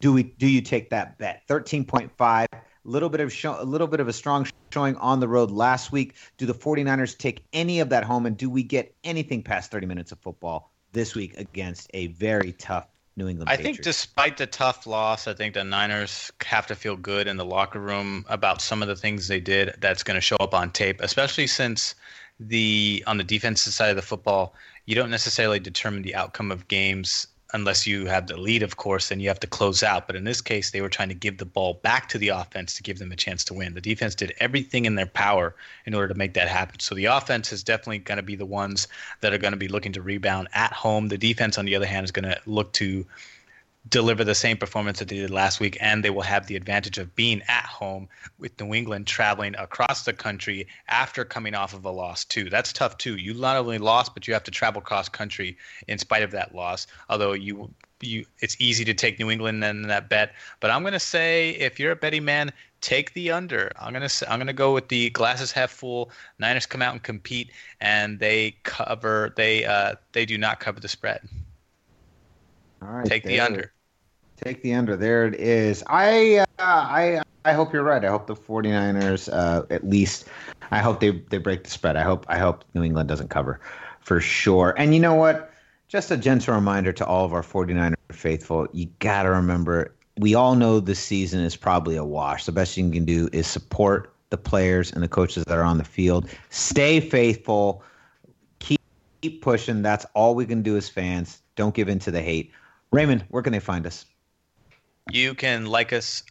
do 0.00 0.12
we 0.12 0.22
do 0.22 0.46
you 0.46 0.60
take 0.60 0.90
that 0.90 1.18
bet? 1.18 1.42
13.5. 1.48 2.10
A 2.20 2.48
little 2.84 3.08
bit 3.08 3.20
of 3.20 3.32
show, 3.32 3.60
a 3.60 3.64
little 3.64 3.88
bit 3.88 3.98
of 3.98 4.06
a 4.06 4.12
strong 4.12 4.46
showing 4.72 4.94
on 4.96 5.18
the 5.18 5.26
road 5.26 5.50
last 5.50 5.90
week. 5.90 6.14
Do 6.36 6.46
the 6.46 6.54
49ers 6.54 7.18
take 7.18 7.44
any 7.52 7.80
of 7.80 7.88
that 7.88 8.04
home 8.04 8.26
and 8.26 8.36
do 8.36 8.48
we 8.48 8.62
get 8.62 8.94
anything 9.02 9.42
past 9.42 9.72
30 9.72 9.86
minutes 9.86 10.12
of 10.12 10.20
football 10.20 10.72
this 10.92 11.16
week 11.16 11.36
against 11.36 11.90
a 11.92 12.06
very 12.08 12.52
tough 12.52 12.86
New 13.16 13.28
England 13.28 13.48
I 13.48 13.56
think 13.56 13.80
despite 13.82 14.36
the 14.36 14.46
tough 14.46 14.86
loss, 14.86 15.26
I 15.26 15.32
think 15.32 15.54
the 15.54 15.64
Niners 15.64 16.30
have 16.44 16.66
to 16.66 16.74
feel 16.74 16.96
good 16.96 17.26
in 17.26 17.38
the 17.38 17.44
locker 17.44 17.80
room 17.80 18.26
about 18.28 18.60
some 18.60 18.82
of 18.82 18.88
the 18.88 18.96
things 18.96 19.26
they 19.26 19.40
did 19.40 19.74
that's 19.78 20.02
going 20.02 20.16
to 20.16 20.20
show 20.20 20.36
up 20.36 20.52
on 20.52 20.70
tape, 20.70 21.00
especially 21.00 21.46
since 21.46 21.94
the 22.38 23.02
on 23.06 23.16
the 23.16 23.24
defensive 23.24 23.72
side 23.72 23.88
of 23.90 23.96
the 23.96 24.02
football, 24.02 24.54
you 24.84 24.94
don't 24.94 25.10
necessarily 25.10 25.58
determine 25.58 26.02
the 26.02 26.14
outcome 26.14 26.50
of 26.50 26.68
games 26.68 27.26
unless 27.56 27.86
you 27.86 28.06
have 28.06 28.26
the 28.26 28.36
lead, 28.36 28.62
of 28.62 28.76
course, 28.76 29.08
then 29.08 29.18
you 29.18 29.28
have 29.28 29.40
to 29.40 29.46
close 29.46 29.82
out. 29.82 30.06
But 30.06 30.14
in 30.14 30.24
this 30.24 30.40
case, 30.40 30.70
they 30.70 30.82
were 30.82 30.88
trying 30.88 31.08
to 31.08 31.14
give 31.14 31.38
the 31.38 31.44
ball 31.44 31.74
back 31.82 32.08
to 32.10 32.18
the 32.18 32.28
offense 32.28 32.74
to 32.74 32.82
give 32.82 32.98
them 32.98 33.10
a 33.10 33.16
chance 33.16 33.42
to 33.44 33.54
win. 33.54 33.74
The 33.74 33.80
defense 33.80 34.14
did 34.14 34.34
everything 34.38 34.84
in 34.84 34.94
their 34.94 35.06
power 35.06 35.56
in 35.86 35.94
order 35.94 36.08
to 36.08 36.14
make 36.14 36.34
that 36.34 36.48
happen. 36.48 36.78
So 36.80 36.94
the 36.94 37.06
offense 37.06 37.52
is 37.52 37.64
definitely 37.64 37.98
going 37.98 38.18
to 38.18 38.22
be 38.22 38.36
the 38.36 38.46
ones 38.46 38.86
that 39.22 39.32
are 39.32 39.38
going 39.38 39.52
to 39.52 39.58
be 39.58 39.68
looking 39.68 39.92
to 39.92 40.02
rebound 40.02 40.48
at 40.52 40.72
home. 40.72 41.08
The 41.08 41.18
defense, 41.18 41.58
on 41.58 41.64
the 41.64 41.74
other 41.74 41.86
hand, 41.86 42.04
is 42.04 42.12
going 42.12 42.30
to 42.30 42.38
look 42.46 42.72
to 42.74 43.04
deliver 43.88 44.24
the 44.24 44.34
same 44.34 44.56
performance 44.56 44.98
that 44.98 45.08
they 45.08 45.16
did 45.16 45.30
last 45.30 45.60
week, 45.60 45.76
and 45.80 46.04
they 46.04 46.10
will 46.10 46.22
have 46.22 46.46
the 46.46 46.56
advantage 46.56 46.98
of 46.98 47.14
being 47.14 47.42
at 47.48 47.64
home 47.64 48.08
with 48.38 48.58
New 48.60 48.74
England 48.74 49.06
traveling 49.06 49.54
across 49.56 50.04
the 50.04 50.12
country 50.12 50.66
after 50.88 51.24
coming 51.24 51.54
off 51.54 51.74
of 51.74 51.84
a 51.84 51.90
loss 51.90 52.24
too. 52.24 52.50
That's 52.50 52.72
tough 52.72 52.98
too. 52.98 53.16
You 53.16 53.34
not 53.34 53.56
only 53.56 53.78
lost, 53.78 54.14
but 54.14 54.26
you 54.26 54.34
have 54.34 54.44
to 54.44 54.50
travel 54.50 54.80
cross 54.80 55.08
country 55.08 55.56
in 55.88 55.98
spite 55.98 56.22
of 56.22 56.30
that 56.32 56.54
loss. 56.54 56.86
Although 57.08 57.32
you 57.32 57.70
you 58.00 58.26
it's 58.40 58.56
easy 58.58 58.84
to 58.84 58.94
take 58.94 59.18
New 59.18 59.30
England 59.30 59.62
in 59.64 59.82
that 59.82 60.08
bet, 60.08 60.32
but 60.60 60.70
I'm 60.70 60.82
gonna 60.82 61.00
say 61.00 61.50
if 61.50 61.78
you're 61.78 61.92
a 61.92 61.96
betting 61.96 62.24
man, 62.24 62.52
take 62.80 63.14
the 63.14 63.30
under. 63.30 63.72
I'm 63.80 63.92
gonna 63.92 64.08
say, 64.08 64.26
I'm 64.28 64.38
gonna 64.38 64.52
go 64.52 64.74
with 64.74 64.88
the 64.88 65.10
glasses 65.10 65.52
half 65.52 65.70
full. 65.70 66.10
Niners 66.38 66.66
come 66.66 66.82
out 66.82 66.92
and 66.92 67.02
compete, 67.02 67.50
and 67.80 68.18
they 68.18 68.56
cover. 68.64 69.32
They 69.36 69.64
uh 69.64 69.94
they 70.12 70.26
do 70.26 70.38
not 70.38 70.60
cover 70.60 70.80
the 70.80 70.88
spread. 70.88 71.20
All 72.82 72.88
right. 72.88 73.06
Take 73.06 73.24
the 73.24 73.40
under. 73.40 73.72
Take 74.36 74.62
the 74.62 74.74
under. 74.74 74.96
There 74.96 75.26
it 75.26 75.34
is. 75.34 75.82
I 75.86 76.38
uh, 76.38 76.44
I 76.58 77.22
I 77.44 77.52
hope 77.52 77.72
you're 77.72 77.82
right. 77.82 78.04
I 78.04 78.08
hope 78.08 78.26
the 78.26 78.36
49ers 78.36 79.32
uh, 79.32 79.64
at 79.70 79.88
least 79.88 80.26
I 80.70 80.78
hope 80.78 81.00
they 81.00 81.10
they 81.10 81.38
break 81.38 81.64
the 81.64 81.70
spread. 81.70 81.96
I 81.96 82.02
hope 82.02 82.26
I 82.28 82.38
hope 82.38 82.64
New 82.74 82.82
England 82.82 83.08
doesn't 83.08 83.30
cover 83.30 83.60
for 84.00 84.20
sure. 84.20 84.74
And 84.76 84.94
you 84.94 85.00
know 85.00 85.14
what? 85.14 85.52
Just 85.88 86.10
a 86.10 86.16
gentle 86.16 86.54
reminder 86.54 86.92
to 86.92 87.06
all 87.06 87.24
of 87.24 87.32
our 87.32 87.42
49er 87.42 87.94
faithful, 88.10 88.66
you 88.72 88.86
got 88.98 89.22
to 89.22 89.30
remember 89.30 89.94
we 90.18 90.34
all 90.34 90.54
know 90.54 90.80
this 90.80 90.98
season 90.98 91.40
is 91.40 91.56
probably 91.56 91.96
a 91.96 92.04
wash. 92.04 92.46
The 92.46 92.52
best 92.52 92.76
you 92.76 92.90
can 92.90 93.04
do 93.04 93.28
is 93.32 93.46
support 93.46 94.12
the 94.30 94.38
players 94.38 94.90
and 94.92 95.02
the 95.02 95.08
coaches 95.08 95.44
that 95.44 95.56
are 95.56 95.62
on 95.62 95.78
the 95.78 95.84
field. 95.84 96.28
Stay 96.50 97.00
faithful. 97.00 97.82
Keep, 98.58 98.80
keep 99.20 99.42
pushing. 99.42 99.82
That's 99.82 100.06
all 100.14 100.34
we 100.34 100.46
can 100.46 100.62
do 100.62 100.76
as 100.76 100.88
fans. 100.88 101.42
Don't 101.54 101.74
give 101.74 101.88
in 101.88 101.98
to 102.00 102.10
the 102.10 102.22
hate. 102.22 102.50
Raymond, 102.92 103.24
where 103.28 103.42
can 103.42 103.52
they 103.52 103.60
find 103.60 103.86
us? 103.86 104.06
You 105.10 105.34
can 105.34 105.66
like 105.66 105.92
us 105.92 106.24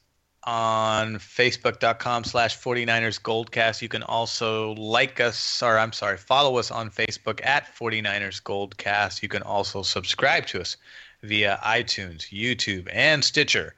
on 0.43 1.15
facebook.com 1.15 2.23
slash 2.23 2.59
49ers 2.59 3.21
Goldcast. 3.21 3.81
You 3.81 3.87
can 3.89 4.03
also 4.03 4.73
like 4.73 5.19
us, 5.19 5.63
or 5.63 5.77
I'm 5.77 5.93
sorry, 5.93 6.17
follow 6.17 6.57
us 6.57 6.71
on 6.71 6.91
Facebook 6.91 7.43
at 7.43 7.73
49ers 7.75 8.43
Goldcast. 8.43 9.23
You 9.23 9.29
can 9.29 9.41
also 9.41 9.81
subscribe 9.81 10.45
to 10.47 10.61
us 10.61 10.77
via 11.23 11.59
iTunes, 11.63 12.29
YouTube, 12.29 12.87
and 12.91 13.23
Stitcher. 13.23 13.75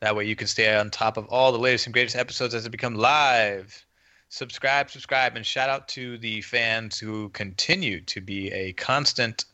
That 0.00 0.16
way 0.16 0.26
you 0.26 0.36
can 0.36 0.46
stay 0.48 0.76
on 0.76 0.90
top 0.90 1.16
of 1.16 1.26
all 1.28 1.52
the 1.52 1.58
latest 1.58 1.86
and 1.86 1.94
greatest 1.94 2.16
episodes 2.16 2.54
as 2.54 2.64
they 2.64 2.68
become 2.68 2.96
live. 2.96 3.86
Subscribe, 4.28 4.90
subscribe, 4.90 5.36
and 5.36 5.46
shout 5.46 5.70
out 5.70 5.88
to 5.88 6.18
the 6.18 6.42
fans 6.42 6.98
who 6.98 7.28
continue 7.30 8.00
to 8.02 8.20
be 8.20 8.52
a 8.52 8.72
constant 8.72 9.44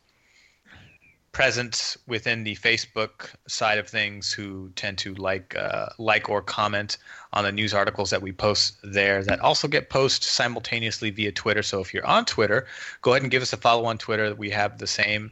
presence 1.33 1.97
within 2.07 2.43
the 2.43 2.57
Facebook 2.57 3.31
side 3.47 3.79
of 3.79 3.88
things 3.88 4.33
who 4.33 4.71
tend 4.75 4.99
to 4.99 5.14
like 5.14 5.55
uh, 5.57 5.87
like 5.99 6.28
or 6.28 6.43
comment 6.43 6.99
on 7.33 7.45
the 7.45 7.53
news 7.53 7.72
articles 7.72 8.11
that 8.11 8.20
we 8.20 8.33
post 8.33 8.78
there 8.83 9.22
that 9.22 9.41
also 9.41 9.68
get 9.68 9.91
posted 9.91 10.24
simultaneously 10.24 11.11
via 11.11 11.31
Twitter. 11.31 11.62
So 11.62 11.81
if 11.81 11.95
you're 11.95 12.07
on 12.07 12.24
Twitter, 12.24 12.66
go 13.03 13.12
ahead 13.12 13.22
and 13.22 13.31
give 13.31 13.43
us 13.43 13.53
a 13.53 13.57
follow 13.57 13.85
on 13.85 13.99
Twitter. 13.99 14.35
We 14.35 14.51
have 14.51 14.78
the 14.78 14.87
same 14.87 15.31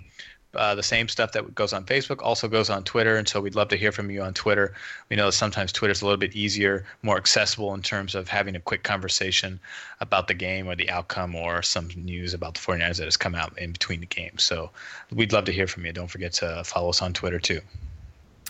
uh, 0.58 0.74
the 0.74 0.82
same 0.82 1.08
stuff 1.08 1.32
that 1.32 1.54
goes 1.54 1.72
on 1.72 1.84
Facebook 1.84 2.20
also 2.20 2.48
goes 2.48 2.68
on 2.68 2.82
Twitter, 2.82 3.16
and 3.16 3.28
so 3.28 3.40
we'd 3.40 3.54
love 3.54 3.68
to 3.68 3.76
hear 3.76 3.92
from 3.92 4.10
you 4.10 4.22
on 4.22 4.34
Twitter. 4.34 4.74
We 5.08 5.16
know 5.16 5.26
that 5.26 5.32
sometimes 5.32 5.72
Twitter's 5.72 6.02
a 6.02 6.04
little 6.04 6.18
bit 6.18 6.34
easier, 6.34 6.84
more 7.02 7.16
accessible 7.16 7.72
in 7.74 7.82
terms 7.82 8.14
of 8.14 8.28
having 8.28 8.56
a 8.56 8.60
quick 8.60 8.82
conversation 8.82 9.60
about 10.00 10.28
the 10.28 10.34
game 10.34 10.66
or 10.66 10.74
the 10.74 10.90
outcome 10.90 11.34
or 11.34 11.62
some 11.62 11.88
news 11.96 12.34
about 12.34 12.54
the 12.54 12.60
49ers 12.60 12.98
that 12.98 13.04
has 13.04 13.16
come 13.16 13.34
out 13.34 13.56
in 13.58 13.72
between 13.72 14.00
the 14.00 14.06
games. 14.06 14.42
So 14.42 14.70
we'd 15.12 15.32
love 15.32 15.44
to 15.44 15.52
hear 15.52 15.66
from 15.66 15.86
you. 15.86 15.92
Don't 15.92 16.10
forget 16.10 16.32
to 16.34 16.62
follow 16.64 16.90
us 16.90 17.02
on 17.02 17.12
Twitter 17.12 17.38
too. 17.38 17.60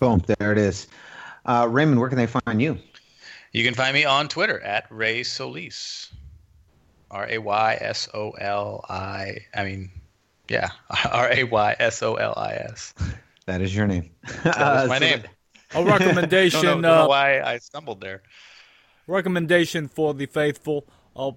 Boom, 0.00 0.22
there 0.38 0.52
it 0.52 0.58
is. 0.58 0.86
Uh, 1.44 1.68
Raymond, 1.70 2.00
where 2.00 2.08
can 2.08 2.18
they 2.18 2.26
find 2.26 2.60
you? 2.60 2.78
You 3.52 3.64
can 3.64 3.74
find 3.74 3.94
me 3.94 4.04
on 4.04 4.28
Twitter 4.28 4.60
at 4.60 4.86
Ray 4.90 5.22
Solis. 5.22 6.10
R 7.10 7.26
A 7.30 7.38
Y 7.38 7.78
S 7.80 8.08
O 8.12 8.30
L 8.32 8.84
I. 8.88 9.38
I 9.54 9.64
mean, 9.64 9.90
Yeah, 10.48 10.70
R 11.10 11.30
A 11.32 11.44
Y 11.44 11.76
S 11.78 12.02
O 12.02 12.14
L 12.14 12.34
I 12.36 12.52
S. 12.54 12.94
That 13.46 13.60
is 13.60 13.74
your 13.74 13.86
name. 13.86 14.10
That 14.44 14.84
is 14.84 14.88
my 14.88 14.98
so 14.98 15.04
name. 15.04 15.22
A 15.74 15.84
recommendation. 15.84 16.62
Don't 16.62 16.80
know, 16.80 16.88
don't 16.88 16.98
know 16.98 17.04
uh, 17.04 17.08
why 17.08 17.40
I 17.40 17.58
stumbled 17.58 18.00
there. 18.00 18.22
recommendation 19.06 19.88
for 19.88 20.14
the 20.14 20.26
faithful 20.26 20.86
uh, 21.14 21.32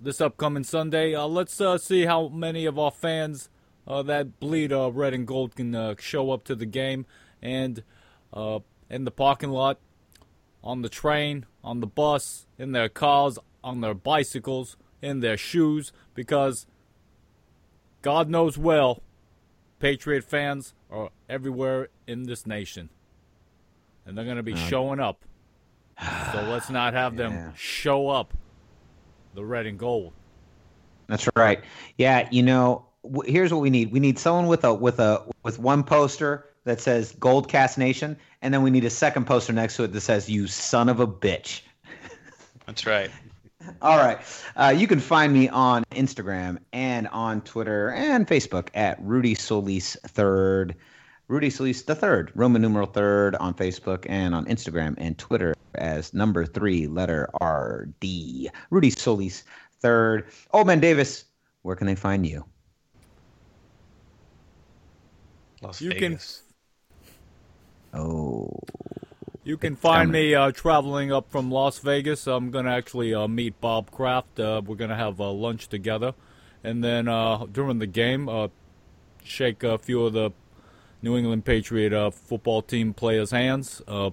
this 0.00 0.20
upcoming 0.20 0.64
Sunday. 0.64 1.14
Uh, 1.14 1.26
let's 1.26 1.60
uh, 1.60 1.78
see 1.78 2.04
how 2.04 2.28
many 2.28 2.66
of 2.66 2.78
our 2.78 2.90
fans 2.90 3.48
uh, 3.86 4.02
that 4.02 4.38
bleed 4.38 4.72
uh, 4.72 4.90
red 4.92 5.14
and 5.14 5.26
gold 5.26 5.56
can 5.56 5.74
uh, 5.74 5.94
show 5.98 6.30
up 6.30 6.44
to 6.44 6.54
the 6.54 6.66
game 6.66 7.06
and 7.40 7.82
uh, 8.32 8.60
in 8.90 9.04
the 9.04 9.10
parking 9.10 9.50
lot, 9.50 9.78
on 10.62 10.82
the 10.82 10.88
train, 10.88 11.46
on 11.62 11.80
the 11.80 11.86
bus, 11.86 12.46
in 12.58 12.72
their 12.72 12.88
cars, 12.88 13.38
on 13.62 13.80
their 13.80 13.94
bicycles, 13.94 14.76
in 15.00 15.20
their 15.20 15.36
shoes, 15.36 15.92
because 16.14 16.66
God 18.02 18.28
knows 18.28 18.56
well, 18.56 19.02
Patriot 19.80 20.24
fans 20.24 20.74
are 20.90 21.10
everywhere 21.28 21.88
in 22.06 22.24
this 22.24 22.46
nation. 22.46 22.88
And 24.06 24.16
they're 24.16 24.24
going 24.24 24.36
to 24.38 24.42
be 24.42 24.54
uh, 24.54 24.56
showing 24.68 25.00
up. 25.00 25.24
So 26.32 26.42
let's 26.48 26.70
not 26.70 26.94
have 26.94 27.16
them 27.16 27.32
Yeah. 27.32 27.52
show 27.56 28.08
up 28.08 28.32
the 29.34 29.44
red 29.44 29.66
and 29.66 29.78
gold. 29.78 30.12
That's 31.08 31.28
right. 31.36 31.62
Yeah, 31.96 32.28
you 32.30 32.42
know, 32.42 32.86
w- 33.02 33.30
here's 33.30 33.52
what 33.52 33.60
we 33.60 33.70
need. 33.70 33.92
We 33.92 34.00
need 34.00 34.18
someone 34.18 34.46
with 34.46 34.64
a 34.64 34.74
with 34.74 34.98
a 35.00 35.24
with 35.42 35.58
one 35.58 35.82
poster 35.82 36.46
that 36.64 36.80
says 36.80 37.12
Gold 37.18 37.48
Cast 37.48 37.78
Nation, 37.78 38.16
and 38.42 38.52
then 38.52 38.62
we 38.62 38.70
need 38.70 38.84
a 38.84 38.90
second 38.90 39.26
poster 39.26 39.52
next 39.54 39.76
to 39.76 39.84
it 39.84 39.92
that 39.92 40.00
says 40.02 40.28
"You 40.28 40.46
son 40.46 40.88
of 40.90 41.00
a 41.00 41.06
bitch." 41.06 41.62
That's 42.66 42.84
right. 42.86 43.10
All 43.82 43.98
right. 43.98 44.18
Uh, 44.56 44.74
you 44.76 44.86
can 44.86 45.00
find 45.00 45.32
me 45.32 45.48
on 45.48 45.84
Instagram 45.92 46.58
and 46.72 47.08
on 47.08 47.40
Twitter 47.42 47.90
and 47.92 48.26
Facebook 48.26 48.68
at 48.74 48.98
Rudy 49.02 49.34
Solis 49.34 49.96
Third. 50.06 50.74
Rudy 51.28 51.50
Solis 51.50 51.82
the 51.82 51.94
Third, 51.94 52.32
Roman 52.34 52.62
numeral 52.62 52.86
Third 52.86 53.34
on 53.36 53.52
Facebook 53.54 54.06
and 54.08 54.34
on 54.34 54.46
Instagram 54.46 54.94
and 54.98 55.18
Twitter 55.18 55.54
as 55.74 56.14
number 56.14 56.46
three, 56.46 56.86
letter 56.86 57.28
R 57.40 57.88
D. 58.00 58.48
Rudy 58.70 58.90
Solis 58.90 59.44
Third. 59.80 60.26
Old 60.52 60.66
Man 60.66 60.80
Davis, 60.80 61.24
where 61.62 61.76
can 61.76 61.86
they 61.86 61.94
find 61.94 62.26
you? 62.26 62.44
Las 65.60 65.80
You 65.80 65.90
can- 65.90 66.00
Vegas. 66.12 66.42
Oh, 67.94 68.58
You 69.48 69.56
can 69.56 69.76
find 69.76 70.12
me 70.12 70.34
uh, 70.34 70.50
traveling 70.50 71.10
up 71.10 71.30
from 71.30 71.50
Las 71.50 71.78
Vegas. 71.78 72.26
I'm 72.26 72.50
going 72.50 72.66
to 72.66 72.70
actually 72.70 73.14
uh, 73.14 73.26
meet 73.26 73.58
Bob 73.62 73.90
Kraft. 73.90 74.38
Uh, 74.38 74.60
we're 74.62 74.76
going 74.76 74.90
to 74.90 74.94
have 74.94 75.22
uh, 75.22 75.32
lunch 75.32 75.68
together. 75.68 76.12
And 76.62 76.84
then 76.84 77.08
uh, 77.08 77.46
during 77.50 77.78
the 77.78 77.86
game, 77.86 78.28
uh, 78.28 78.48
shake 79.24 79.62
a 79.62 79.78
few 79.78 80.04
of 80.04 80.12
the 80.12 80.32
New 81.00 81.16
England 81.16 81.46
Patriot 81.46 81.94
uh, 81.94 82.10
football 82.10 82.60
team 82.60 82.92
players' 82.92 83.30
hands. 83.30 83.80
Uh, 83.88 84.10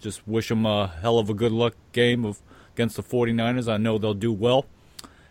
just 0.00 0.26
wish 0.26 0.48
them 0.48 0.66
a 0.66 0.88
hell 0.88 1.20
of 1.20 1.30
a 1.30 1.34
good 1.34 1.52
luck 1.52 1.76
game 1.92 2.24
of 2.24 2.42
against 2.74 2.96
the 2.96 3.04
49ers. 3.04 3.72
I 3.72 3.76
know 3.76 3.98
they'll 3.98 4.14
do 4.14 4.32
well. 4.32 4.66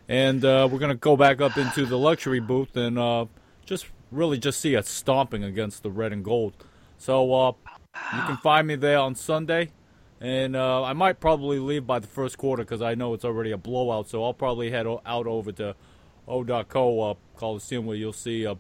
And 0.08 0.46
uh, 0.46 0.70
we're 0.72 0.80
going 0.80 0.92
to 0.92 0.96
go 0.96 1.18
back 1.18 1.42
up 1.42 1.58
into 1.58 1.86
the 1.86 1.98
luxury 1.98 2.40
booth 2.40 2.78
and 2.78 2.98
uh, 2.98 3.26
just 3.66 3.88
really 4.14 4.38
just 4.38 4.62
see 4.62 4.78
us 4.78 4.88
stomping 4.88 5.44
against 5.44 5.84
the 5.84 5.92
red 5.92 6.14
and 6.14 6.24
gold. 6.24 6.54
So 6.98 7.34
uh, 7.34 7.52
you 8.14 8.22
can 8.24 8.38
find 8.38 8.68
me 8.68 8.76
there 8.76 9.00
on 9.00 9.16
Sunday. 9.16 9.72
And 10.20 10.56
uh, 10.56 10.84
I 10.84 10.94
might 10.94 11.20
probably 11.20 11.58
leave 11.58 11.88
by 11.88 12.00
the 12.00 12.08
first 12.08 12.38
quarter 12.38 12.64
because 12.64 12.82
I 12.82 12.94
know 12.94 13.14
it's 13.14 13.26
already 13.26 13.52
a 13.52 13.58
blowout. 13.58 14.08
So 14.08 14.24
I'll 14.24 14.34
probably 14.34 14.70
head 14.70 14.86
o- 14.86 15.02
out 15.06 15.26
over 15.26 15.52
to 15.54 15.76
O.co 16.28 17.02
uh, 17.02 17.14
Coliseum 17.36 17.86
where 17.86 17.98
you'll 17.98 18.14
see 18.14 18.46
uh, 18.46 18.56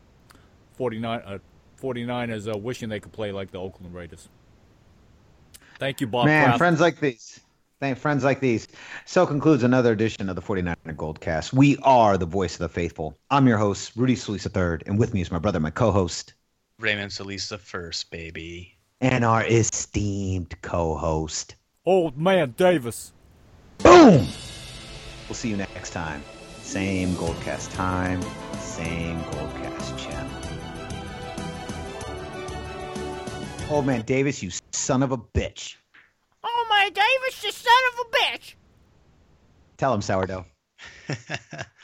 49, 0.74 1.22
uh, 1.24 1.38
49ers 1.80 2.52
uh, 2.54 2.58
wishing 2.58 2.90
they 2.90 3.00
could 3.00 3.12
play 3.12 3.32
like 3.32 3.52
the 3.52 3.60
Oakland 3.60 3.94
Raiders. 3.94 4.28
Thank 5.78 6.02
you, 6.02 6.08
Bob 6.08 6.26
Man, 6.26 6.44
Kraft. 6.46 6.58
friends 6.58 6.82
like 6.82 7.00
these. 7.00 7.40
Thank 7.80 7.98
friends 7.98 8.24
like 8.24 8.40
these. 8.40 8.68
So 9.06 9.26
concludes 9.26 9.64
another 9.64 9.92
edition 9.92 10.30
of 10.30 10.36
the 10.36 10.42
49er 10.42 10.96
Goldcast. 10.96 11.54
We 11.54 11.78
are 11.78 12.18
the 12.18 12.28
voice 12.28 12.54
of 12.54 12.60
the 12.60 12.70
faithful. 12.70 13.18
I'm 13.32 13.48
your 13.48 13.58
host, 13.58 13.94
Rudy 13.96 14.16
Solis 14.16 14.46
III, 14.46 14.80
and 14.86 15.00
with 15.00 15.14
me 15.14 15.22
is 15.22 15.32
my 15.32 15.40
brother, 15.40 15.60
my 15.60 15.72
co-host, 15.72 16.36
Raymond 16.80 17.12
Solis 17.12 17.50
the 17.50 17.58
first, 17.60 18.10
baby. 18.10 18.78
And 19.02 19.26
our 19.26 19.43
esteemed 19.43 20.56
co-host. 20.62 21.56
Old 21.86 22.18
man 22.18 22.54
Davis. 22.56 23.12
Boom! 23.80 24.28
We'll 25.28 25.36
see 25.36 25.49
you 25.49 25.58
next 25.58 25.89
time. 25.89 26.24
Same 26.62 27.16
Goldcast 27.16 27.74
time, 27.74 28.22
same 28.60 29.20
Goldcast 29.22 29.97
channel. 29.97 30.32
Old 33.70 33.86
man 33.86 34.04
Davis, 34.04 34.43
you 34.43 34.52
son 34.72 35.02
of 35.02 35.12
a 35.12 35.18
bitch. 35.18 35.76
Oh 36.43 36.68
my 36.70 36.89
Davis, 36.89 37.43
you 37.43 37.52
son 37.52 37.74
of 37.93 37.99
a 37.99 38.18
bitch! 38.18 38.54
Tell 39.78 39.93
him, 39.93 40.02
sourdough. 40.02 40.45